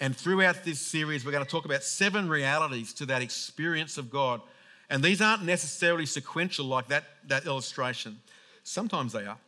And 0.00 0.16
throughout 0.16 0.64
this 0.64 0.80
series, 0.80 1.24
we're 1.24 1.32
going 1.32 1.44
to 1.44 1.50
talk 1.50 1.64
about 1.64 1.82
seven 1.82 2.28
realities 2.28 2.92
to 2.94 3.06
that 3.06 3.22
experience 3.22 3.98
of 3.98 4.10
God. 4.10 4.40
And 4.90 5.02
these 5.02 5.20
aren't 5.20 5.44
necessarily 5.44 6.06
sequential 6.06 6.66
like 6.66 6.88
that, 6.88 7.04
that 7.26 7.46
illustration. 7.46 8.18
Sometimes 8.62 9.12
they 9.12 9.26
are. 9.26 9.38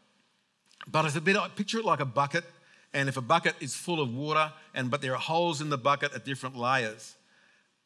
But 0.86 1.04
it's 1.04 1.16
a 1.16 1.20
bit, 1.20 1.36
picture 1.56 1.78
it 1.78 1.84
like 1.84 2.00
a 2.00 2.04
bucket 2.04 2.44
and 2.92 3.08
if 3.08 3.16
a 3.16 3.22
bucket 3.22 3.54
is 3.60 3.74
full 3.74 4.00
of 4.00 4.12
water, 4.14 4.52
and 4.74 4.90
but 4.90 5.00
there 5.00 5.12
are 5.12 5.20
holes 5.20 5.60
in 5.60 5.70
the 5.70 5.78
bucket 5.78 6.12
at 6.14 6.24
different 6.24 6.56
layers, 6.56 7.16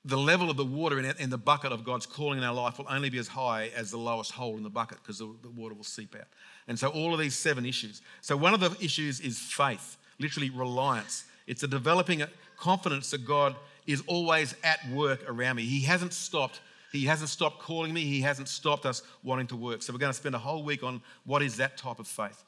the 0.04 0.18
level 0.18 0.50
of 0.50 0.56
the 0.56 0.64
water 0.64 0.98
in, 0.98 1.04
it, 1.06 1.18
in 1.18 1.30
the 1.30 1.38
bucket 1.38 1.72
of 1.72 1.82
God's 1.82 2.04
calling 2.04 2.38
in 2.38 2.44
our 2.44 2.54
life 2.54 2.76
will 2.78 2.86
only 2.90 3.08
be 3.08 3.18
as 3.18 3.28
high 3.28 3.70
as 3.74 3.90
the 3.90 3.96
lowest 3.96 4.32
hole 4.32 4.56
in 4.56 4.62
the 4.62 4.70
bucket 4.70 4.98
because 5.02 5.18
the, 5.18 5.34
the 5.42 5.48
water 5.48 5.74
will 5.74 5.84
seep 5.84 6.14
out. 6.14 6.26
And 6.68 6.78
so, 6.78 6.88
all 6.88 7.12
of 7.14 7.20
these 7.20 7.34
seven 7.34 7.64
issues. 7.64 8.02
So, 8.20 8.36
one 8.36 8.54
of 8.54 8.60
the 8.60 8.76
issues 8.84 9.20
is 9.20 9.38
faith, 9.38 9.96
literally 10.18 10.50
reliance. 10.50 11.24
It's 11.46 11.62
a 11.62 11.68
developing 11.68 12.22
confidence 12.58 13.10
that 13.10 13.26
God 13.26 13.56
is 13.86 14.02
always 14.06 14.54
at 14.62 14.78
work 14.90 15.20
around 15.28 15.56
me. 15.56 15.64
He 15.64 15.80
hasn't 15.82 16.12
stopped. 16.12 16.60
He 16.92 17.06
hasn't 17.06 17.28
stopped 17.28 17.58
calling 17.58 17.92
me. 17.92 18.04
He 18.04 18.20
hasn't 18.20 18.48
stopped 18.48 18.86
us 18.86 19.02
wanting 19.22 19.48
to 19.48 19.56
work. 19.56 19.82
So, 19.82 19.92
we're 19.92 19.98
going 19.98 20.12
to 20.12 20.18
spend 20.18 20.34
a 20.34 20.38
whole 20.38 20.62
week 20.62 20.82
on 20.82 21.00
what 21.24 21.42
is 21.42 21.56
that 21.56 21.78
type 21.78 21.98
of 21.98 22.06
faith. 22.06 22.44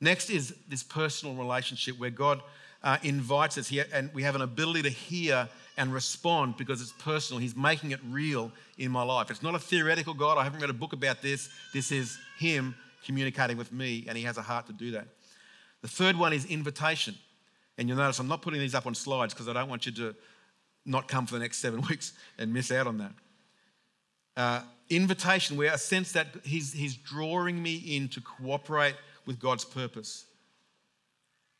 Next 0.00 0.30
is 0.30 0.54
this 0.68 0.82
personal 0.82 1.34
relationship 1.34 1.98
where 1.98 2.10
God 2.10 2.42
uh, 2.82 2.98
invites 3.02 3.58
us 3.58 3.68
here 3.68 3.86
and 3.92 4.10
we 4.14 4.22
have 4.22 4.34
an 4.34 4.42
ability 4.42 4.82
to 4.82 4.90
hear 4.90 5.48
and 5.76 5.92
respond 5.92 6.56
because 6.56 6.80
it's 6.80 6.92
personal. 6.92 7.40
He's 7.40 7.56
making 7.56 7.90
it 7.90 8.00
real 8.08 8.52
in 8.78 8.90
my 8.90 9.02
life. 9.02 9.30
It's 9.30 9.42
not 9.42 9.54
a 9.54 9.58
theoretical 9.58 10.14
God. 10.14 10.38
I 10.38 10.44
haven't 10.44 10.60
read 10.60 10.70
a 10.70 10.74
book 10.74 10.92
about 10.92 11.22
this. 11.22 11.48
This 11.72 11.92
is 11.92 12.18
Him 12.38 12.74
communicating 13.04 13.56
with 13.56 13.72
me, 13.72 14.04
and 14.08 14.16
He 14.16 14.24
has 14.24 14.38
a 14.38 14.42
heart 14.42 14.66
to 14.66 14.72
do 14.72 14.92
that. 14.92 15.06
The 15.82 15.88
third 15.88 16.16
one 16.16 16.32
is 16.32 16.44
invitation. 16.46 17.14
And 17.78 17.88
you'll 17.88 17.98
notice 17.98 18.18
I'm 18.18 18.28
not 18.28 18.42
putting 18.42 18.60
these 18.60 18.74
up 18.74 18.86
on 18.86 18.94
slides 18.94 19.34
because 19.34 19.48
I 19.48 19.52
don't 19.52 19.68
want 19.68 19.86
you 19.86 19.92
to 19.92 20.14
not 20.84 21.08
come 21.08 21.26
for 21.26 21.34
the 21.34 21.40
next 21.40 21.58
seven 21.58 21.80
weeks 21.88 22.12
and 22.38 22.52
miss 22.52 22.70
out 22.70 22.86
on 22.86 22.98
that. 22.98 23.12
Uh, 24.36 24.62
invitation, 24.90 25.56
where 25.56 25.72
a 25.72 25.78
sense 25.78 26.12
that 26.12 26.28
he's, 26.44 26.72
he's 26.72 26.96
drawing 26.96 27.62
me 27.62 27.76
in 27.76 28.08
to 28.08 28.20
cooperate 28.20 28.94
with 29.26 29.38
God's 29.40 29.64
purpose. 29.64 30.26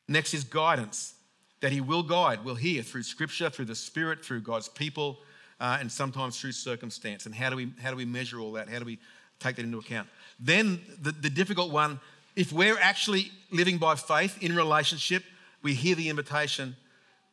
Next 0.09 0.35
is 0.35 0.45
guidance, 0.45 1.15
that 1.61 1.73
He 1.73 1.81
will 1.81 2.03
guide, 2.03 2.45
will 2.45 2.55
hear 2.55 2.83
through 2.83 3.03
Scripture, 3.03 3.51
through 3.51 3.65
the 3.65 3.75
Spirit, 3.75 4.25
through 4.25 4.41
God's 4.41 4.69
people, 4.69 5.19
uh, 5.59 5.79
and 5.81 5.91
sometimes 5.91 6.39
through 6.39 6.53
circumstance. 6.53 7.27
And 7.27 7.35
how 7.35 7.51
do 7.51 7.57
we 7.57 7.73
how 7.83 7.91
do 7.91 7.97
we 7.97 8.05
measure 8.05 8.39
all 8.41 8.53
that? 8.53 8.69
How 8.69 8.79
do 8.79 8.85
we 8.85 8.99
take 9.41 9.57
that 9.57 9.65
into 9.65 9.79
account? 9.79 10.09
Then 10.39 10.81
the, 11.01 11.13
the 11.13 11.31
difficult 11.31 11.73
one, 11.73 12.01
if 12.37 12.53
we're 12.53 12.79
actually 12.79 13.31
living 13.51 13.79
by 13.79 13.97
faith 13.97 14.43
in 14.43 14.55
relationship, 14.55 15.25
we 15.63 15.75
hear 15.75 15.95
the 15.95 16.09
invitation. 16.09 16.77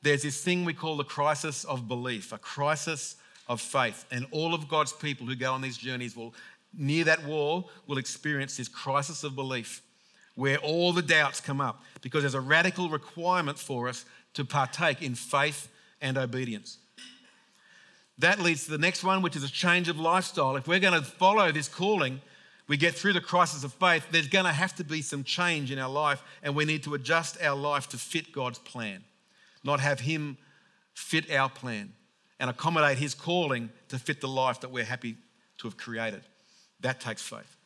There's 0.01 0.23
this 0.23 0.41
thing 0.41 0.65
we 0.65 0.73
call 0.73 0.97
the 0.97 1.03
crisis 1.03 1.63
of 1.63 1.87
belief, 1.87 2.33
a 2.33 2.37
crisis 2.37 3.15
of 3.47 3.61
faith. 3.61 4.05
And 4.11 4.25
all 4.31 4.53
of 4.53 4.67
God's 4.67 4.93
people 4.93 5.27
who 5.27 5.35
go 5.35 5.53
on 5.53 5.61
these 5.61 5.77
journeys 5.77 6.15
will, 6.15 6.33
near 6.73 7.03
that 7.05 7.25
wall, 7.25 7.69
will 7.87 7.97
experience 7.97 8.57
this 8.57 8.67
crisis 8.67 9.23
of 9.23 9.35
belief 9.35 9.81
where 10.35 10.57
all 10.57 10.93
the 10.93 11.01
doubts 11.01 11.39
come 11.39 11.61
up 11.61 11.83
because 12.01 12.23
there's 12.23 12.33
a 12.33 12.41
radical 12.41 12.89
requirement 12.89 13.59
for 13.59 13.87
us 13.87 14.05
to 14.33 14.43
partake 14.43 15.01
in 15.01 15.15
faith 15.15 15.69
and 16.01 16.17
obedience. 16.17 16.77
That 18.19 18.39
leads 18.39 18.65
to 18.65 18.71
the 18.71 18.77
next 18.77 19.03
one, 19.03 19.21
which 19.21 19.36
is 19.36 19.43
a 19.43 19.51
change 19.51 19.89
of 19.89 19.99
lifestyle. 19.99 20.55
If 20.55 20.67
we're 20.67 20.79
going 20.79 20.99
to 20.99 21.05
follow 21.05 21.51
this 21.51 21.67
calling, 21.67 22.21
we 22.67 22.77
get 22.77 22.95
through 22.95 23.13
the 23.13 23.21
crisis 23.21 23.63
of 23.63 23.73
faith, 23.73 24.05
there's 24.11 24.27
going 24.27 24.45
to 24.45 24.51
have 24.51 24.75
to 24.75 24.84
be 24.84 25.01
some 25.01 25.23
change 25.23 25.71
in 25.71 25.79
our 25.79 25.89
life, 25.89 26.23
and 26.41 26.55
we 26.55 26.65
need 26.65 26.84
to 26.84 26.93
adjust 26.93 27.41
our 27.41 27.55
life 27.55 27.89
to 27.89 27.97
fit 27.97 28.31
God's 28.31 28.59
plan, 28.59 29.03
not 29.63 29.79
have 29.79 29.99
Him 29.99 30.38
fit 30.93 31.31
our 31.31 31.49
plan 31.49 31.93
and 32.39 32.49
accommodate 32.49 32.97
His 32.97 33.15
calling 33.15 33.69
to 33.89 33.99
fit 33.99 34.21
the 34.21 34.27
life 34.27 34.61
that 34.61 34.71
we're 34.71 34.84
happy 34.84 35.17
to 35.57 35.67
have 35.67 35.77
created. 35.77 36.21
That 36.81 36.99
takes 36.99 37.21
faith. 37.21 37.57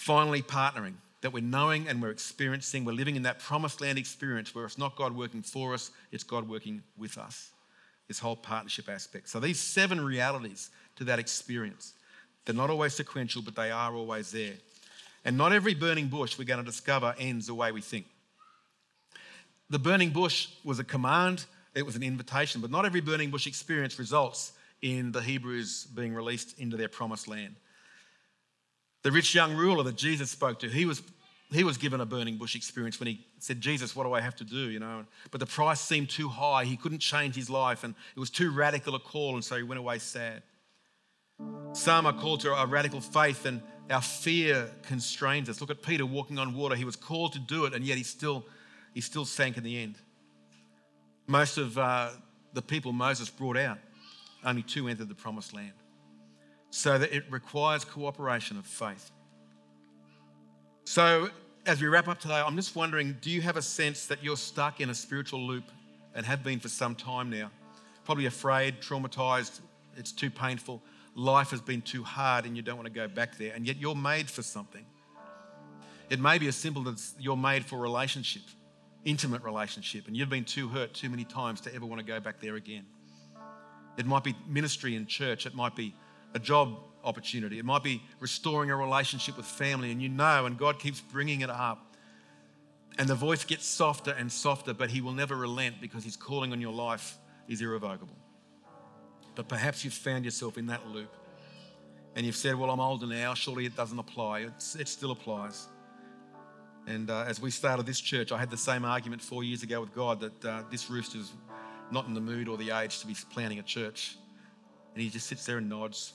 Finally, 0.00 0.40
partnering, 0.40 0.94
that 1.20 1.30
we're 1.30 1.42
knowing 1.42 1.86
and 1.86 2.00
we're 2.00 2.08
experiencing, 2.08 2.86
we're 2.86 2.92
living 2.92 3.16
in 3.16 3.22
that 3.24 3.38
promised 3.38 3.82
land 3.82 3.98
experience 3.98 4.54
where 4.54 4.64
it's 4.64 4.78
not 4.78 4.96
God 4.96 5.14
working 5.14 5.42
for 5.42 5.74
us, 5.74 5.90
it's 6.10 6.24
God 6.24 6.48
working 6.48 6.82
with 6.96 7.18
us. 7.18 7.50
This 8.08 8.18
whole 8.18 8.34
partnership 8.34 8.88
aspect. 8.88 9.28
So, 9.28 9.38
these 9.40 9.60
seven 9.60 10.00
realities 10.00 10.70
to 10.96 11.04
that 11.04 11.18
experience, 11.18 11.92
they're 12.46 12.54
not 12.54 12.70
always 12.70 12.94
sequential, 12.94 13.42
but 13.42 13.54
they 13.54 13.70
are 13.70 13.94
always 13.94 14.32
there. 14.32 14.54
And 15.26 15.36
not 15.36 15.52
every 15.52 15.74
burning 15.74 16.08
bush 16.08 16.38
we're 16.38 16.46
going 16.46 16.64
to 16.64 16.70
discover 16.70 17.14
ends 17.18 17.48
the 17.48 17.54
way 17.54 17.70
we 17.70 17.82
think. 17.82 18.06
The 19.68 19.78
burning 19.78 20.10
bush 20.10 20.48
was 20.64 20.78
a 20.78 20.84
command, 20.84 21.44
it 21.74 21.84
was 21.84 21.94
an 21.94 22.02
invitation, 22.02 22.62
but 22.62 22.70
not 22.70 22.86
every 22.86 23.02
burning 23.02 23.28
bush 23.28 23.46
experience 23.46 23.98
results 23.98 24.52
in 24.80 25.12
the 25.12 25.20
Hebrews 25.20 25.88
being 25.94 26.14
released 26.14 26.58
into 26.58 26.78
their 26.78 26.88
promised 26.88 27.28
land. 27.28 27.56
The 29.02 29.10
rich 29.10 29.34
young 29.34 29.56
ruler 29.56 29.82
that 29.84 29.96
Jesus 29.96 30.30
spoke 30.30 30.58
to, 30.60 30.68
he 30.68 30.84
was 30.84 31.02
he 31.52 31.64
was 31.64 31.78
given 31.78 32.00
a 32.00 32.06
burning 32.06 32.36
bush 32.36 32.54
experience 32.54 33.00
when 33.00 33.08
he 33.08 33.26
said, 33.40 33.60
Jesus, 33.60 33.96
what 33.96 34.04
do 34.04 34.12
I 34.12 34.20
have 34.20 34.36
to 34.36 34.44
do? 34.44 34.70
You 34.70 34.78
know, 34.78 35.04
but 35.32 35.40
the 35.40 35.46
price 35.46 35.80
seemed 35.80 36.08
too 36.08 36.28
high. 36.28 36.64
He 36.64 36.76
couldn't 36.76 37.00
change 37.00 37.34
his 37.34 37.50
life, 37.50 37.82
and 37.82 37.94
it 38.14 38.20
was 38.20 38.30
too 38.30 38.52
radical 38.52 38.94
a 38.94 39.00
call, 39.00 39.34
and 39.34 39.44
so 39.44 39.56
he 39.56 39.64
went 39.64 39.80
away 39.80 39.98
sad. 39.98 40.42
Some 41.72 42.06
are 42.06 42.12
called 42.12 42.40
to 42.40 42.52
a 42.52 42.66
radical 42.66 43.00
faith, 43.00 43.46
and 43.46 43.62
our 43.90 44.02
fear 44.02 44.70
constrains 44.82 45.48
us. 45.48 45.60
Look 45.60 45.70
at 45.70 45.82
Peter 45.82 46.06
walking 46.06 46.38
on 46.38 46.54
water. 46.54 46.76
He 46.76 46.84
was 46.84 46.96
called 46.96 47.32
to 47.32 47.40
do 47.40 47.64
it, 47.64 47.74
and 47.74 47.84
yet 47.84 47.98
he 47.98 48.04
still, 48.04 48.44
he 48.94 49.00
still 49.00 49.24
sank 49.24 49.56
in 49.56 49.64
the 49.64 49.82
end. 49.82 49.96
Most 51.26 51.58
of 51.58 51.76
uh, 51.76 52.10
the 52.52 52.62
people 52.62 52.92
Moses 52.92 53.28
brought 53.28 53.56
out, 53.56 53.78
only 54.44 54.62
two 54.62 54.88
entered 54.88 55.08
the 55.08 55.14
promised 55.14 55.52
land. 55.52 55.72
So 56.70 56.98
that 56.98 57.12
it 57.12 57.24
requires 57.30 57.84
cooperation 57.84 58.56
of 58.56 58.66
faith. 58.66 59.10
So, 60.84 61.30
as 61.66 61.80
we 61.80 61.88
wrap 61.88 62.08
up 62.08 62.20
today, 62.20 62.34
I'm 62.34 62.56
just 62.56 62.74
wondering 62.74 63.16
do 63.20 63.30
you 63.30 63.42
have 63.42 63.56
a 63.56 63.62
sense 63.62 64.06
that 64.06 64.24
you're 64.24 64.36
stuck 64.36 64.80
in 64.80 64.90
a 64.90 64.94
spiritual 64.94 65.40
loop 65.40 65.64
and 66.14 66.24
have 66.24 66.42
been 66.42 66.58
for 66.58 66.68
some 66.68 66.94
time 66.94 67.30
now? 67.30 67.50
Probably 68.04 68.26
afraid, 68.26 68.80
traumatized, 68.80 69.60
it's 69.96 70.12
too 70.12 70.30
painful, 70.30 70.82
life 71.14 71.50
has 71.50 71.60
been 71.60 71.82
too 71.82 72.02
hard, 72.02 72.46
and 72.46 72.56
you 72.56 72.62
don't 72.62 72.76
want 72.76 72.86
to 72.86 72.92
go 72.92 73.06
back 73.08 73.36
there, 73.36 73.52
and 73.54 73.66
yet 73.66 73.76
you're 73.76 73.94
made 73.94 74.28
for 74.28 74.42
something. 74.42 74.84
It 76.08 76.18
may 76.18 76.38
be 76.38 76.48
as 76.48 76.56
simple 76.56 76.88
as 76.88 77.14
you're 77.20 77.36
made 77.36 77.64
for 77.64 77.78
relationship, 77.78 78.42
intimate 79.04 79.42
relationship, 79.42 80.08
and 80.08 80.16
you've 80.16 80.30
been 80.30 80.44
too 80.44 80.68
hurt 80.68 80.92
too 80.94 81.08
many 81.08 81.24
times 81.24 81.60
to 81.62 81.74
ever 81.74 81.86
want 81.86 82.00
to 82.00 82.04
go 82.04 82.18
back 82.18 82.40
there 82.40 82.56
again. 82.56 82.84
It 83.96 84.06
might 84.06 84.24
be 84.24 84.34
ministry 84.48 84.96
in 84.96 85.06
church, 85.06 85.46
it 85.46 85.54
might 85.54 85.76
be 85.76 85.94
a 86.34 86.38
job 86.38 86.78
opportunity. 87.04 87.58
It 87.58 87.64
might 87.64 87.82
be 87.82 88.02
restoring 88.18 88.70
a 88.70 88.76
relationship 88.76 89.36
with 89.36 89.46
family, 89.46 89.90
and 89.90 90.00
you 90.02 90.08
know, 90.08 90.46
and 90.46 90.58
God 90.58 90.78
keeps 90.78 91.00
bringing 91.00 91.40
it 91.40 91.50
up. 91.50 91.94
And 92.98 93.08
the 93.08 93.14
voice 93.14 93.44
gets 93.44 93.64
softer 93.64 94.10
and 94.12 94.30
softer, 94.30 94.74
but 94.74 94.90
He 94.90 95.00
will 95.00 95.12
never 95.12 95.36
relent 95.36 95.80
because 95.80 96.04
His 96.04 96.16
calling 96.16 96.52
on 96.52 96.60
your 96.60 96.72
life 96.72 97.18
is 97.48 97.62
irrevocable. 97.62 98.16
But 99.34 99.48
perhaps 99.48 99.84
you've 99.84 99.94
found 99.94 100.24
yourself 100.24 100.58
in 100.58 100.66
that 100.66 100.86
loop 100.88 101.14
and 102.16 102.26
you've 102.26 102.36
said, 102.36 102.56
Well, 102.56 102.70
I'm 102.70 102.80
older 102.80 103.06
now, 103.06 103.34
surely 103.34 103.64
it 103.64 103.76
doesn't 103.76 103.98
apply. 103.98 104.40
It's, 104.40 104.74
it 104.74 104.88
still 104.88 105.12
applies. 105.12 105.68
And 106.86 107.10
uh, 107.10 107.24
as 107.26 107.40
we 107.40 107.50
started 107.50 107.86
this 107.86 108.00
church, 108.00 108.32
I 108.32 108.38
had 108.38 108.50
the 108.50 108.56
same 108.56 108.84
argument 108.84 109.22
four 109.22 109.44
years 109.44 109.62
ago 109.62 109.80
with 109.80 109.94
God 109.94 110.20
that 110.20 110.44
uh, 110.44 110.62
this 110.70 110.90
rooster's 110.90 111.32
not 111.90 112.06
in 112.06 112.14
the 112.14 112.20
mood 112.20 112.48
or 112.48 112.56
the 112.56 112.70
age 112.70 113.00
to 113.00 113.06
be 113.06 113.14
planning 113.32 113.58
a 113.58 113.62
church. 113.62 114.16
And 114.94 115.02
he 115.02 115.08
just 115.08 115.26
sits 115.26 115.46
there 115.46 115.58
and 115.58 115.68
nods 115.68 116.14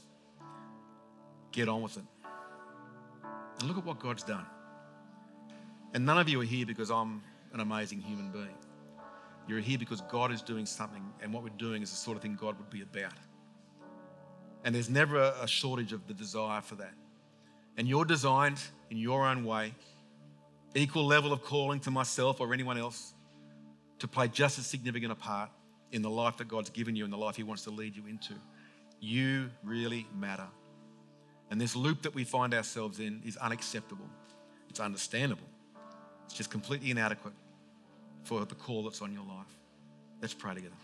get 1.56 1.70
on 1.70 1.82
with 1.82 1.98
it. 1.98 2.04
And 3.60 3.68
look 3.70 3.78
at 3.78 3.86
what 3.86 4.00
God's 4.00 4.24
done. 4.24 4.46
And 5.94 6.06
none 6.06 6.18
of 6.18 6.28
you 6.28 6.42
are 6.42 6.46
here 6.46 6.66
because 6.66 6.92
I'm 6.92 7.24
an 7.54 7.62
amazing 7.62 8.02
human 8.02 8.30
being. 8.32 8.58
You're 9.48 9.62
here 9.62 9.78
because 9.78 10.02
God 10.02 10.32
is 10.32 10.42
doing 10.42 10.66
something, 10.66 11.04
and 11.22 11.32
what 11.32 11.44
we're 11.44 11.50
doing 11.50 11.82
is 11.82 11.92
the 11.92 11.96
sort 11.96 12.18
of 12.18 12.24
thing 12.24 12.36
God 12.36 12.58
would 12.58 12.70
be 12.70 12.82
about. 12.82 13.14
And 14.66 14.76
there's 14.76 14.90
never 14.90 15.34
a 15.42 15.48
shortage 15.48 15.94
of 15.94 16.06
the 16.08 16.14
desire 16.14 16.62
for 16.62 16.76
that. 16.76 16.94
And 17.78 17.88
you're 17.88 18.06
designed 18.06 18.60
in 18.90 18.98
your 18.98 19.26
own 19.26 19.46
way, 19.46 19.74
equal 20.74 21.06
level 21.06 21.32
of 21.32 21.44
calling 21.44 21.80
to 21.82 21.92
myself 21.92 22.42
or 22.42 22.54
anyone 22.54 22.78
else, 22.78 23.14
to 24.00 24.08
play 24.08 24.28
just 24.28 24.60
as 24.60 24.66
significant 24.66 25.12
a 25.12 25.16
part 25.16 25.50
in 25.92 26.02
the 26.02 26.10
life 26.10 26.38
that 26.38 26.48
God's 26.48 26.72
given 26.72 26.96
you 26.96 27.06
and 27.06 27.14
the 27.14 27.18
life 27.18 27.36
He 27.36 27.44
wants 27.44 27.64
to 27.64 27.70
lead 27.70 27.96
you 27.96 28.04
into. 28.08 28.34
You 29.00 29.50
really 29.64 30.08
matter. 30.18 30.48
And 31.50 31.62
this 31.62 31.76
loop 31.76 32.02
that 32.04 32.16
we 32.16 32.24
find 32.24 32.54
ourselves 32.54 33.00
in 33.00 33.22
is 33.26 33.38
unacceptable. 33.38 34.10
It's 34.70 34.80
understandable. 34.80 35.48
It's 36.26 36.34
just 36.34 36.50
completely 36.50 36.92
inadequate 36.92 37.34
for 38.24 38.44
the 38.46 38.56
call 38.56 38.84
that's 38.84 39.02
on 39.02 39.14
your 39.14 39.26
life. 39.26 39.60
Let's 40.22 40.34
pray 40.34 40.56
together. 40.56 40.76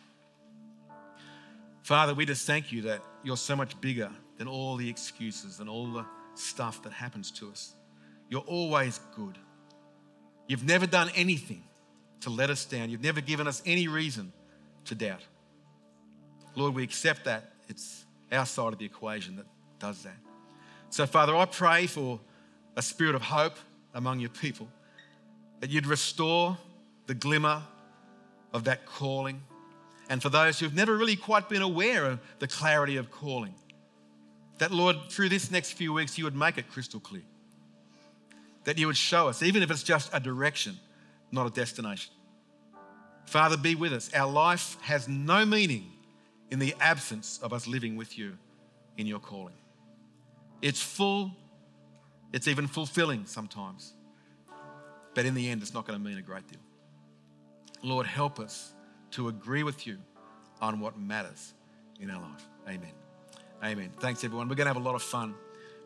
Father, 1.81 2.13
we 2.13 2.25
just 2.25 2.45
thank 2.45 2.71
you 2.71 2.83
that 2.83 3.01
you're 3.23 3.37
so 3.37 3.55
much 3.55 3.79
bigger 3.81 4.11
than 4.37 4.47
all 4.47 4.75
the 4.75 4.87
excuses 4.87 5.59
and 5.59 5.67
all 5.67 5.87
the 5.87 6.05
stuff 6.35 6.83
that 6.83 6.93
happens 6.93 7.31
to 7.31 7.49
us. 7.49 7.73
You're 8.29 8.41
always 8.41 8.99
good. 9.15 9.37
You've 10.47 10.63
never 10.63 10.85
done 10.85 11.09
anything 11.15 11.63
to 12.21 12.29
let 12.29 12.49
us 12.49 12.65
down. 12.65 12.89
You've 12.89 13.03
never 13.03 13.19
given 13.19 13.47
us 13.47 13.61
any 13.65 13.87
reason 13.87 14.31
to 14.85 14.95
doubt. 14.95 15.21
Lord, 16.55 16.75
we 16.75 16.83
accept 16.83 17.25
that. 17.25 17.51
It's 17.67 18.05
our 18.31 18.45
side 18.45 18.73
of 18.73 18.79
the 18.79 18.85
equation 18.85 19.37
that 19.37 19.45
does 19.79 20.03
that. 20.03 20.17
So, 20.91 21.05
Father, 21.05 21.33
I 21.35 21.45
pray 21.45 21.87
for 21.87 22.19
a 22.75 22.81
spirit 22.81 23.15
of 23.15 23.21
hope 23.21 23.55
among 23.93 24.19
your 24.19 24.29
people, 24.29 24.67
that 25.61 25.69
you'd 25.69 25.87
restore 25.87 26.57
the 27.07 27.13
glimmer 27.13 27.61
of 28.53 28.65
that 28.65 28.85
calling. 28.85 29.41
And 30.09 30.21
for 30.21 30.27
those 30.27 30.59
who've 30.59 30.73
never 30.73 30.97
really 30.97 31.15
quite 31.15 31.47
been 31.47 31.61
aware 31.61 32.05
of 32.05 32.19
the 32.39 32.47
clarity 32.47 32.97
of 32.97 33.09
calling, 33.09 33.55
that, 34.57 34.71
Lord, 34.71 34.97
through 35.09 35.29
this 35.29 35.49
next 35.49 35.71
few 35.71 35.93
weeks, 35.93 36.17
you 36.17 36.25
would 36.25 36.35
make 36.35 36.57
it 36.57 36.69
crystal 36.69 36.99
clear. 36.99 37.23
That 38.65 38.77
you 38.77 38.87
would 38.87 38.97
show 38.97 39.29
us, 39.29 39.41
even 39.41 39.63
if 39.63 39.71
it's 39.71 39.83
just 39.83 40.09
a 40.13 40.19
direction, 40.19 40.77
not 41.31 41.47
a 41.47 41.51
destination. 41.51 42.13
Father, 43.27 43.55
be 43.55 43.75
with 43.75 43.93
us. 43.93 44.13
Our 44.13 44.29
life 44.29 44.75
has 44.81 45.07
no 45.07 45.45
meaning 45.45 45.89
in 46.51 46.59
the 46.59 46.75
absence 46.81 47.39
of 47.41 47.53
us 47.53 47.65
living 47.65 47.95
with 47.95 48.17
you 48.17 48.37
in 48.97 49.07
your 49.07 49.19
calling. 49.19 49.55
It's 50.61 50.81
full, 50.81 51.31
it's 52.33 52.47
even 52.47 52.67
fulfilling 52.67 53.25
sometimes. 53.25 53.93
But 55.13 55.25
in 55.25 55.33
the 55.33 55.49
end, 55.49 55.61
it's 55.61 55.73
not 55.73 55.85
going 55.85 55.99
to 55.99 56.05
mean 56.05 56.17
a 56.17 56.21
great 56.21 56.47
deal. 56.47 56.59
Lord, 57.83 58.05
help 58.05 58.39
us 58.39 58.73
to 59.11 59.27
agree 59.27 59.63
with 59.63 59.85
you 59.85 59.97
on 60.61 60.79
what 60.79 60.97
matters 60.97 61.53
in 61.99 62.09
our 62.09 62.21
life. 62.21 62.45
Amen. 62.67 62.91
Amen. 63.63 63.91
Thanks, 63.99 64.23
everyone. 64.23 64.47
We're 64.47 64.55
going 64.55 64.67
to 64.67 64.73
have 64.73 64.81
a 64.81 64.85
lot 64.85 64.95
of 64.95 65.01
fun 65.01 65.33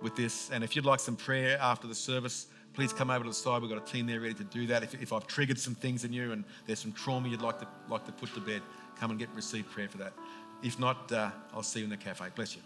with 0.02 0.16
this. 0.16 0.52
And 0.52 0.64
if 0.64 0.76
you'd 0.76 0.86
like 0.86 1.00
some 1.00 1.16
prayer 1.16 1.58
after 1.60 1.88
the 1.88 1.96
service, 1.96 2.48
please 2.74 2.94
come 2.94 3.10
over 3.10 3.24
to 3.24 3.30
the 3.30 3.34
side. 3.34 3.62
We've 3.62 3.72
got 3.72 3.82
a 3.82 3.92
team 3.92 4.06
there 4.06 4.20
ready 4.20 4.34
to 4.36 4.44
do 4.44 4.68
that. 4.68 4.84
If, 4.84 5.02
if 5.02 5.14
I've 5.14 5.26
triggered 5.28 5.58
some 5.58 5.76
things 5.76 6.04
in 6.04 6.14
you 6.14 6.34
and 6.34 6.44
there's 6.68 6.80
some 6.80 6.92
trauma 6.92 7.28
you'd 7.28 7.42
like 7.42 7.60
to, 7.60 7.68
like 7.90 8.06
to 8.06 8.12
put 8.12 8.34
to 8.36 8.42
bed, 8.42 8.62
come 9.00 9.10
and 9.10 9.20
get 9.20 9.30
receive 9.34 9.70
prayer 9.72 9.90
for 9.90 9.98
that. 9.98 10.14
If 10.62 10.80
not, 10.80 11.12
uh, 11.12 11.32
I'll 11.54 11.64
see 11.64 11.80
you 11.80 11.86
in 11.86 11.90
the 11.90 11.98
cafe. 11.98 12.26
Bless 12.36 12.56
you. 12.56 12.62